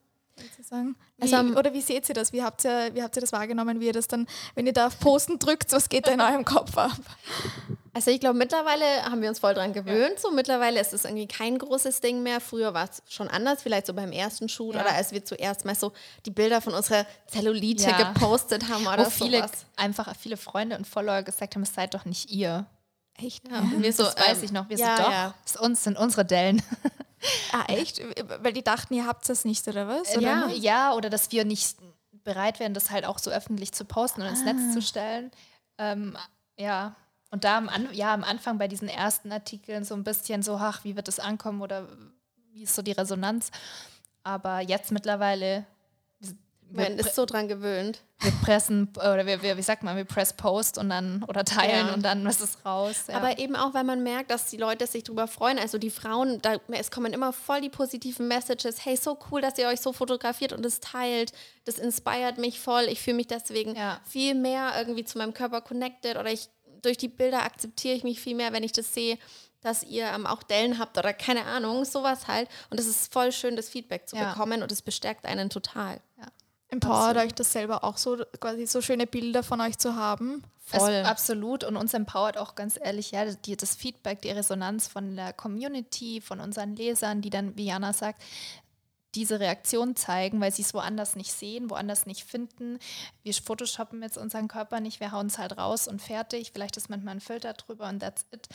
Sozusagen. 0.57 0.97
Wie, 1.19 1.33
also, 1.33 1.59
oder 1.59 1.73
wie 1.73 1.81
seht 1.81 2.09
ihr 2.09 2.15
das? 2.15 2.33
Wie 2.33 2.43
habt 2.43 2.65
ihr, 2.65 2.91
wie 2.95 3.03
habt 3.03 3.17
ihr 3.17 3.21
das 3.21 3.33
wahrgenommen, 3.33 3.81
wie 3.81 3.87
ihr 3.87 3.93
das 3.93 4.09
dann, 4.09 4.27
wenn 4.55 4.67
ihr 4.67 4.73
da 4.73 4.89
auf 4.89 4.99
Posten 4.99 5.39
drückt, 5.39 5.73
was 5.73 5.89
geht 5.89 6.07
da 6.07 6.13
in 6.13 6.21
eurem 6.21 6.45
Kopf 6.45 6.77
ab? 6.77 6.99
Also 7.93 8.11
ich 8.11 8.21
glaube, 8.21 8.39
mittlerweile 8.39 8.85
haben 9.05 9.21
wir 9.21 9.29
uns 9.29 9.41
voll 9.41 9.53
dran 9.53 9.73
gewöhnt. 9.73 10.15
Ja. 10.15 10.21
So 10.21 10.31
mittlerweile 10.31 10.81
ist 10.81 10.93
es 10.93 11.05
irgendwie 11.05 11.27
kein 11.27 11.59
großes 11.59 12.01
Ding 12.01 12.23
mehr. 12.23 12.41
Früher 12.41 12.73
war 12.73 12.89
es 12.89 13.03
schon 13.13 13.29
anders, 13.29 13.63
vielleicht 13.63 13.87
so 13.87 13.95
beim 13.95 14.13
ersten 14.13 14.49
Shoot 14.49 14.75
ja. 14.75 14.83
oder 14.83 14.95
als 14.95 15.13
wir 15.13 15.25
zuerst 15.25 15.65
mal 15.65 15.75
so 15.75 15.93
die 16.25 16.31
Bilder 16.31 16.61
von 16.61 16.73
unserer 16.73 17.05
Zellulite 17.27 17.91
ja. 17.91 18.13
gepostet 18.13 18.69
haben 18.69 18.87
oder 18.87 19.07
Wo 19.07 19.11
viele 19.11 19.39
sowas. 19.39 19.67
einfach 19.77 20.15
viele 20.17 20.37
Freunde 20.37 20.77
und 20.77 20.87
Follower 20.87 21.23
gesagt 21.23 21.57
haben, 21.57 21.63
es 21.63 21.75
seid 21.75 21.95
doch 21.95 22.05
nicht 22.05 22.31
ihr. 22.31 22.67
Echt? 23.19 23.49
Ja. 23.49 23.63
Wir 23.77 23.93
so, 23.93 24.05
das 24.05 24.17
weiß 24.17 24.39
ähm, 24.39 24.45
ich 24.45 24.53
noch. 24.53 24.69
Wir 24.69 24.79
ja, 24.79 24.97
so, 24.97 25.03
doch, 25.03 25.11
ja. 25.11 25.35
es 25.45 25.57
uns, 25.57 25.85
sind 25.85 25.99
unsere 25.99 26.25
Dellen. 26.25 26.63
Ah, 27.53 27.65
echt? 27.69 28.01
Weil 28.43 28.53
die 28.53 28.63
dachten, 28.63 28.95
ihr 28.95 29.07
habt 29.07 29.29
das 29.29 29.45
nicht, 29.45 29.67
oder 29.69 29.87
was? 29.87 30.17
Oder 30.17 30.23
ja, 30.23 30.49
ja, 30.49 30.95
oder 30.95 31.11
dass 31.11 31.31
wir 31.33 31.45
nicht 31.45 31.77
bereit 32.25 32.61
wären, 32.61 32.75
das 32.75 32.91
halt 32.91 33.05
auch 33.05 33.19
so 33.19 33.31
öffentlich 33.31 33.73
zu 33.73 33.85
posten 33.85 34.23
und 34.23 34.29
ins 34.29 34.45
Netz 34.45 34.61
ah. 34.69 34.73
zu 34.73 34.83
stellen. 34.83 35.31
Ähm, 35.79 36.17
ja, 36.57 36.95
und 37.31 37.45
da 37.45 37.59
am, 37.59 37.69
An 37.69 37.89
ja, 37.93 38.13
am 38.13 38.25
Anfang 38.25 38.59
bei 38.59 38.69
diesen 38.69 38.89
ersten 38.89 39.33
Artikeln 39.33 39.85
so 39.85 39.95
ein 39.95 40.05
bisschen 40.05 40.43
so, 40.43 40.57
ach, 40.57 40.85
wie 40.85 40.97
wird 40.97 41.09
das 41.09 41.21
ankommen 41.21 41.63
oder 41.63 41.87
wie 42.53 42.65
ist 42.65 42.75
so 42.75 42.83
die 42.83 42.93
Resonanz? 42.93 43.51
Aber 44.23 44.61
jetzt 44.61 44.91
mittlerweile 44.91 45.65
man 46.73 46.99
ist 46.99 47.15
so 47.15 47.27
dran 47.27 47.49
gewöhnt. 47.49 48.03
Wir 48.21 48.33
pressen, 48.43 48.89
oder 48.97 49.25
wir, 49.27 49.43
wir, 49.43 49.57
wie 49.57 49.63
sagt 49.63 49.83
man, 49.83 49.97
wir 49.97 50.05
press 50.05 50.35
Post 50.35 50.79
und 50.79 50.91
dann 50.91 51.25
oder 51.25 51.45
teilen 51.45 51.89
ja. 51.89 51.95
und 51.95 52.03
dann 52.03 52.27
ist 52.27 52.41
es 52.41 52.65
raus. 52.65 53.05
Ja. 53.09 53.17
Aber 53.17 53.39
eben 53.39 53.57
auch, 53.57 53.73
weil 53.73 53.85
man 53.85 54.03
merkt, 54.03 54.31
dass 54.31 54.47
die 54.47 54.57
Leute 54.57 54.87
sich 54.87 55.05
darüber 55.05 55.27
freuen. 55.27 55.59
Also 55.59 55.79
die 55.79 55.91
Frauen, 55.91 56.41
da, 56.43 56.57
es 56.69 56.91
kommen 56.91 57.13
immer 57.13 57.33
voll 57.33 57.61
die 57.61 57.71
positiven 57.71 58.29
Messages. 58.29 58.85
Hey, 58.85 58.97
so 58.97 59.19
cool, 59.31 59.41
dass 59.41 59.59
ihr 59.59 59.69
euch 59.69 59.81
so 59.81 59.93
fotografiert 59.93 60.53
und 60.53 60.65
es 60.67 60.81
teilt. 60.81 61.33
Das 61.65 61.79
inspiriert 61.79 62.39
mich 62.39 62.61
voll. 62.61 62.85
Ich 62.91 63.01
fühle 63.01 63.17
mich 63.17 63.29
deswegen 63.29 63.75
ja. 63.75 64.01
viel 64.05 64.35
mehr 64.35 64.73
irgendwie 64.77 65.05
zu 65.05 65.19
meinem 65.19 65.35
Körper 65.35 65.61
connected 65.63 66.17
oder 66.17 66.31
ich 66.31 66.49
durch 66.83 66.97
die 66.97 67.09
Bilder 67.09 67.43
akzeptiere 67.43 67.95
ich 67.95 68.05
mich 68.05 68.21
viel 68.21 68.35
mehr, 68.35 68.53
wenn 68.53 68.63
ich 68.63 68.73
das 68.73 68.95
sehe 68.95 69.19
dass 69.63 69.83
ihr 69.83 70.07
ähm, 70.07 70.27
auch 70.27 70.43
Dellen 70.43 70.79
habt 70.79 70.97
oder 70.99 71.13
keine 71.13 71.45
Ahnung, 71.45 71.85
sowas 71.85 72.29
halt. 72.29 72.49
Und 72.71 72.81
es 72.81 72.87
ist 72.87 73.13
voll 73.13 73.33
schön, 73.33 73.57
das 73.57 73.69
Feedback 73.69 74.09
zu 74.09 74.17
ja. 74.17 74.31
bekommen 74.31 74.63
und 74.63 74.73
es 74.73 74.83
bestärkt 74.83 75.27
einen 75.27 75.51
total. 75.51 76.01
Ja. 76.19 76.27
Empowert 76.71 77.17
euch 77.17 77.35
das 77.35 77.53
selber 77.53 77.83
auch 77.83 77.97
so, 77.97 78.17
quasi 78.39 78.67
so 78.67 78.81
schöne 78.81 79.07
Bilder 79.07 79.43
von 79.43 79.61
euch 79.61 79.79
zu 79.79 79.97
haben? 79.97 80.43
Voll. 80.65 80.91
Es, 80.91 81.07
absolut. 81.07 81.65
Und 81.65 81.77
uns 81.77 81.95
empowert 81.95 82.39
auch 82.39 82.55
ganz 82.55 82.79
ehrlich, 82.81 83.11
ja, 83.11 83.25
die, 83.25 83.57
das 83.57 83.75
Feedback, 83.75 84.23
die 84.23 84.31
Resonanz 84.31 84.87
von 84.87 85.17
der 85.17 85.33
Community, 85.33 86.21
von 86.21 86.39
unseren 86.39 86.77
Lesern, 86.77 87.23
die 87.23 87.31
dann, 87.31 87.57
wie 87.57 87.67
Jana 87.67 87.93
sagt, 87.93 88.23
diese 89.17 89.41
Reaktion 89.41 89.97
zeigen, 89.97 90.41
weil 90.41 90.53
sie 90.53 90.63
es 90.63 90.73
woanders 90.73 91.17
nicht 91.17 91.33
sehen, 91.33 91.69
woanders 91.69 92.07
nicht 92.07 92.25
finden. 92.25 92.79
Wir 93.23 93.35
photoshoppen 93.35 94.03
jetzt 94.03 94.17
unseren 94.17 94.47
Körper 94.47 94.81
nicht, 94.81 95.01
wir 95.01 95.11
hauen 95.11 95.27
es 95.27 95.39
halt 95.39 95.59
raus 95.59 95.89
und 95.89 96.01
fertig. 96.01 96.53
Vielleicht 96.53 96.77
ist 96.77 96.89
manchmal 96.91 97.17
ein 97.17 97.21
Filter 97.21 97.55
drüber 97.55 97.89
und 97.89 98.01
that's 98.01 98.25
it. 98.31 98.49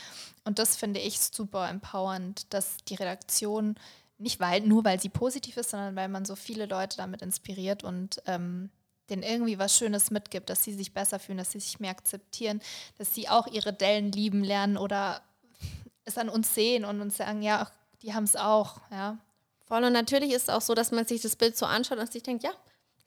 Und 0.45 0.59
das 0.59 0.77
finde 0.77 1.01
ich 1.01 1.19
super 1.19 1.69
empowernd, 1.69 2.53
dass 2.53 2.77
die 2.87 2.95
Redaktion 2.95 3.75
nicht 4.17 4.39
weil, 4.39 4.61
nur 4.61 4.85
weil 4.85 4.99
sie 4.99 5.09
positiv 5.09 5.57
ist, 5.57 5.71
sondern 5.71 5.95
weil 5.95 6.07
man 6.07 6.25
so 6.25 6.35
viele 6.35 6.65
Leute 6.65 6.97
damit 6.97 7.21
inspiriert 7.21 7.83
und 7.83 8.21
ähm, 8.25 8.69
denen 9.09 9.23
irgendwie 9.23 9.59
was 9.59 9.77
Schönes 9.77 10.11
mitgibt, 10.11 10.49
dass 10.49 10.63
sie 10.63 10.73
sich 10.73 10.93
besser 10.93 11.19
fühlen, 11.19 11.37
dass 11.37 11.51
sie 11.51 11.59
sich 11.59 11.79
mehr 11.79 11.91
akzeptieren, 11.91 12.61
dass 12.97 13.13
sie 13.13 13.29
auch 13.29 13.47
ihre 13.47 13.73
Dellen 13.73 14.11
lieben 14.11 14.43
lernen 14.43 14.77
oder 14.77 15.21
es 16.05 16.17
an 16.17 16.29
uns 16.29 16.53
sehen 16.53 16.85
und 16.85 17.01
uns 17.01 17.17
sagen, 17.17 17.41
ja, 17.41 17.69
die 18.01 18.13
haben 18.13 18.23
es 18.23 18.35
auch, 18.35 18.79
ja. 18.91 19.17
Voll 19.67 19.83
und 19.83 19.93
natürlich 19.93 20.31
ist 20.31 20.43
es 20.43 20.49
auch 20.49 20.61
so, 20.61 20.75
dass 20.75 20.91
man 20.91 21.07
sich 21.07 21.21
das 21.21 21.35
Bild 21.35 21.57
so 21.57 21.65
anschaut 21.65 21.97
und 21.97 22.11
sich 22.11 22.21
denkt, 22.21 22.43
ja, 22.43 22.51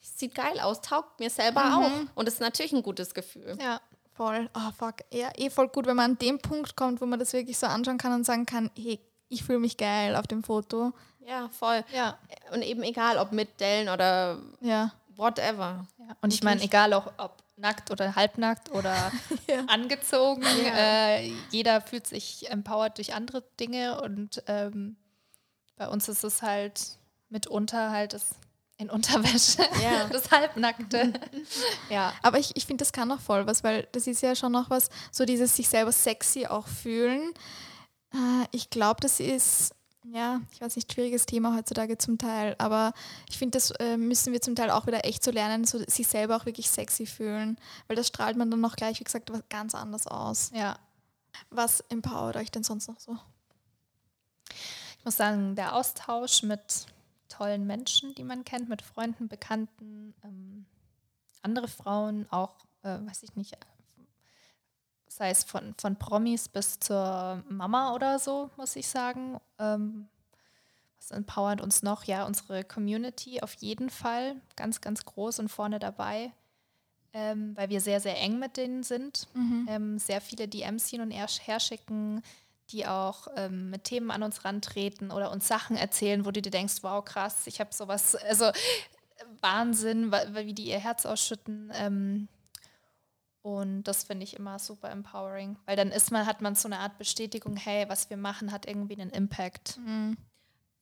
sieht 0.01 0.35
geil 0.35 0.59
aus, 0.61 0.81
taugt 0.81 1.21
mir 1.21 1.31
selber 1.31 1.65
mhm. 1.65 1.73
auch. 1.73 1.91
Und 2.17 2.27
das 2.27 2.35
ist 2.35 2.41
natürlich 2.41 2.73
ein 2.73 2.83
gutes 2.83 3.15
Gefühl. 3.15 3.57
Ja, 3.61 3.81
voll. 4.13 4.51
Oh, 4.55 4.71
fuck. 4.77 4.97
Ja, 5.13 5.31
eh 5.37 5.51
voll 5.51 5.69
gut, 5.69 5.87
wenn 5.87 5.97
man 5.97 6.13
an 6.13 6.19
den 6.19 6.39
Punkt 6.39 6.77
kommt, 6.77 7.01
wo 7.01 7.07
man 7.07 7.19
das 7.19 7.33
wirklich 7.33 7.59
so 7.59 7.67
anschauen 7.67 7.99
kann 7.99 8.13
und 8.13 8.25
sagen 8.25 8.47
kann, 8.47 8.71
hey, 8.77 9.01
ich 9.29 9.45
fühle 9.45 9.59
mich 9.59 9.77
geil 9.77 10.17
auf 10.17 10.27
dem 10.27 10.43
Foto. 10.43 10.93
Ja, 11.27 11.49
voll. 11.51 11.85
Ja. 11.93 12.19
Und 12.53 12.63
eben 12.63 12.83
egal, 12.83 13.19
ob 13.19 13.33
mit 13.33 13.61
Dellen 13.61 13.89
oder 13.89 14.39
ja. 14.61 14.93
whatever. 15.17 15.87
Ja. 15.99 16.17
Und 16.23 16.33
ich 16.33 16.43
meine, 16.43 16.63
egal 16.63 16.93
auch, 16.95 17.13
ob 17.19 17.37
nackt 17.57 17.91
oder 17.91 18.15
halbnackt 18.15 18.71
oder 18.71 19.13
ja. 19.49 19.65
angezogen, 19.67 20.45
äh, 20.45 21.33
jeder 21.51 21.81
fühlt 21.81 22.07
sich 22.07 22.51
empowered 22.51 22.97
durch 22.97 23.15
andere 23.15 23.43
Dinge 23.59 24.01
und 24.01 24.43
ähm, 24.47 24.97
bei 25.77 25.89
uns 25.89 26.09
ist 26.09 26.25
es 26.25 26.43
halt 26.43 26.99
mitunter 27.29 27.91
halt 27.91 28.13
das 28.13 28.37
in 28.79 28.91
Unterwäsche, 28.91 29.63
ja. 29.83 30.05
das 30.13 30.31
Halbnackte. 30.31 31.13
ja. 31.91 32.13
Aber 32.23 32.39
ich, 32.39 32.57
ich 32.57 32.65
finde, 32.65 32.83
das 32.83 32.93
kann 32.93 33.11
auch 33.11 33.21
voll 33.21 33.47
was, 33.47 33.65
weil 33.65 33.89
das 33.91 34.07
ist 34.07 34.23
ja 34.23 34.37
schon 34.37 34.53
noch 34.53 34.71
was, 34.71 34.89
so 35.11 35.25
dieses 35.25 35.57
sich 35.57 35.69
selber 35.69 35.91
sexy 35.91 36.47
auch 36.47 36.69
fühlen. 36.69 37.35
Äh, 38.13 38.47
ich 38.53 38.71
glaube, 38.71 39.01
das 39.01 39.21
ist, 39.21 39.75
ja, 40.05 40.41
ich 40.53 40.61
weiß 40.61 40.77
nicht, 40.77 40.93
schwieriges 40.93 41.27
Thema 41.27 41.57
heutzutage 41.57 41.99
zum 41.99 42.19
Teil, 42.19 42.55
aber 42.59 42.93
ich 43.29 43.39
finde, 43.39 43.59
das 43.59 43.71
äh, 43.73 43.97
müssen 43.97 44.33
wir 44.33 44.41
zum 44.41 44.55
Teil 44.55 44.71
auch 44.71 44.87
wieder 44.87 45.05
echt 45.05 45.23
so 45.23 45.31
lernen, 45.31 45.65
so 45.65 45.79
sich 45.87 46.07
selber 46.07 46.37
auch 46.37 46.47
wirklich 46.47 46.71
sexy 46.71 47.07
fühlen, 47.07 47.59
weil 47.87 47.97
das 47.97 48.09
strahlt 48.09 48.37
man 48.37 48.51
dann 48.51 48.61
noch 48.61 48.77
gleich, 48.77 49.01
wie 49.01 49.05
gesagt, 49.05 49.31
ganz 49.51 49.75
anders 49.75 50.07
aus. 50.07 50.51
Ja. 50.55 50.79
Was 51.51 51.81
empowert 51.89 52.37
euch 52.37 52.51
denn 52.51 52.65
sonst 52.65 52.89
noch 52.89 52.99
so? 52.99 53.17
Ich 54.99 55.05
muss 55.05 55.17
sagen, 55.17 55.55
der 55.55 55.77
Austausch 55.77 56.43
mit 56.43 56.87
tollen 57.29 57.67
Menschen, 57.67 58.15
die 58.15 58.25
man 58.25 58.45
kennt, 58.45 58.69
mit 58.69 58.83
Freunden, 58.83 59.29
Bekannten, 59.29 60.15
ähm, 60.25 60.67
andere 61.43 61.69
Frauen, 61.69 62.27
auch, 62.31 62.57
äh, 62.83 62.99
weiß 63.07 63.23
ich 63.23 63.37
nicht, 63.37 63.57
sei 65.19 65.31
es 65.31 65.43
von, 65.43 65.75
von 65.77 65.97
Promis 65.97 66.49
bis 66.49 66.79
zur 66.79 67.43
Mama 67.49 67.93
oder 67.93 68.21
so, 68.21 68.51
muss 68.57 68.77
ich 68.77 68.87
sagen. 68.87 69.39
Ähm, 69.59 70.07
was 70.97 71.11
empowert 71.11 71.61
uns 71.61 71.83
noch? 71.83 72.05
Ja, 72.05 72.25
unsere 72.25 72.63
Community 72.63 73.41
auf 73.43 73.55
jeden 73.55 73.91
Fall, 73.91 74.37
ganz, 74.55 74.81
ganz 74.81 75.05
groß 75.05 75.41
und 75.41 75.49
vorne 75.49 75.81
dabei, 75.81 76.33
ähm, 77.13 77.57
weil 77.57 77.69
wir 77.69 77.81
sehr, 77.81 77.99
sehr 77.99 78.17
eng 78.21 78.39
mit 78.39 78.57
denen 78.57 78.85
sind. 78.85 79.27
Mhm. 79.35 79.67
Ähm, 79.69 79.99
sehr 79.99 80.21
viele 80.21 80.47
DMs 80.47 80.89
hin 80.89 81.01
und 81.01 81.11
her 81.11 81.59
schicken, 81.59 82.23
die 82.71 82.87
auch 82.87 83.27
ähm, 83.35 83.71
mit 83.71 83.85
Themen 83.85 84.13
an 84.13 84.23
uns 84.23 84.45
rantreten 84.45 85.11
oder 85.11 85.33
uns 85.33 85.49
Sachen 85.49 85.77
erzählen, 85.77 86.27
wo 86.27 86.31
du 86.31 86.41
dir 86.41 86.51
denkst, 86.53 86.77
wow, 86.83 87.05
krass, 87.05 87.49
ich 87.49 87.59
habe 87.59 87.75
sowas, 87.75 88.15
also 88.15 88.53
Wahnsinn, 89.41 90.13
wie 90.13 90.55
die 90.55 90.69
ihr 90.69 90.79
Herz 90.79 91.07
ausschütten. 91.07 91.73
Und 93.49 93.85
das 93.85 94.05
finde 94.05 94.25
ich 94.25 94.37
immer 94.37 94.59
super 94.59 94.91
empowering, 94.91 95.57
weil 95.65 95.75
dann 95.75 95.91
ist 95.91 96.13
man, 96.13 96.27
hat 96.27 96.43
man 96.43 96.55
so 96.55 96.69
eine 96.69 96.81
Art 96.81 96.99
Bestätigung, 96.99 97.57
hey, 97.57 97.89
was 97.89 98.11
wir 98.11 98.19
machen, 98.19 98.53
hat 98.53 98.69
irgendwie 98.69 99.01
einen 99.01 99.09
Impact. 99.09 99.79
Mhm. 99.79 100.19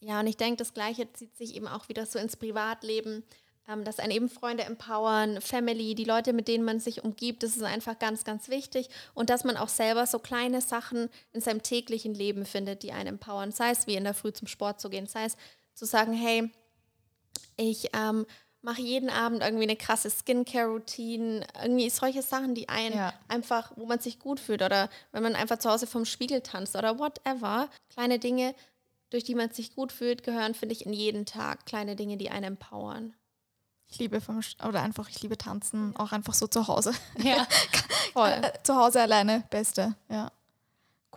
Ja, 0.01 0.19
und 0.19 0.27
ich 0.27 0.37
denke, 0.37 0.57
das 0.57 0.75
Gleiche 0.75 1.13
zieht 1.13 1.37
sich 1.37 1.55
eben 1.55 1.69
auch 1.69 1.89
wieder 1.89 2.07
so 2.07 2.19
ins 2.19 2.37
Privatleben, 2.37 3.23
ähm, 3.69 3.85
dass 3.85 4.01
einen 4.01 4.11
eben 4.11 4.29
Freunde 4.29 4.65
empowern, 4.65 5.41
Family, 5.41 5.95
die 5.95 6.03
Leute, 6.03 6.33
mit 6.33 6.49
denen 6.49 6.65
man 6.65 6.81
sich 6.81 7.05
umgibt, 7.05 7.45
das 7.45 7.57
ist 7.57 7.63
einfach 7.63 8.01
ganz, 8.01 8.25
ganz 8.25 8.49
wichtig. 8.49 8.89
Und 9.15 9.31
dass 9.31 9.45
man 9.45 9.57
auch 9.57 9.69
selber 9.69 10.05
so 10.05 10.19
kleine 10.19 10.61
Sachen 10.61 11.09
in 11.33 11.41
seinem 11.41 11.63
täglichen 11.63 12.15
Leben 12.15 12.45
findet, 12.45 12.83
die 12.83 12.91
einen 12.91 13.11
empowern. 13.11 13.53
Sei 13.53 13.71
es 13.71 13.87
wie 13.87 13.95
in 13.95 14.03
der 14.03 14.15
Früh 14.15 14.33
zum 14.33 14.49
Sport 14.49 14.81
zu 14.81 14.91
gehen, 14.91 15.07
sei 15.07 15.27
es 15.27 15.37
zu 15.73 15.85
sagen, 15.85 16.15
hey, 16.15 16.51
ich 17.57 17.91
ähm, 17.95 18.27
mache 18.67 18.83
jeden 18.83 19.11
Abend 19.11 19.43
irgendwie 19.43 19.63
eine 19.63 19.77
krasse 19.77 20.11
Skincare-Routine, 20.11 21.47
irgendwie 21.63 21.89
solche 21.89 22.21
Sachen, 22.21 22.57
die 22.57 22.69
einen 22.69 22.97
ja. 22.97 23.15
einfach, 23.29 23.71
wo 23.77 23.87
man 23.87 24.01
sich 24.01 24.19
gut 24.19 24.41
fühlt 24.41 24.61
oder 24.61 24.91
wenn 25.13 25.23
man 25.23 25.37
einfach 25.37 25.61
zu 25.61 25.71
Hause 25.71 25.87
vom 25.87 26.05
Spiegel 26.05 26.41
tanzt 26.41 26.75
oder 26.75 26.99
whatever, 26.99 27.71
kleine 27.91 28.19
Dinge, 28.19 28.57
durch 29.11 29.23
die 29.23 29.37
man 29.37 29.53
sich 29.53 29.77
gut 29.77 29.93
fühlt, 29.93 30.25
gehören, 30.25 30.55
finde 30.55 30.75
ich, 30.75 30.85
in 30.85 30.93
jeden 30.93 31.27
Tag 31.27 31.65
kleine 31.65 31.95
Dinge, 31.95 32.17
die 32.17 32.29
einen 32.29 32.57
empowern. 32.57 33.15
Ich 33.87 34.01
liebe 34.01 34.21
vom 34.21 34.41
Sch- 34.41 34.69
oder 34.69 34.83
einfach, 34.83 35.09
ich 35.11 35.23
liebe 35.23 35.39
tanzen, 35.39 35.95
auch 35.95 36.11
einfach 36.11 36.35
so 36.35 36.49
zu 36.49 36.67
Hause. 36.67 36.93
Ja, 37.23 37.47
voll. 38.15 38.31
Äh, 38.31 38.51
zu 38.65 38.75
Hause 38.75 39.01
alleine, 39.01 39.45
beste. 39.49 39.95
Ja. 40.09 40.33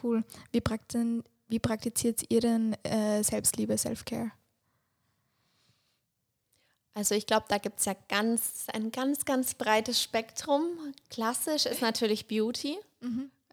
Cool. 0.04 0.24
Wie, 0.52 0.62
praktin, 0.62 1.24
wie 1.48 1.58
praktiziert 1.58 2.22
ihr 2.30 2.42
denn 2.42 2.74
äh, 2.84 3.24
Selbstliebe, 3.24 3.76
Self-Care? 3.76 4.34
Also 6.94 7.16
ich 7.16 7.28
glaube, 7.28 7.46
da 7.48 7.58
gibt 7.58 7.80
es 7.80 7.86
ja 7.86 7.96
ganz, 8.08 8.66
ein 8.74 8.92
ganz, 8.92 9.26
ganz 9.26 9.54
breites 9.54 10.02
Spektrum. 10.02 10.66
Klassisch 11.10 11.66
ist 11.66 11.82
natürlich 11.82 12.28
Beauty. 12.28 12.78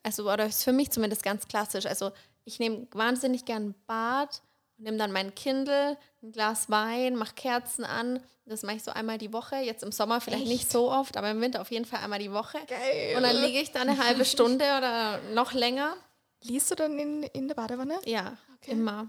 Also, 0.03 0.31
oder 0.31 0.46
ist 0.46 0.64
für 0.64 0.72
mich 0.72 0.90
zumindest 0.90 1.22
ganz 1.22 1.46
klassisch. 1.46 1.87
Also 1.87 2.12
ich 2.44 2.59
nehme 2.59 2.87
wahnsinnig 2.92 3.44
gern 3.44 3.68
ein 3.68 3.75
Bad, 3.87 4.42
nehme 4.79 4.96
dann 4.96 5.12
mein 5.12 5.35
Kindle, 5.35 5.96
ein 6.22 6.33
Glas 6.33 6.70
Wein, 6.70 7.16
mache 7.16 7.35
Kerzen 7.35 7.85
an. 7.85 8.20
Das 8.44 8.62
mache 8.62 8.77
ich 8.77 8.85
so 8.85 8.92
einmal 8.92 9.18
die 9.18 9.33
Woche. 9.33 9.57
Jetzt 9.57 9.83
im 9.83 9.90
Sommer 9.90 10.20
vielleicht 10.20 10.46
nicht 10.46 10.70
so 10.70 10.90
oft, 10.90 11.16
aber 11.16 11.31
im 11.31 11.40
Winter 11.40 11.61
auf 11.61 11.72
jeden 11.72 11.85
Fall 11.85 12.01
einmal 12.01 12.20
die 12.20 12.31
Woche. 12.33 12.59
Geil. 12.68 13.16
Und 13.16 13.25
dann 13.25 13.37
liege 13.37 13.61
ich 13.61 13.72
da 13.72 13.81
eine 13.81 13.99
halbe 13.99 14.25
Stunde 14.25 14.64
oder 14.64 15.20
noch 15.35 15.53
länger. 15.53 15.96
Liest 16.42 16.70
du 16.70 16.77
dann 16.77 16.99
in, 16.99 17.25
in 17.25 17.49
der 17.49 17.57
Badewanne? 17.57 17.99
Ja, 18.05 18.37
immer. 18.66 19.09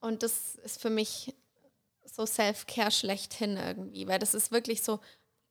Und 0.00 0.22
das 0.22 0.54
ist 0.56 0.80
für 0.80 0.90
mich 0.90 1.34
so 2.10 2.26
Self-Care 2.26 2.90
schlechthin 2.90 3.56
irgendwie, 3.56 4.06
weil 4.08 4.18
das 4.18 4.34
ist 4.34 4.50
wirklich 4.50 4.82
so 4.82 5.00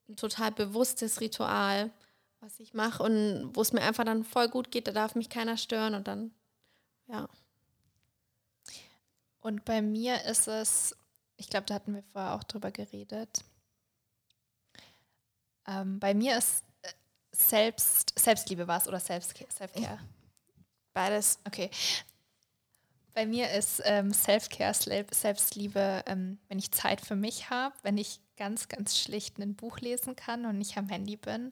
ein 0.10 0.16
total 0.16 0.52
bewusstes 0.52 1.22
Ritual, 1.22 1.92
was 2.40 2.60
ich 2.60 2.74
mache 2.74 3.04
und 3.04 3.52
wo 3.56 3.62
es 3.62 3.74
mir 3.74 3.82
einfach 3.82 4.06
dann 4.06 4.24
voll 4.24 4.50
gut 4.50 4.72
geht, 4.72 4.88
da 4.88 4.92
darf 4.92 5.16
mich 5.16 5.30
keiner 5.30 5.58
stören 5.58 5.96
und 5.96 6.08
dann, 6.08 6.32
ja. 7.08 7.28
Und 9.40 9.66
bei 9.66 9.82
mir 9.82 10.24
ist 10.26 10.48
es, 10.48 10.96
ich 11.38 11.50
glaube, 11.50 11.66
da 11.66 11.76
hatten 11.76 11.94
wir 11.94 12.04
vorher 12.04 12.34
auch 12.34 12.44
drüber 12.44 12.72
geredet. 12.72 13.44
Ähm, 15.68 16.00
bei 16.00 16.14
mir 16.14 16.38
ist 16.38 16.64
äh, 16.82 16.92
Selbst, 17.32 18.18
Selbstliebe 18.18 18.68
was 18.68 18.88
oder 18.88 18.98
Selbstca- 19.00 19.52
Self-Care. 19.52 20.00
Beides. 20.94 21.40
Okay. 21.46 21.70
Bei 23.18 23.26
mir 23.26 23.50
ist 23.50 23.82
ähm, 23.86 24.14
Self-Care, 24.14 24.76
Sel- 24.76 25.08
Selbstliebe, 25.12 26.04
ähm, 26.06 26.38
wenn 26.50 26.60
ich 26.60 26.72
Zeit 26.72 27.02
für 27.02 27.16
mich 27.16 27.50
habe, 27.50 27.74
wenn 27.82 27.98
ich 27.98 28.20
ganz, 28.38 28.68
ganz 28.68 28.96
schlicht 28.96 29.40
ein 29.40 29.56
Buch 29.56 29.80
lesen 29.80 30.16
kann 30.16 30.46
und 30.46 30.60
nicht 30.60 30.78
am 30.78 30.88
Handy 30.88 31.18
bin. 31.18 31.50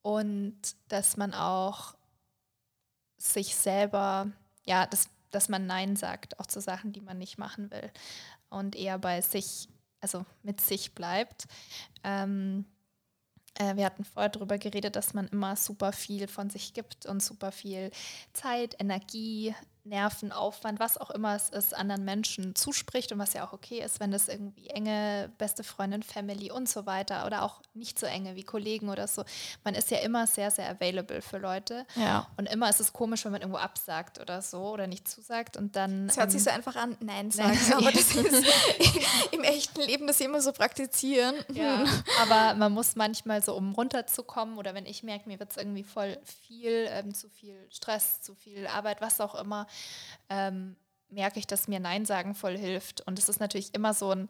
Und 0.00 0.56
dass 0.88 1.18
man 1.18 1.34
auch 1.34 1.94
sich 3.18 3.54
selber, 3.54 4.32
ja, 4.64 4.86
dass, 4.86 5.10
dass 5.30 5.50
man 5.50 5.66
Nein 5.66 5.94
sagt, 5.94 6.40
auch 6.40 6.46
zu 6.46 6.58
Sachen, 6.62 6.94
die 6.94 7.02
man 7.02 7.18
nicht 7.18 7.36
machen 7.36 7.70
will. 7.70 7.92
Und 8.48 8.74
eher 8.74 8.98
bei 8.98 9.20
sich, 9.20 9.68
also 10.00 10.24
mit 10.42 10.62
sich 10.62 10.94
bleibt. 10.94 11.48
Ähm, 12.02 12.64
äh, 13.58 13.76
wir 13.76 13.84
hatten 13.84 14.04
vorher 14.04 14.30
darüber 14.30 14.58
geredet, 14.58 14.96
dass 14.96 15.14
man 15.14 15.28
immer 15.28 15.56
super 15.56 15.92
viel 15.92 16.28
von 16.28 16.50
sich 16.50 16.72
gibt 16.74 17.06
und 17.06 17.22
super 17.22 17.52
viel 17.52 17.90
Zeit, 18.32 18.76
Energie, 18.80 19.54
Nerven, 19.88 20.32
Aufwand, 20.32 20.80
was 20.80 20.98
auch 20.98 21.10
immer 21.10 21.34
es 21.34 21.48
ist, 21.48 21.74
anderen 21.74 22.04
Menschen 22.04 22.54
zuspricht 22.54 23.12
und 23.12 23.18
was 23.18 23.32
ja 23.32 23.46
auch 23.46 23.52
okay 23.52 23.80
ist, 23.80 24.00
wenn 24.00 24.10
das 24.10 24.28
irgendwie 24.28 24.68
enge 24.68 25.30
beste 25.38 25.64
Freundin, 25.64 26.02
Family 26.02 26.50
und 26.50 26.68
so 26.68 26.86
weiter 26.86 27.26
oder 27.26 27.42
auch 27.42 27.60
nicht 27.74 27.98
so 27.98 28.06
enge 28.06 28.36
wie 28.36 28.42
Kollegen 28.42 28.88
oder 28.88 29.06
so. 29.06 29.24
Man 29.64 29.74
ist 29.74 29.90
ja 29.90 29.98
immer 29.98 30.26
sehr, 30.26 30.50
sehr 30.50 30.68
available 30.68 31.22
für 31.22 31.38
Leute. 31.38 31.86
Ja. 31.94 32.26
Und 32.36 32.46
immer 32.46 32.68
ist 32.68 32.80
es 32.80 32.92
komisch, 32.92 33.24
wenn 33.24 33.32
man 33.32 33.40
irgendwo 33.40 33.58
absagt 33.58 34.20
oder 34.20 34.42
so 34.42 34.70
oder 34.70 34.86
nicht 34.86 35.08
zusagt 35.08 35.56
und 35.56 35.76
dann. 35.76 36.08
Es 36.08 36.16
hört 36.16 36.26
ähm, 36.26 36.30
sich 36.30 36.44
so 36.44 36.50
einfach 36.50 36.76
an, 36.76 36.96
Nein 37.00 37.30
sagen, 37.30 37.58
Nein. 37.68 37.78
aber 37.78 37.92
das 37.92 38.14
ist 38.14 38.46
im 39.32 39.44
echten 39.44 39.80
Leben 39.82 40.06
das 40.06 40.20
immer 40.20 40.40
so 40.40 40.52
praktizieren. 40.52 41.34
Ja, 41.52 41.84
aber 42.22 42.54
man 42.54 42.72
muss 42.72 42.96
manchmal 42.96 43.42
so, 43.42 43.54
um 43.54 43.72
runterzukommen 43.72 44.58
oder 44.58 44.74
wenn 44.74 44.86
ich 44.86 45.02
merke, 45.02 45.28
mir 45.28 45.38
wird 45.38 45.50
es 45.50 45.56
irgendwie 45.56 45.84
voll 45.84 46.18
viel, 46.24 46.88
ähm, 46.90 47.14
zu 47.14 47.28
viel 47.28 47.56
Stress, 47.70 48.20
zu 48.20 48.34
viel 48.34 48.66
Arbeit, 48.66 49.00
was 49.00 49.20
auch 49.20 49.34
immer, 49.34 49.66
ähm, 50.28 50.76
merke 51.08 51.38
ich, 51.38 51.46
dass 51.46 51.68
mir 51.68 51.80
Nein 51.80 52.04
sagen 52.04 52.34
voll 52.34 52.56
hilft. 52.58 53.00
Und 53.06 53.18
es 53.18 53.28
ist 53.28 53.40
natürlich 53.40 53.74
immer 53.74 53.94
so 53.94 54.10
ein, 54.10 54.28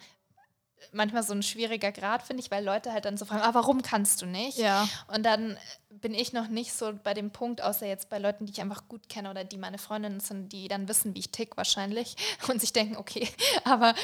manchmal 0.92 1.22
so 1.24 1.32
ein 1.32 1.42
schwieriger 1.42 1.90
Grad, 1.90 2.22
finde 2.22 2.42
ich, 2.42 2.50
weil 2.50 2.64
Leute 2.64 2.92
halt 2.92 3.04
dann 3.04 3.16
so 3.16 3.24
fragen, 3.24 3.42
ah, 3.42 3.52
warum 3.54 3.82
kannst 3.82 4.22
du 4.22 4.26
nicht? 4.26 4.58
Ja. 4.58 4.88
Und 5.08 5.24
dann 5.26 5.58
bin 5.90 6.14
ich 6.14 6.32
noch 6.32 6.48
nicht 6.48 6.72
so 6.72 6.92
bei 7.02 7.14
dem 7.14 7.30
Punkt, 7.32 7.62
außer 7.62 7.86
jetzt 7.86 8.08
bei 8.08 8.18
Leuten, 8.18 8.46
die 8.46 8.52
ich 8.52 8.60
einfach 8.60 8.86
gut 8.86 9.08
kenne 9.08 9.30
oder 9.30 9.42
die 9.42 9.58
meine 9.58 9.78
Freundinnen 9.78 10.20
sind, 10.20 10.52
die 10.52 10.68
dann 10.68 10.86
wissen, 10.88 11.14
wie 11.14 11.20
ich 11.20 11.32
tick 11.32 11.56
wahrscheinlich 11.56 12.14
und 12.48 12.60
sich 12.60 12.72
denken, 12.72 12.96
okay, 12.96 13.28
aber 13.64 13.94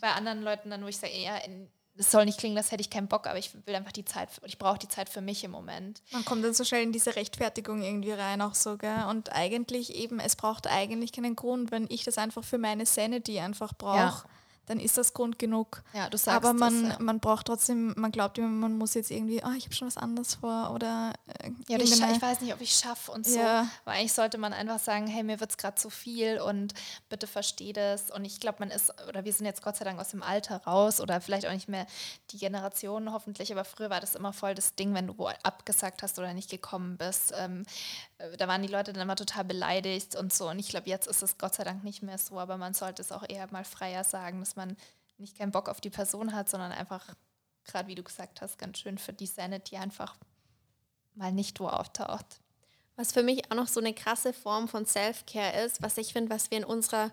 bei 0.00 0.10
anderen 0.12 0.42
Leuten 0.42 0.70
dann, 0.70 0.82
wo 0.82 0.88
ich 0.88 0.96
sage, 0.96 1.16
ja, 1.18 1.36
in- 1.38 1.70
das 1.94 2.10
soll 2.10 2.24
nicht 2.24 2.38
klingen, 2.38 2.56
das 2.56 2.70
hätte 2.72 2.80
ich 2.80 2.90
keinen 2.90 3.08
Bock, 3.08 3.26
aber 3.26 3.38
ich 3.38 3.54
will 3.66 3.74
einfach 3.74 3.92
die 3.92 4.04
Zeit, 4.04 4.28
ich 4.44 4.58
brauche 4.58 4.78
die 4.78 4.88
Zeit 4.88 5.08
für 5.08 5.20
mich 5.20 5.44
im 5.44 5.50
Moment. 5.50 6.02
Man 6.10 6.24
kommt 6.24 6.44
dann 6.44 6.54
so 6.54 6.64
schnell 6.64 6.82
in 6.82 6.92
diese 6.92 7.16
Rechtfertigung 7.16 7.82
irgendwie 7.82 8.12
rein, 8.12 8.40
auch 8.40 8.54
so, 8.54 8.76
gell? 8.78 9.04
Und 9.10 9.32
eigentlich 9.32 9.94
eben, 9.94 10.18
es 10.18 10.36
braucht 10.36 10.66
eigentlich 10.66 11.12
keinen 11.12 11.36
Grund. 11.36 11.70
Wenn 11.70 11.86
ich 11.90 12.04
das 12.04 12.18
einfach 12.18 12.44
für 12.44 12.58
meine 12.58 12.86
Sanity 12.86 13.38
einfach 13.40 13.74
brauche, 13.74 13.96
Ja. 13.98 14.24
Dann 14.66 14.78
ist 14.78 14.96
das 14.96 15.12
Grund 15.12 15.38
genug. 15.38 15.82
Ja, 15.92 16.08
du 16.08 16.16
sagst 16.16 16.36
Aber 16.36 16.52
man, 16.52 16.84
das, 16.84 16.92
ja. 16.92 17.02
man 17.02 17.18
braucht 17.18 17.46
trotzdem, 17.46 17.94
man 17.96 18.12
glaubt 18.12 18.38
immer, 18.38 18.48
man 18.48 18.78
muss 18.78 18.94
jetzt 18.94 19.10
irgendwie, 19.10 19.42
ah, 19.42 19.54
ich 19.56 19.64
habe 19.64 19.74
schon 19.74 19.88
was 19.88 19.96
anderes 19.96 20.36
vor 20.36 20.72
oder 20.72 21.12
äh, 21.26 21.50
Ja, 21.68 21.78
ich, 21.78 21.92
ich 21.92 22.22
weiß 22.22 22.40
nicht, 22.42 22.54
ob 22.54 22.60
ich 22.60 22.72
schaffe 22.72 23.10
und 23.10 23.26
so. 23.26 23.38
Ja. 23.38 23.68
Weil 23.84 23.98
eigentlich 23.98 24.12
sollte 24.12 24.38
man 24.38 24.52
einfach 24.52 24.78
sagen, 24.78 25.08
hey, 25.08 25.24
mir 25.24 25.40
wird 25.40 25.50
es 25.50 25.56
gerade 25.56 25.74
zu 25.74 25.90
viel 25.90 26.40
und 26.40 26.74
bitte 27.08 27.26
versteh 27.26 27.72
das. 27.72 28.10
Und 28.10 28.24
ich 28.24 28.38
glaube, 28.38 28.58
man 28.60 28.70
ist, 28.70 28.92
oder 29.08 29.24
wir 29.24 29.32
sind 29.32 29.46
jetzt 29.46 29.62
Gott 29.62 29.76
sei 29.76 29.84
Dank 29.84 29.98
aus 30.00 30.10
dem 30.10 30.22
Alter 30.22 30.62
raus 30.64 31.00
oder 31.00 31.20
vielleicht 31.20 31.46
auch 31.46 31.52
nicht 31.52 31.68
mehr 31.68 31.86
die 32.30 32.38
Generation 32.38 33.12
hoffentlich, 33.12 33.50
aber 33.52 33.64
früher 33.64 33.90
war 33.90 34.00
das 34.00 34.14
immer 34.14 34.32
voll 34.32 34.54
das 34.54 34.76
Ding, 34.76 34.94
wenn 34.94 35.08
du 35.08 35.26
abgesagt 35.42 36.02
hast 36.02 36.18
oder 36.18 36.34
nicht 36.34 36.50
gekommen 36.50 36.96
bist. 36.96 37.34
Ähm, 37.36 37.64
äh, 38.18 38.36
da 38.36 38.48
waren 38.48 38.62
die 38.62 38.68
Leute 38.68 38.92
dann 38.92 39.02
immer 39.02 39.16
total 39.16 39.44
beleidigt 39.44 40.14
und 40.14 40.32
so. 40.32 40.48
Und 40.48 40.58
ich 40.58 40.68
glaube, 40.68 40.88
jetzt 40.88 41.06
ist 41.06 41.22
es 41.22 41.38
Gott 41.38 41.54
sei 41.54 41.64
Dank 41.64 41.84
nicht 41.84 42.02
mehr 42.02 42.18
so, 42.18 42.38
aber 42.38 42.56
man 42.56 42.74
sollte 42.74 43.02
es 43.02 43.12
auch 43.12 43.28
eher 43.28 43.46
mal 43.50 43.64
freier 43.64 44.04
sagen, 44.04 44.38
dass 44.52 44.56
man 44.56 44.76
nicht 45.16 45.38
keinen 45.38 45.52
Bock 45.52 45.68
auf 45.68 45.80
die 45.80 45.90
Person 45.90 46.34
hat, 46.34 46.50
sondern 46.50 46.72
einfach, 46.72 47.14
gerade 47.64 47.88
wie 47.88 47.94
du 47.94 48.02
gesagt 48.02 48.42
hast, 48.42 48.58
ganz 48.58 48.78
schön 48.78 48.98
für 48.98 49.12
die 49.12 49.26
Sanity 49.26 49.76
einfach 49.76 50.16
mal 51.14 51.32
nicht 51.32 51.58
wo 51.60 51.68
auftaucht. 51.68 52.40
Was 52.96 53.12
für 53.12 53.22
mich 53.22 53.50
auch 53.50 53.56
noch 53.56 53.68
so 53.68 53.80
eine 53.80 53.94
krasse 53.94 54.32
Form 54.32 54.68
von 54.68 54.84
Self-Care 54.84 55.64
ist, 55.64 55.80
was 55.80 55.96
ich 55.96 56.12
finde, 56.12 56.30
was 56.30 56.50
wir 56.50 56.58
in 56.58 56.64
unserer, 56.64 57.10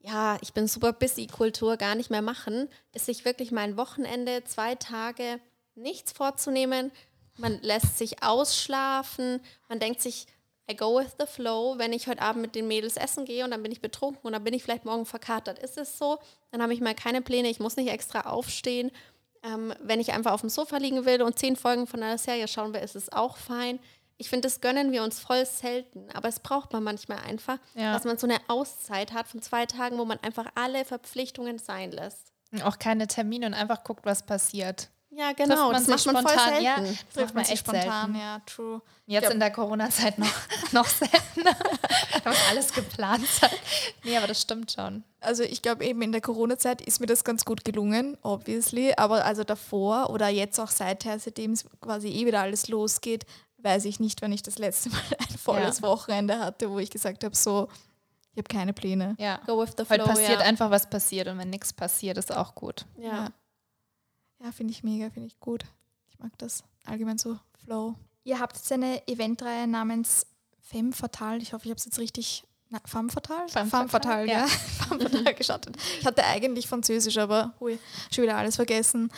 ja, 0.00 0.38
ich 0.40 0.54
bin 0.54 0.66
super 0.66 0.92
busy 0.92 1.26
Kultur 1.26 1.76
gar 1.76 1.94
nicht 1.94 2.10
mehr 2.10 2.22
machen, 2.22 2.68
ist 2.94 3.06
sich 3.06 3.24
wirklich 3.24 3.50
mal 3.50 3.62
ein 3.62 3.76
Wochenende, 3.76 4.44
zwei 4.44 4.74
Tage 4.74 5.40
nichts 5.74 6.12
vorzunehmen. 6.12 6.90
Man 7.36 7.60
lässt 7.60 7.98
sich 7.98 8.22
ausschlafen, 8.22 9.40
man 9.68 9.78
denkt 9.78 10.00
sich, 10.00 10.26
I 10.70 10.76
go 10.76 10.98
with 10.98 11.14
the 11.18 11.26
flow. 11.26 11.74
Wenn 11.78 11.92
ich 11.92 12.06
heute 12.08 12.20
Abend 12.22 12.42
mit 12.42 12.54
den 12.54 12.68
Mädels 12.68 12.96
essen 12.96 13.24
gehe 13.24 13.44
und 13.44 13.50
dann 13.50 13.62
bin 13.62 13.72
ich 13.72 13.80
betrunken 13.80 14.20
und 14.24 14.32
dann 14.32 14.44
bin 14.44 14.52
ich 14.54 14.62
vielleicht 14.62 14.84
morgen 14.84 15.06
verkatert, 15.06 15.58
ist 15.58 15.78
es 15.78 15.96
so. 15.98 16.18
Dann 16.50 16.62
habe 16.62 16.74
ich 16.74 16.80
mal 16.80 16.94
keine 16.94 17.22
Pläne, 17.22 17.48
ich 17.48 17.60
muss 17.60 17.76
nicht 17.76 17.88
extra 17.90 18.20
aufstehen. 18.22 18.90
Ähm, 19.42 19.72
wenn 19.80 20.00
ich 20.00 20.12
einfach 20.12 20.32
auf 20.32 20.40
dem 20.42 20.50
Sofa 20.50 20.76
liegen 20.78 21.04
will 21.06 21.22
und 21.22 21.38
zehn 21.38 21.56
Folgen 21.56 21.86
von 21.86 22.02
einer 22.02 22.18
Serie 22.18 22.48
schauen 22.48 22.74
will, 22.74 22.80
ist 22.80 22.96
es 22.96 23.12
auch 23.12 23.36
fein. 23.36 23.78
Ich 24.20 24.28
finde, 24.28 24.48
das 24.48 24.60
gönnen 24.60 24.90
wir 24.90 25.04
uns 25.04 25.20
voll 25.20 25.46
selten, 25.46 26.10
aber 26.12 26.28
es 26.28 26.40
braucht 26.40 26.72
man 26.72 26.82
manchmal 26.82 27.18
einfach, 27.18 27.58
Ja. 27.74 27.92
dass 27.92 28.02
man 28.04 28.18
so 28.18 28.26
eine 28.26 28.38
Auszeit 28.48 29.12
hat 29.12 29.28
von 29.28 29.40
zwei 29.40 29.64
Tagen, 29.64 29.96
wo 29.96 30.04
man 30.04 30.18
einfach 30.22 30.46
alle 30.56 30.84
Verpflichtungen 30.84 31.58
sein 31.58 31.92
lässt. 31.92 32.32
Auch 32.64 32.78
keine 32.80 33.06
Termine 33.06 33.46
und 33.46 33.54
einfach 33.54 33.84
guckt, 33.84 34.04
was 34.04 34.26
passiert. 34.26 34.88
Ja, 35.10 35.32
genau, 35.32 35.72
das 35.72 35.86
macht 35.86 36.04
man 36.12 36.26
selten. 36.26 36.62
Ja, 36.64 36.76
das 36.80 36.88
trifft 37.14 37.34
man 37.34 37.42
man 37.42 37.44
echt 37.52 37.58
spontan, 37.58 38.12
selten. 38.12 38.18
ja, 38.20 38.40
true. 38.46 38.82
Jetzt 39.06 39.24
Ja. 39.24 39.30
in 39.30 39.40
der 39.40 39.50
Corona-Zeit 39.50 40.18
noch, 40.18 40.32
noch 40.72 40.86
seltener, 40.86 41.56
wenn 42.22 42.32
man 42.32 42.42
alles 42.50 42.72
geplant 42.72 43.26
hat. 43.40 43.50
Nee, 44.04 44.16
aber 44.18 44.26
das 44.26 44.42
stimmt 44.42 44.70
schon. 44.70 45.02
Also 45.20 45.42
ich 45.42 45.62
glaube 45.62 45.84
eben 45.84 46.02
in 46.02 46.12
der 46.12 46.20
Corona-Zeit 46.20 46.82
ist 46.82 47.00
mir 47.00 47.06
das 47.06 47.24
ganz 47.24 47.44
gut 47.46 47.64
gelungen, 47.64 48.18
obviously. 48.22 48.92
Aber 48.96 49.24
also 49.24 49.44
davor 49.44 50.10
oder 50.10 50.28
jetzt 50.28 50.60
auch 50.60 50.68
seither, 50.70 51.18
seitdem 51.18 51.52
es 51.52 51.64
quasi 51.80 52.08
eh 52.08 52.26
wieder 52.26 52.40
alles 52.42 52.68
losgeht, 52.68 53.24
weiß 53.58 53.86
ich 53.86 53.98
nicht, 54.00 54.20
wann 54.22 54.30
ich 54.32 54.42
das 54.42 54.58
letzte 54.58 54.90
Mal 54.90 55.00
ein 55.18 55.38
volles 55.38 55.78
Ja. 55.80 55.88
Wochenende 55.88 56.38
hatte, 56.38 56.70
wo 56.70 56.78
ich 56.78 56.90
gesagt 56.90 57.24
habe, 57.24 57.34
so, 57.34 57.68
ich 58.34 58.38
habe 58.38 58.48
keine 58.54 58.74
Pläne. 58.74 59.16
Ja. 59.18 59.40
Go 59.46 59.58
with 59.60 59.70
the 59.78 59.84
Heute 59.88 59.94
flow, 60.04 60.06
passiert 60.06 60.40
ja. 60.40 60.46
einfach, 60.46 60.70
was 60.70 60.88
passiert. 60.88 61.26
Und 61.28 61.38
wenn 61.38 61.50
nichts 61.50 61.72
passiert, 61.72 62.18
ist 62.18 62.30
auch 62.30 62.54
gut. 62.54 62.84
ja. 63.00 63.28
Ja, 64.42 64.52
finde 64.52 64.72
ich 64.72 64.82
mega, 64.82 65.10
finde 65.10 65.28
ich 65.28 65.38
gut. 65.40 65.64
Ich 66.10 66.18
mag 66.18 66.36
das 66.38 66.64
allgemein 66.84 67.18
so 67.18 67.38
Flow. 67.64 67.94
Ihr 68.24 68.38
habt 68.38 68.56
jetzt 68.56 68.70
eine 68.72 69.06
Eventreihe 69.08 69.66
namens 69.66 70.26
Femme 70.60 70.92
Fatale. 70.92 71.38
Ich 71.38 71.52
hoffe, 71.52 71.64
ich 71.64 71.70
habe 71.70 71.78
es 71.78 71.84
jetzt 71.84 71.98
richtig. 71.98 72.44
Na, 72.68 72.80
Femme 72.84 73.08
Fatale? 73.08 73.48
Femme 73.48 73.70
Femme 73.70 73.88
Fatale, 73.88 74.28
Fatale, 74.28 74.32
ja. 74.32 74.46
Femme 74.86 75.00
Fatale 75.00 75.34
gestartet. 75.34 75.76
Ich 76.00 76.06
hatte 76.06 76.24
eigentlich 76.24 76.68
Französisch, 76.68 77.16
aber 77.18 77.54
hui, 77.60 77.78
schon 78.12 78.24
wieder 78.24 78.36
alles 78.36 78.56
vergessen. 78.56 79.10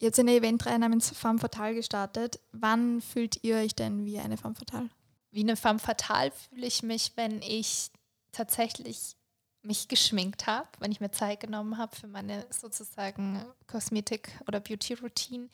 Ihr 0.00 0.08
habt 0.08 0.18
eine 0.18 0.34
Eventreihe 0.34 0.78
namens 0.78 1.10
Femme 1.10 1.38
Fatale 1.38 1.74
gestartet. 1.74 2.40
Wann 2.50 3.00
fühlt 3.00 3.42
ihr 3.44 3.56
euch 3.56 3.76
denn 3.76 4.04
wie 4.04 4.18
eine 4.18 4.36
Femme 4.36 4.56
Fatale? 4.56 4.90
Wie 5.32 5.40
eine 5.40 5.56
femme 5.56 5.78
fatale 5.78 6.30
fühle 6.30 6.66
ich 6.66 6.82
mich, 6.82 7.12
wenn 7.16 7.40
ich 7.40 7.90
tatsächlich 8.32 9.16
mich 9.64 9.86
geschminkt 9.86 10.46
habe, 10.46 10.68
wenn 10.80 10.90
ich 10.90 11.00
mir 11.00 11.12
Zeit 11.12 11.40
genommen 11.40 11.78
habe 11.78 11.94
für 11.94 12.08
meine 12.08 12.44
sozusagen 12.50 13.44
Kosmetik- 13.68 14.32
oder 14.48 14.58
Beauty-Routine, 14.58 15.48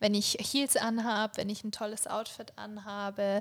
wenn 0.00 0.14
ich 0.14 0.36
Heels 0.40 0.76
anhabe, 0.76 1.36
wenn 1.36 1.48
ich 1.48 1.62
ein 1.62 1.70
tolles 1.70 2.08
Outfit 2.08 2.52
anhabe, 2.56 3.40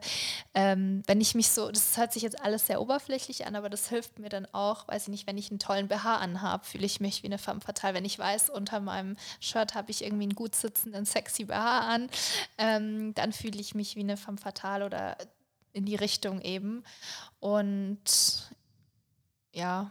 ähm, 0.54 1.02
wenn 1.08 1.22
ich 1.22 1.34
mich 1.34 1.50
so, 1.50 1.72
das 1.72 1.98
hört 1.98 2.14
sich 2.14 2.22
jetzt 2.22 2.40
alles 2.40 2.68
sehr 2.68 2.82
oberflächlich 2.82 3.48
an, 3.48 3.56
aber 3.56 3.70
das 3.70 3.90
hilft 3.90 4.20
mir 4.20 4.30
dann 4.30 4.46
auch, 4.54 4.88
weiß 4.88 5.04
ich 5.04 5.10
nicht, 5.10 5.28
wenn 5.28 5.40
ich 5.40 5.50
einen 5.50 5.60
tollen 5.60 5.88
BH 5.88 6.18
anhabe, 6.18 6.66
fühle 6.66 6.86
ich 6.86 7.00
mich 7.00 7.24
wie 7.24 7.28
eine 7.28 7.40
femme 7.40 7.62
fatale. 7.62 7.96
Wenn 7.96 8.06
ich 8.06 8.20
weiß, 8.20 8.52
unter 8.52 8.80
meinem 8.80 9.18
Shirt 9.40 9.74
habe 9.74 9.90
ich 9.90 10.04
irgendwie 10.04 10.24
einen 10.24 10.36
gut 10.36 10.54
sitzenden, 10.54 11.06
sexy 11.06 11.46
BH 11.46 11.80
an, 11.80 12.10
ähm, 12.60 13.16
dann 13.16 13.34
fühle 13.34 13.60
ich 13.60 13.74
mich 13.74 13.96
wie 13.96 14.02
eine 14.02 14.18
femme 14.18 14.38
fatale 14.38 14.86
oder 14.86 15.18
in 15.74 15.86
die 15.86 15.96
Richtung 15.96 16.42
eben. 16.42 16.84
Und 17.40 18.52
ja, 19.54 19.90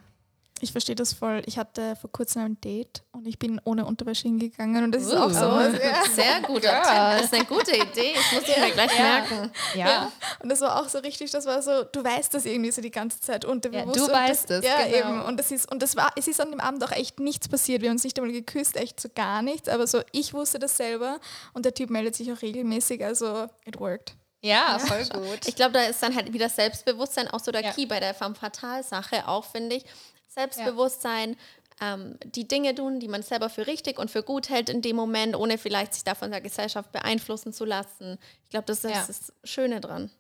Ich 0.62 0.72
verstehe 0.72 0.94
das 0.94 1.12
voll. 1.14 1.42
Ich 1.46 1.58
hatte 1.58 1.96
vor 1.96 2.12
kurzem 2.12 2.42
ein 2.42 2.60
Date 2.60 3.02
und 3.12 3.26
ich 3.26 3.38
bin 3.38 3.60
ohne 3.64 3.86
Unterwäsche 3.86 4.24
hingegangen 4.24 4.84
und 4.84 4.92
das 4.94 5.04
ist 5.04 5.12
Uh, 5.12 5.16
auch 5.16 5.30
so. 5.30 5.40
was, 5.40 5.72
ja. 5.74 6.04
Sehr 6.14 6.40
guter 6.42 6.82
Tipp. 6.82 6.92
Das 6.92 7.22
ist 7.24 7.34
eine 7.34 7.44
gute 7.46 7.76
Idee. 7.76 8.12
Das 8.14 8.32
muss 8.32 8.48
ich 8.48 8.56
mir 8.56 8.70
gleich 8.70 8.98
merken. 8.98 9.50
ja. 9.74 10.12
Und 10.42 10.48
das 10.50 10.60
war 10.60 10.80
auch 10.80 10.88
so 10.88 10.98
richtig, 10.98 11.30
das 11.30 11.46
war 11.46 11.62
so, 11.62 11.84
du 11.84 12.04
weißt 12.04 12.34
das 12.34 12.44
irgendwie 12.44 12.70
so 12.70 12.82
die 12.82 12.90
ganze 12.90 13.20
Zeit 13.20 13.44
unterbewusst. 13.44 13.96
Ja, 13.96 14.06
du 14.06 14.12
weißt 14.12 14.50
das, 14.50 14.58
es, 14.58 14.64
Ja, 14.66 14.82
genau. 14.86 14.96
eben. 14.96 15.22
Und 15.22 15.36
das 15.38 15.50
ist, 15.50 15.70
und 15.72 15.82
das 15.82 15.96
war, 15.96 16.12
es 16.16 16.28
ist 16.28 16.40
an 16.40 16.50
dem 16.50 16.60
Abend 16.60 16.84
auch 16.84 16.92
echt 16.92 17.20
nichts 17.20 17.48
passiert. 17.48 17.82
Wir 17.82 17.88
haben 17.88 17.96
uns 17.96 18.04
nicht 18.04 18.18
einmal 18.18 18.32
geküsst, 18.32 18.76
echt 18.76 19.00
so 19.00 19.08
gar 19.14 19.42
nichts. 19.42 19.68
Aber 19.68 19.86
so, 19.86 20.00
ich 20.12 20.34
wusste 20.34 20.58
das 20.58 20.76
selber 20.76 21.20
und 21.54 21.64
der 21.64 21.74
Typ 21.74 21.90
meldet 21.90 22.14
sich 22.16 22.30
auch 22.32 22.42
regelmäßig, 22.42 23.04
also 23.04 23.46
it 23.64 23.80
worked. 23.80 24.14
Ja, 24.42 24.78
voll 24.78 25.04
gut. 25.12 25.46
Ich 25.46 25.54
glaube, 25.54 25.72
da 25.72 25.82
ist 25.82 26.02
dann 26.02 26.14
halt 26.16 26.32
wieder 26.32 26.48
Selbstbewusstsein 26.48 27.28
auch 27.28 27.40
so 27.40 27.52
der 27.52 27.62
Ja. 27.62 27.72
Key 27.72 27.84
bei 27.84 28.00
der 28.00 28.14
Femme 28.14 28.34
Fatale 28.34 28.82
Sache 28.82 29.28
auch, 29.28 29.44
finde 29.44 29.76
ich. 29.76 29.84
Selbstbewusstsein, 30.30 31.36
ähm, 31.80 32.18
die 32.24 32.46
Dinge 32.46 32.74
tun, 32.74 33.00
die 33.00 33.08
man 33.08 33.22
selber 33.22 33.48
für 33.48 33.66
richtig 33.66 33.98
und 33.98 34.10
für 34.10 34.22
gut 34.22 34.48
hält 34.48 34.68
in 34.68 34.82
dem 34.82 34.96
Moment, 34.96 35.34
ohne 35.36 35.58
vielleicht 35.58 35.94
sich 35.94 36.04
davon 36.04 36.30
der 36.30 36.40
Gesellschaft 36.40 36.92
beeinflussen 36.92 37.52
zu 37.52 37.64
lassen. 37.64 38.18
Ich 38.44 38.50
glaube, 38.50 38.66
das 38.66 38.84
ist 38.84 38.90
Ja. 38.92 39.04
das 39.06 39.32
Schöne 39.44 39.80
dran. 39.80 40.10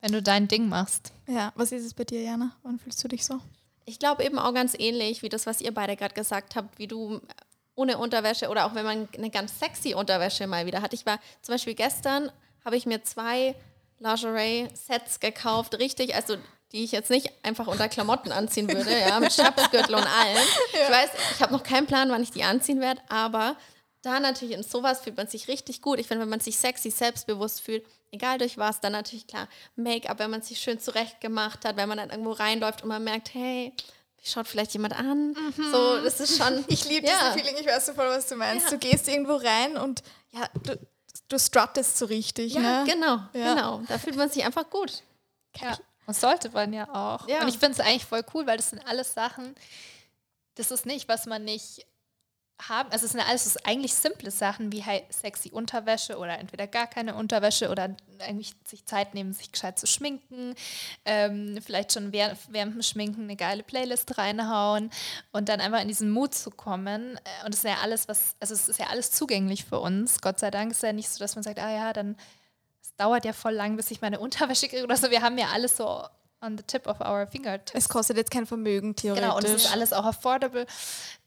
Wenn 0.00 0.12
du 0.12 0.22
dein 0.22 0.48
Ding 0.48 0.68
machst. 0.68 1.12
Ja, 1.26 1.52
was 1.56 1.72
ist 1.72 1.84
es 1.84 1.94
bei 1.94 2.04
dir, 2.04 2.22
Jana? 2.22 2.54
Wann 2.62 2.78
fühlst 2.78 3.02
du 3.04 3.08
dich 3.08 3.24
so? 3.24 3.38
Ich 3.86 3.98
glaube 3.98 4.24
eben 4.24 4.38
auch 4.38 4.52
ganz 4.54 4.74
ähnlich 4.78 5.22
wie 5.22 5.28
das, 5.28 5.46
was 5.46 5.60
ihr 5.60 5.72
beide 5.72 5.96
gerade 5.96 6.14
gesagt 6.14 6.56
habt, 6.56 6.78
wie 6.78 6.86
du 6.86 7.20
ohne 7.74 7.98
Unterwäsche 7.98 8.48
oder 8.48 8.66
auch 8.66 8.74
wenn 8.74 8.84
man 8.84 9.08
eine 9.16 9.30
ganz 9.30 9.58
sexy 9.58 9.94
Unterwäsche 9.94 10.46
mal 10.46 10.64
wieder 10.66 10.80
hat. 10.80 10.94
Ich 10.94 11.04
war 11.06 11.18
zum 11.42 11.54
Beispiel 11.54 11.74
gestern, 11.74 12.30
habe 12.64 12.76
ich 12.76 12.86
mir 12.86 13.02
zwei 13.02 13.54
Lingerie-Sets 13.98 15.20
gekauft, 15.20 15.78
richtig, 15.78 16.14
also 16.14 16.36
die 16.72 16.84
ich 16.84 16.92
jetzt 16.92 17.10
nicht 17.10 17.30
einfach 17.42 17.66
unter 17.66 17.88
Klamotten 17.88 18.32
anziehen 18.32 18.68
würde, 18.68 18.90
ja, 18.98 19.20
mit 19.20 19.32
Schnapsgürtel 19.32 19.94
und 19.94 20.04
allem. 20.06 20.46
Ich 20.72 20.90
weiß, 20.90 21.10
ich 21.36 21.42
habe 21.42 21.52
noch 21.52 21.62
keinen 21.62 21.86
Plan, 21.86 22.10
wann 22.10 22.22
ich 22.22 22.30
die 22.30 22.42
anziehen 22.44 22.80
werde, 22.80 23.00
aber 23.08 23.56
da 24.02 24.20
natürlich 24.20 24.54
in 24.54 24.62
sowas 24.62 25.00
fühlt 25.00 25.16
man 25.16 25.28
sich 25.28 25.48
richtig 25.48 25.80
gut. 25.80 25.98
Ich 25.98 26.06
finde, 26.08 26.22
wenn 26.22 26.28
man 26.28 26.40
sich 26.40 26.58
sexy, 26.58 26.90
selbstbewusst 26.90 27.60
fühlt, 27.62 27.86
egal 28.10 28.38
durch 28.38 28.58
was, 28.58 28.80
dann 28.80 28.92
natürlich 28.92 29.26
klar 29.26 29.48
Make-up, 29.76 30.18
wenn 30.18 30.30
man 30.30 30.42
sich 30.42 30.58
schön 30.60 30.78
zurecht 30.78 31.20
gemacht 31.20 31.64
hat, 31.64 31.76
wenn 31.76 31.88
man 31.88 31.98
dann 31.98 32.10
irgendwo 32.10 32.32
reinläuft 32.32 32.82
und 32.82 32.88
man 32.88 33.02
merkt, 33.02 33.32
hey, 33.34 33.72
schaut 34.22 34.48
vielleicht 34.48 34.72
jemand 34.72 34.98
an. 34.98 35.34
So, 35.70 36.02
das 36.02 36.20
ist 36.20 36.36
schon. 36.38 36.64
Ich 36.68 36.88
liebe 36.88 37.06
ja. 37.06 37.12
diesen 37.18 37.32
Feeling, 37.44 37.56
ich 37.60 37.66
weiß 37.66 37.86
so 37.86 37.94
voll, 37.94 38.08
was 38.08 38.26
du 38.26 38.36
meinst. 38.36 38.66
Ja. 38.66 38.70
Du 38.72 38.78
gehst 38.78 39.08
irgendwo 39.08 39.36
rein 39.36 39.76
und 39.76 40.02
ja, 40.32 40.48
du, 40.62 40.78
du 41.28 41.38
struttest 41.38 41.98
so 41.98 42.06
richtig. 42.06 42.54
Ja, 42.54 42.84
ne? 42.84 42.84
genau, 42.90 43.18
Ja. 43.32 43.54
genau. 43.54 43.82
Da 43.88 43.98
fühlt 43.98 44.16
man 44.16 44.28
sich 44.30 44.44
einfach 44.44 44.68
gut. 44.68 45.02
Ja. 45.60 45.78
Und 46.06 46.14
sollte 46.14 46.50
man 46.50 46.72
ja 46.72 46.88
auch. 46.92 47.26
Ja. 47.28 47.42
Und 47.42 47.48
ich 47.48 47.58
finde 47.58 47.72
es 47.72 47.80
eigentlich 47.80 48.04
voll 48.04 48.24
cool, 48.34 48.46
weil 48.46 48.56
das 48.56 48.70
sind 48.70 48.86
alles 48.86 49.14
Sachen, 49.14 49.54
das 50.56 50.70
ist 50.70 50.86
nicht, 50.86 51.08
was 51.08 51.26
man 51.26 51.44
nicht 51.44 51.86
haben. 52.68 52.90
Also 52.92 53.06
es 53.06 53.12
sind 53.12 53.20
alles 53.20 53.46
es 53.46 53.56
ist 53.56 53.66
eigentlich 53.66 53.94
simple 53.94 54.30
Sachen 54.30 54.70
wie 54.72 54.84
halt 54.84 55.12
sexy 55.12 55.50
Unterwäsche 55.50 56.18
oder 56.18 56.38
entweder 56.38 56.66
gar 56.66 56.86
keine 56.86 57.14
Unterwäsche 57.14 57.68
oder 57.68 57.96
eigentlich 58.20 58.54
sich 58.64 58.84
Zeit 58.86 59.14
nehmen, 59.14 59.32
sich 59.32 59.50
gescheit 59.50 59.78
zu 59.78 59.86
schminken, 59.86 60.54
ähm, 61.04 61.58
vielleicht 61.64 61.92
schon 61.92 62.12
während, 62.12 62.38
während 62.48 62.74
dem 62.74 62.82
Schminken 62.82 63.24
eine 63.24 63.36
geile 63.36 63.64
Playlist 63.64 64.16
reinhauen 64.18 64.90
und 65.32 65.48
dann 65.48 65.60
einfach 65.60 65.80
in 65.80 65.88
diesen 65.88 66.10
Mut 66.10 66.34
zu 66.34 66.50
kommen. 66.50 67.16
Äh, 67.16 67.44
Und 67.44 67.54
das 67.54 67.64
ist 67.64 67.70
ja 67.70 67.78
alles, 67.82 68.08
was, 68.08 68.36
also 68.40 68.54
es 68.54 68.68
ist 68.68 68.78
ja 68.78 68.86
alles 68.86 69.10
zugänglich 69.10 69.64
für 69.64 69.80
uns. 69.80 70.20
Gott 70.20 70.38
sei 70.38 70.50
Dank 70.50 70.70
ist 70.70 70.82
ja 70.82 70.92
nicht 70.92 71.08
so, 71.08 71.18
dass 71.18 71.34
man 71.34 71.42
sagt, 71.42 71.58
ah 71.58 71.70
ja, 71.70 71.92
dann 71.92 72.16
es 72.94 73.04
dauert 73.04 73.24
ja 73.24 73.32
voll 73.32 73.54
lang, 73.54 73.76
bis 73.76 73.90
ich 73.90 74.00
meine 74.00 74.20
Unterwäsche 74.20 74.68
kriege 74.68 74.84
oder 74.84 74.96
so. 74.96 75.10
Wir 75.10 75.22
haben 75.22 75.36
ja 75.36 75.48
alles 75.48 75.76
so 75.76 76.04
on 76.40 76.56
the 76.56 76.62
tip 76.62 76.86
of 76.86 77.00
our 77.00 77.26
fingertips. 77.26 77.72
Es 77.74 77.88
kostet 77.88 78.16
jetzt 78.16 78.30
kein 78.30 78.46
Vermögen, 78.46 78.94
theoretisch. 78.94 79.24
Genau, 79.24 79.36
und 79.36 79.44
es 79.44 79.64
ist 79.64 79.72
alles 79.72 79.92
auch 79.92 80.04
affordable. 80.04 80.66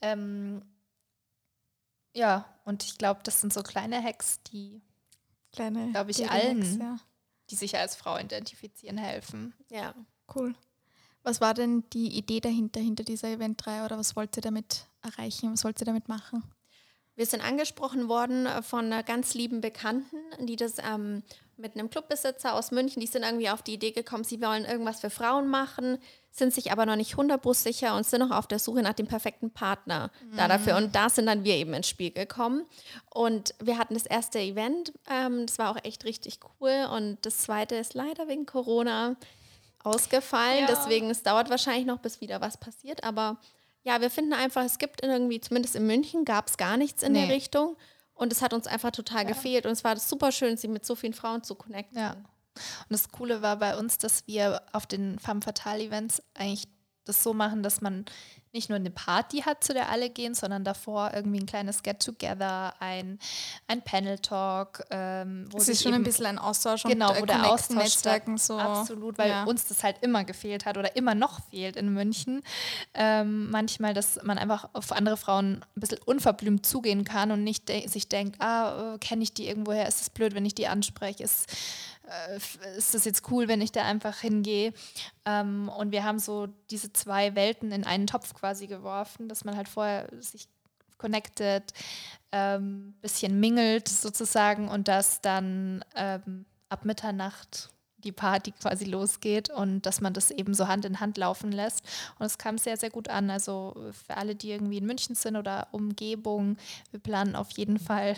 Ähm, 0.01 0.63
ja, 2.13 2.45
und 2.63 2.83
ich 2.83 2.97
glaube, 2.97 3.19
das 3.23 3.41
sind 3.41 3.51
so 3.51 3.63
kleine 3.63 4.01
Hacks, 4.01 4.41
die, 4.43 4.81
Kleine 5.51 5.91
glaub 5.91 6.07
ich, 6.07 6.29
allen. 6.29 6.79
Ja. 6.79 6.97
die 7.49 7.55
sich 7.55 7.77
als 7.77 7.95
Frau 7.95 8.17
identifizieren 8.17 8.97
helfen. 8.97 9.53
Ja. 9.69 9.93
Cool. 10.33 10.55
Was 11.23 11.41
war 11.41 11.53
denn 11.53 11.83
die 11.91 12.17
Idee 12.17 12.39
dahinter, 12.39 12.79
hinter 12.79 13.03
dieser 13.03 13.27
Eventreihe 13.29 13.83
oder 13.83 13.97
was 13.97 14.15
wollt 14.15 14.37
ihr 14.37 14.41
damit 14.41 14.85
erreichen? 15.01 15.51
Was 15.51 15.63
wollt 15.65 15.81
ihr 15.81 15.85
damit 15.85 16.07
machen? 16.07 16.43
Wir 17.17 17.25
sind 17.25 17.41
angesprochen 17.41 18.07
worden 18.07 18.45
äh, 18.45 18.61
von 18.61 18.85
einer 18.85 19.03
ganz 19.03 19.33
lieben 19.33 19.59
Bekannten, 19.59 20.17
die 20.39 20.55
das 20.55 20.75
ähm, 20.77 21.23
mit 21.57 21.73
einem 21.73 21.89
Clubbesitzer 21.89 22.53
aus 22.53 22.69
München, 22.69 22.99
die 22.99 23.07
sind 23.07 23.23
irgendwie 23.23 23.49
auf 23.49 23.63
die 23.63 23.73
Idee 23.73 23.91
gekommen, 23.91 24.23
sie 24.23 24.39
wollen 24.39 24.63
irgendwas 24.63 24.99
für 24.99 25.09
Frauen 25.09 25.47
machen, 25.47 25.97
sind 26.29 26.53
sich 26.53 26.71
aber 26.71 26.85
noch 26.85 26.95
nicht 26.95 27.15
100% 27.15 27.55
sicher 27.55 27.95
und 27.95 28.05
sind 28.05 28.19
noch 28.19 28.29
auf 28.29 28.45
der 28.45 28.59
Suche 28.59 28.83
nach 28.83 28.93
dem 28.93 29.07
perfekten 29.07 29.49
Partner 29.49 30.11
da 30.35 30.47
dafür. 30.47 30.77
Und 30.77 30.95
da 30.95 31.09
sind 31.09 31.25
dann 31.25 31.43
wir 31.43 31.55
eben 31.55 31.73
ins 31.73 31.89
Spiel 31.89 32.11
gekommen. 32.11 32.67
Und 33.09 33.55
wir 33.59 33.79
hatten 33.79 33.95
das 33.95 34.05
erste 34.05 34.37
Event, 34.37 34.93
ähm, 35.09 35.47
das 35.47 35.57
war 35.57 35.71
auch 35.71 35.83
echt 35.83 36.05
richtig 36.05 36.39
cool. 36.61 36.87
Und 36.95 37.17
das 37.23 37.39
zweite 37.39 37.75
ist 37.75 37.95
leider 37.95 38.27
wegen 38.27 38.45
Corona 38.45 39.15
ausgefallen. 39.83 40.59
Ja. 40.59 40.67
Deswegen, 40.67 41.09
es 41.09 41.23
dauert 41.23 41.49
wahrscheinlich 41.49 41.87
noch, 41.87 41.97
bis 41.97 42.21
wieder 42.21 42.39
was 42.39 42.57
passiert. 42.57 43.03
Aber 43.03 43.37
ja, 43.87 44.01
wir 44.01 44.09
finden 44.09 44.33
einfach, 44.33 44.63
es 44.63 44.77
gibt 44.77 45.01
irgendwie, 45.03 45.39
zumindest 45.39 45.75
in 45.75 45.87
München, 45.87 46.25
gab 46.25 46.47
es 46.49 46.57
gar 46.57 46.75
nichts 46.77 47.03
in 47.03 47.13
der 47.13 47.27
Nee. 47.27 47.33
Richtung. 47.33 47.77
Und 48.13 48.33
es 48.33 48.41
hat 48.41 48.53
uns 48.53 48.67
einfach 48.67 48.91
total 48.91 49.25
gefehlt. 49.25 49.65
Und 49.65 49.71
es 49.71 49.83
war 49.83 49.97
super 49.97 50.31
schön, 50.31 50.57
sie 50.57 50.67
mit 50.67 50.85
so 50.85 50.95
vielen 50.95 51.13
Frauen 51.13 51.43
zu 51.43 51.55
connecten. 51.55 51.97
Ja. 51.97 52.11
Und 52.13 52.89
das 52.89 53.09
Coole 53.11 53.41
war 53.41 53.57
bei 53.57 53.77
uns, 53.77 53.97
dass 53.97 54.27
wir 54.27 54.61
auf 54.73 54.85
den 54.87 55.19
Femme 55.19 55.41
Fatale 55.41 55.83
Events 55.83 56.21
eigentlich 56.33 56.67
das 57.07 57.23
so 57.23 57.33
machen, 57.33 57.63
dass 57.63 57.81
man 57.81 58.05
nicht 58.53 58.69
nur 58.69 58.77
eine 58.77 58.89
Party 58.89 59.41
hat, 59.41 59.63
zu 59.63 59.73
der 59.73 59.89
alle 59.89 60.09
gehen, 60.09 60.33
sondern 60.33 60.63
davor 60.63 61.11
irgendwie 61.13 61.39
ein 61.39 61.45
kleines 61.45 61.83
Get-Together, 61.83 62.73
ein, 62.79 63.19
ein 63.67 63.81
Panel-Talk. 63.83 64.85
Ähm, 64.89 65.45
wo 65.51 65.57
Es 65.57 65.65
sich 65.65 65.73
ist 65.73 65.83
schon 65.83 65.91
ein 65.93 65.95
eben- 65.95 66.05
bisschen 66.05 66.25
ein 66.25 66.39
Austausch 66.39 66.83
genau, 66.83 67.09
und 67.11 67.19
wo 67.19 67.23
äh, 67.23 67.27
der 67.27 67.35
Connecten, 67.35 67.53
Austausch 67.53 67.83
Netzwerken 67.83 68.37
so. 68.37 68.57
Absolut, 68.57 69.17
weil 69.17 69.29
ja. 69.29 69.43
uns 69.43 69.67
das 69.67 69.83
halt 69.83 69.97
immer 70.01 70.23
gefehlt 70.23 70.65
hat 70.65 70.77
oder 70.77 70.95
immer 70.95 71.13
noch 71.13 71.41
fehlt 71.51 71.75
in 71.75 71.93
München. 71.93 72.41
Ähm, 72.93 73.51
manchmal, 73.51 73.93
dass 73.93 74.23
man 74.23 74.37
einfach 74.37 74.69
auf 74.73 74.91
andere 74.91 75.17
Frauen 75.17 75.63
ein 75.75 75.79
bisschen 75.79 75.99
unverblümt 76.05 76.65
zugehen 76.65 77.03
kann 77.03 77.31
und 77.31 77.43
nicht 77.43 77.69
de 77.69 77.87
sich 77.87 78.07
denkt, 78.09 78.41
ah, 78.41 78.95
äh, 78.95 78.97
kenne 78.97 79.23
ich 79.23 79.33
die 79.33 79.47
irgendwoher, 79.47 79.87
ist 79.87 80.01
es 80.01 80.09
blöd, 80.09 80.33
wenn 80.33 80.45
ich 80.45 80.55
die 80.55 80.67
anspreche, 80.67 81.23
ist, 81.23 81.47
ist 82.77 82.93
das 82.93 83.05
jetzt 83.05 83.29
cool, 83.31 83.47
wenn 83.47 83.61
ich 83.61 83.71
da 83.71 83.83
einfach 83.83 84.19
hingehe. 84.19 84.73
Ähm, 85.25 85.69
und 85.69 85.91
wir 85.91 86.03
haben 86.03 86.19
so 86.19 86.47
diese 86.69 86.93
zwei 86.93 87.35
Welten 87.35 87.71
in 87.71 87.83
einen 87.83 88.07
Topf 88.07 88.33
quasi 88.33 88.67
geworfen, 88.67 89.27
dass 89.27 89.43
man 89.43 89.57
halt 89.57 89.67
vorher 89.67 90.09
sich 90.19 90.47
connected, 90.97 91.73
ähm, 92.31 92.95
bisschen 93.01 93.39
mingelt 93.39 93.87
sozusagen 93.87 94.67
und 94.67 94.87
dass 94.87 95.21
dann 95.21 95.83
ähm, 95.95 96.45
ab 96.69 96.85
Mitternacht 96.85 97.69
die 97.97 98.11
Party 98.11 98.51
quasi 98.51 98.85
losgeht 98.85 99.49
und 99.49 99.85
dass 99.85 100.01
man 100.01 100.13
das 100.13 100.31
eben 100.31 100.53
so 100.53 100.67
Hand 100.67 100.85
in 100.85 100.99
Hand 100.99 101.17
laufen 101.17 101.51
lässt. 101.51 101.83
Und 102.19 102.25
es 102.25 102.37
kam 102.37 102.57
sehr, 102.57 102.77
sehr 102.77 102.89
gut 102.89 103.09
an. 103.09 103.29
Also 103.29 103.75
für 104.05 104.17
alle, 104.17 104.35
die 104.35 104.51
irgendwie 104.51 104.77
in 104.77 104.85
München 104.85 105.15
sind 105.15 105.35
oder 105.35 105.67
Umgebung, 105.71 106.57
wir 106.91 106.99
planen 106.99 107.35
auf 107.35 107.51
jeden 107.51 107.79
Fall 107.79 108.15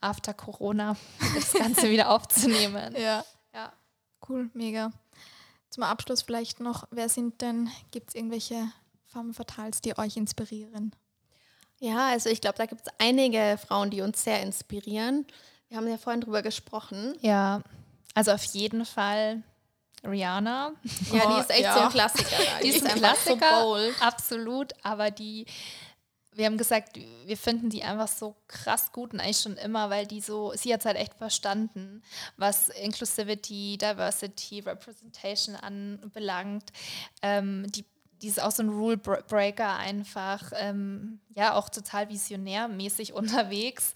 after 0.00 0.34
Corona 0.34 0.96
das 1.34 1.52
Ganze 1.52 1.90
wieder 1.90 2.10
aufzunehmen. 2.10 2.94
Ja, 2.98 3.24
Ja. 3.54 3.72
cool, 4.28 4.50
mega. 4.54 4.90
Zum 5.70 5.82
Abschluss 5.82 6.22
vielleicht 6.22 6.60
noch, 6.60 6.84
wer 6.90 7.08
sind 7.08 7.40
denn, 7.42 7.70
gibt 7.90 8.10
es 8.10 8.14
irgendwelche 8.14 8.70
Femme 9.06 9.34
Fatales, 9.34 9.80
die 9.80 9.96
euch 9.98 10.16
inspirieren? 10.16 10.94
Ja, 11.80 12.08
also 12.08 12.28
ich 12.30 12.40
glaube, 12.40 12.58
da 12.58 12.66
gibt 12.66 12.82
es 12.86 12.92
einige 12.98 13.58
Frauen, 13.64 13.90
die 13.90 14.00
uns 14.00 14.24
sehr 14.24 14.42
inspirieren. 14.42 15.26
Wir 15.68 15.76
haben 15.76 15.86
ja 15.88 15.98
vorhin 15.98 16.20
drüber 16.20 16.42
gesprochen. 16.42 17.14
Ja, 17.20 17.62
also 18.14 18.32
auf 18.32 18.42
jeden 18.44 18.84
Fall 18.84 19.42
Rihanna. 20.04 20.72
Ja, 21.12 21.34
die 21.34 21.40
ist 21.40 21.50
echt 21.50 21.62
ja. 21.62 21.74
so 21.74 21.80
ein 21.80 21.90
Klassiker. 21.90 22.36
Die 22.62 22.68
ist 22.68 22.86
ein 22.86 22.96
Klassiker, 22.98 23.60
so 23.60 23.66
bold. 23.66 24.02
absolut, 24.02 24.72
aber 24.82 25.10
die, 25.10 25.44
wir 26.38 26.46
haben 26.46 26.56
gesagt, 26.56 26.98
wir 27.26 27.36
finden 27.36 27.68
die 27.68 27.82
einfach 27.82 28.06
so 28.06 28.36
krass 28.46 28.92
gut 28.92 29.12
und 29.12 29.18
eigentlich 29.18 29.40
schon 29.40 29.56
immer, 29.56 29.90
weil 29.90 30.06
die 30.06 30.20
so, 30.20 30.52
sie 30.54 30.72
hat 30.72 30.84
halt 30.84 30.96
echt 30.96 31.14
verstanden, 31.14 32.00
was 32.36 32.68
Inclusivity, 32.68 33.76
Diversity, 33.76 34.60
Representation 34.60 35.56
anbelangt. 35.56 36.70
Ähm, 37.22 37.66
die 37.72 37.84
die 38.22 38.26
ist 38.26 38.42
auch 38.42 38.50
so 38.50 38.64
ein 38.64 38.68
Rule 38.68 38.96
Breaker 38.96 39.76
einfach, 39.76 40.50
ähm, 40.56 41.20
ja, 41.36 41.54
auch 41.54 41.68
total 41.68 42.08
visionärmäßig 42.08 43.12
unterwegs. 43.14 43.94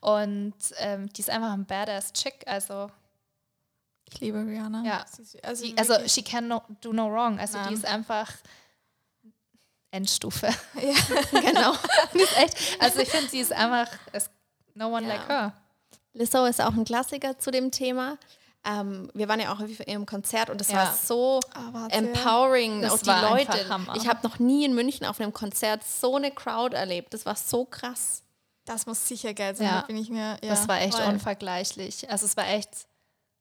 Und 0.00 0.54
ähm, 0.76 1.08
die 1.12 1.20
ist 1.20 1.30
einfach 1.30 1.52
ein 1.52 1.66
badass 1.66 2.12
Chick, 2.12 2.44
also. 2.46 2.88
Ich 4.12 4.20
liebe 4.20 4.38
Rihanna. 4.46 4.84
Ja. 4.84 5.04
Also, 5.42 5.64
die, 5.64 5.76
also 5.76 5.94
she 6.06 6.22
can 6.22 6.46
no, 6.46 6.62
do 6.80 6.92
no 6.92 7.10
wrong. 7.10 7.40
Also 7.40 7.58
Nein. 7.58 7.68
die 7.70 7.74
ist 7.74 7.84
einfach 7.84 8.30
Endstufe. 9.94 10.48
Ja. 10.74 11.40
genau. 11.40 11.72
ist 12.12 12.36
echt, 12.36 12.82
also 12.82 13.00
ich 13.00 13.08
finde, 13.08 13.30
sie 13.30 13.40
ist 13.40 13.52
einfach, 13.52 13.88
no 14.74 14.88
one 14.88 15.06
ja. 15.06 15.14
like 15.14 15.28
her. 15.28 15.52
Lizzo 16.12 16.44
ist 16.46 16.60
auch 16.60 16.72
ein 16.72 16.84
Klassiker 16.84 17.38
zu 17.38 17.50
dem 17.50 17.70
Thema. 17.70 18.18
Ähm, 18.64 19.10
wir 19.14 19.28
waren 19.28 19.40
ja 19.40 19.52
auch 19.52 19.60
im 19.60 20.06
Konzert 20.06 20.50
und 20.50 20.60
es 20.60 20.70
ja. 20.70 20.78
war 20.78 20.94
so 20.94 21.40
oh, 21.54 21.88
empowering. 21.90 22.82
Das 22.82 22.92
auch 22.92 22.98
die 22.98 23.26
Leute. 23.26 23.66
Ich 23.94 24.08
habe 24.08 24.26
noch 24.26 24.38
nie 24.38 24.64
in 24.64 24.74
München 24.74 25.06
auf 25.06 25.20
einem 25.20 25.32
Konzert 25.32 25.84
so 25.84 26.16
eine 26.16 26.30
Crowd 26.30 26.74
erlebt. 26.74 27.12
Das 27.14 27.26
war 27.26 27.36
so 27.36 27.64
krass. 27.64 28.22
Das 28.64 28.86
muss 28.86 29.06
sicher 29.06 29.34
geil 29.34 29.54
sein, 29.54 29.66
ja. 29.66 29.80
bin 29.82 29.96
ich 29.96 30.08
mir. 30.08 30.38
Ja, 30.42 30.50
das 30.50 30.66
war 30.66 30.80
echt 30.80 30.94
voll. 30.94 31.12
unvergleichlich. 31.12 32.10
Also 32.10 32.24
es 32.24 32.36
war 32.36 32.48
echt 32.48 32.70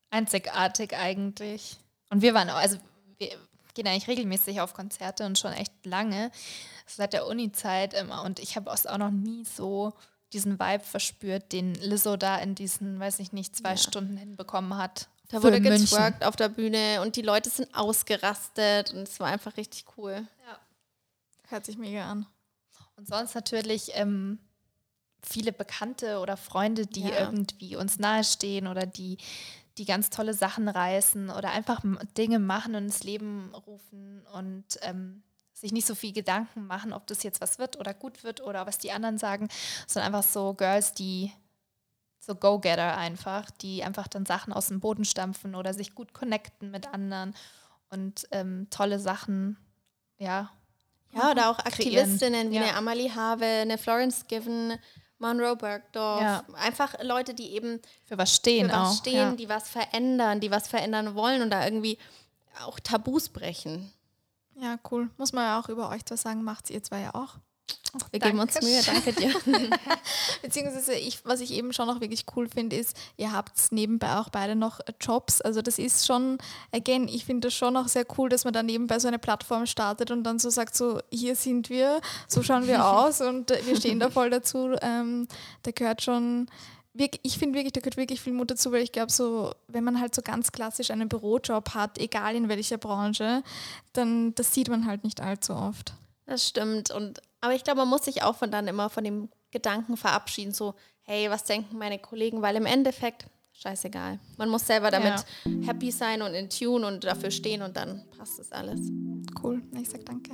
einzigartig 0.10 0.96
eigentlich. 0.96 1.78
Und 2.10 2.22
wir 2.22 2.34
waren 2.34 2.50
auch, 2.50 2.58
also 2.58 2.78
wir 3.18 3.38
gehen 3.74 3.88
eigentlich 3.88 4.08
regelmäßig 4.08 4.62
auf 4.62 4.74
Konzerte 4.74 5.26
und 5.26 5.38
schon 5.38 5.54
echt 5.54 5.86
lange. 5.86 6.32
Seit 6.86 7.14
der 7.14 7.28
Uni-Zeit 7.28 7.94
immer. 7.94 8.24
Und 8.24 8.40
ich 8.40 8.56
habe 8.56 8.72
auch 8.72 8.98
noch 8.98 9.12
nie 9.12 9.46
so 9.46 9.94
diesen 10.34 10.60
Vibe 10.60 10.84
verspürt, 10.84 11.52
den 11.52 11.76
Lizzo 11.76 12.18
da 12.18 12.38
in 12.38 12.56
diesen, 12.56 13.00
weiß 13.00 13.20
ich 13.20 13.32
nicht, 13.32 13.56
zwei 13.56 13.72
ja. 13.72 13.78
Stunden 13.78 14.18
hinbekommen 14.18 14.78
hat. 14.78 15.08
Da 15.30 15.42
wurde 15.42 15.62
getwerkt 15.62 16.24
auf 16.24 16.36
der 16.36 16.50
Bühne 16.50 17.02
und 17.02 17.16
die 17.16 17.22
Leute 17.22 17.50
sind 17.50 17.74
ausgerastet 17.74 18.94
und 18.94 19.08
es 19.08 19.20
war 19.20 19.28
einfach 19.28 19.58
richtig 19.58 19.86
cool. 19.98 20.28
Ja. 20.46 20.60
Hört 21.50 21.66
sich 21.66 21.78
mega 21.78 22.10
an. 22.10 22.28
Und 22.98 23.08
sonst 23.08 23.34
natürlich 23.34 23.92
ähm, 23.96 24.38
viele 25.24 25.52
Bekannte 25.52 26.20
oder 26.20 26.38
Freunde, 26.38 26.86
die 26.86 27.08
ja. 27.08 27.20
irgendwie 27.22 27.76
uns 27.76 27.98
nahestehen 27.98 28.68
oder 28.68 28.86
die, 28.86 29.18
die 29.78 29.86
ganz 29.86 30.10
tolle 30.10 30.34
Sachen 30.34 30.68
reißen 30.68 31.30
oder 31.30 31.52
einfach 31.52 31.82
Dinge 32.18 32.40
machen 32.40 32.76
und 32.76 32.86
ins 32.86 33.04
Leben 33.04 33.54
rufen 33.56 34.26
und 34.34 34.66
ähm, 34.82 35.24
sich 35.54 35.72
nicht 35.72 35.88
so 35.88 35.96
viel 35.96 36.14
Gedanken 36.14 36.68
machen, 36.68 36.94
ob 36.94 37.08
das 37.08 37.24
jetzt 37.24 37.42
was 37.42 37.58
wird 37.60 37.80
oder 37.80 37.94
gut 37.94 38.24
wird 38.24 38.42
oder 38.42 38.66
was 38.66 38.78
die 38.78 38.92
anderen 38.92 39.18
sagen, 39.18 39.48
sondern 39.88 40.14
einfach 40.14 40.30
so 40.30 40.54
Girls, 40.54 40.94
die 40.94 41.32
so 42.20 42.36
Go-Getter 42.36 42.98
einfach, 42.98 43.52
die 43.52 43.84
einfach 43.84 44.08
dann 44.08 44.26
Sachen 44.26 44.54
aus 44.54 44.68
dem 44.68 44.80
Boden 44.80 45.06
stampfen 45.06 45.56
oder 45.56 45.74
sich 45.74 45.94
gut 45.94 46.14
connecten 46.14 46.72
mit 46.72 46.88
anderen 46.94 47.36
und 47.90 48.28
ähm, 48.32 48.68
tolle 48.70 49.00
Sachen, 49.00 49.58
ja. 50.18 50.52
Ja, 51.12 51.32
oder 51.32 51.50
auch 51.50 51.60
Aktivistinnen 51.60 52.50
wie 52.50 52.56
ja. 52.56 52.64
eine 52.64 52.76
Amalie 52.76 53.14
Have, 53.14 53.46
eine 53.46 53.78
Florence 53.78 54.26
Given, 54.28 54.74
Monroe 55.24 55.56
Bergdorf. 55.56 56.22
Ja. 56.22 56.44
Einfach 56.54 56.96
Leute, 57.02 57.34
die 57.34 57.54
eben 57.54 57.80
für 58.04 58.18
was 58.18 58.36
stehen, 58.36 58.70
für 58.70 58.76
was 58.76 58.90
auch. 58.90 58.98
stehen, 58.98 59.16
ja. 59.16 59.36
die 59.36 59.50
was 59.50 59.70
verändern, 59.70 60.40
die 60.40 60.52
was 60.52 60.68
verändern 60.68 61.16
wollen 61.16 61.42
und 61.42 61.50
da 61.50 61.64
irgendwie 61.64 61.98
auch 62.64 62.80
Tabus 62.80 63.30
brechen. 63.30 63.92
Ja, 64.56 64.78
cool. 64.92 65.10
Muss 65.18 65.34
man 65.34 65.46
ja 65.46 65.60
auch 65.60 65.70
über 65.70 65.90
euch 65.90 66.02
was 66.10 66.22
sagen, 66.22 66.44
macht 66.44 66.70
ihr 66.70 66.84
zwei 66.84 67.02
ja 67.02 67.16
auch. 67.16 67.38
Wir 68.10 68.20
geben 68.20 68.40
uns 68.40 68.60
Mühe, 68.60 68.82
danke 68.84 69.14
dir. 69.14 69.32
Beziehungsweise 70.42 70.96
ich, 70.96 71.24
was 71.26 71.42
ich 71.42 71.54
eben 71.54 71.74
schon 71.74 71.86
noch 71.86 72.02
wirklich 72.02 72.26
cool 72.36 72.50
finde, 72.50 72.76
ist, 72.76 72.98
ihr 73.18 73.32
habt 73.32 73.72
nebenbei 73.72 74.18
auch 74.18 74.30
beide 74.30 74.56
noch 74.56 74.80
Jobs. 75.00 75.42
Also 75.42 75.62
das 75.62 75.78
ist 75.78 76.08
schon, 76.08 76.40
again, 76.72 77.08
ich 77.08 77.26
finde 77.26 77.48
das 77.48 77.54
schon 77.54 77.78
auch 77.78 77.88
sehr 77.88 78.06
cool, 78.18 78.30
dass 78.30 78.46
man 78.46 78.54
da 78.54 78.64
nebenbei 78.64 78.98
so 78.98 79.08
eine 79.08 79.20
Plattform 79.20 79.68
startet 79.68 80.10
und 80.10 80.24
dann 80.24 80.40
so 80.40 80.50
sagt, 80.50 80.76
so 80.76 81.02
hier 81.12 81.36
sind 81.36 81.70
wir, 81.70 82.02
so 82.28 82.42
schauen 82.42 82.68
wir 82.68 82.84
aus 82.94 83.22
und 83.22 83.52
wir 83.52 83.76
stehen 83.76 84.00
da 84.00 84.10
voll 84.10 84.32
dazu. 84.32 84.76
Ähm, 84.82 85.28
da 85.62 85.72
gehört 85.72 86.02
schon 86.02 86.48
ich 87.24 87.40
finde 87.40 87.58
wirklich, 87.58 87.74
da 87.74 87.80
gehört 87.80 87.98
wirklich 87.98 88.22
viel 88.22 88.34
Mut 88.34 88.52
dazu, 88.52 88.72
weil 88.72 88.84
ich 88.84 88.92
glaube, 88.92 89.12
so, 89.12 89.52
wenn 89.68 89.84
man 89.84 90.00
halt 90.00 90.14
so 90.14 90.22
ganz 90.22 90.52
klassisch 90.52 90.92
einen 90.92 91.10
Bürojob 91.10 91.74
hat, 91.74 91.98
egal 91.98 92.36
in 92.36 92.50
welcher 92.50 92.78
Branche, 92.78 93.42
dann 93.94 94.36
das 94.36 94.54
sieht 94.54 94.70
man 94.70 94.86
halt 94.86 95.04
nicht 95.04 95.20
allzu 95.20 95.54
oft. 95.54 95.96
Das 96.28 96.48
stimmt. 96.48 96.92
Und, 96.92 97.20
aber 97.44 97.54
ich 97.56 97.66
glaube, 97.66 97.80
man 97.80 97.90
muss 97.90 98.06
sich 98.06 98.24
auch 98.24 98.36
von 98.36 98.52
dann 98.52 98.70
immer 98.70 98.90
von 98.90 99.04
dem 99.04 99.28
Gedanken 99.52 99.98
verabschieden, 99.98 100.54
so, 100.54 100.76
hey, 101.02 101.30
was 101.30 101.44
denken 101.44 101.78
meine 101.78 102.00
Kollegen? 102.00 102.42
Weil 102.42 102.56
im 102.56 102.66
Endeffekt, 102.66 103.26
scheißegal. 103.52 104.22
Man 104.38 104.48
muss 104.48 104.66
selber 104.66 104.92
damit 104.92 105.26
ja. 105.44 105.68
happy 105.68 105.92
sein 105.92 106.22
und 106.22 106.34
in 106.36 106.50
Tune 106.50 106.88
und 106.88 107.04
dafür 107.04 107.32
stehen 107.32 107.62
und 107.62 107.76
dann 107.76 108.06
passt 108.18 108.40
es 108.40 108.54
alles. 108.54 108.80
Cool. 109.44 109.62
Ich 109.78 109.90
sag 109.90 110.06
danke. 110.06 110.32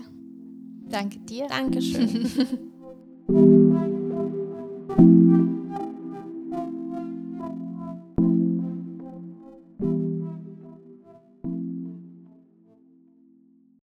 Danke 0.88 1.18
dir. 1.22 1.48
Dankeschön. 1.48 2.30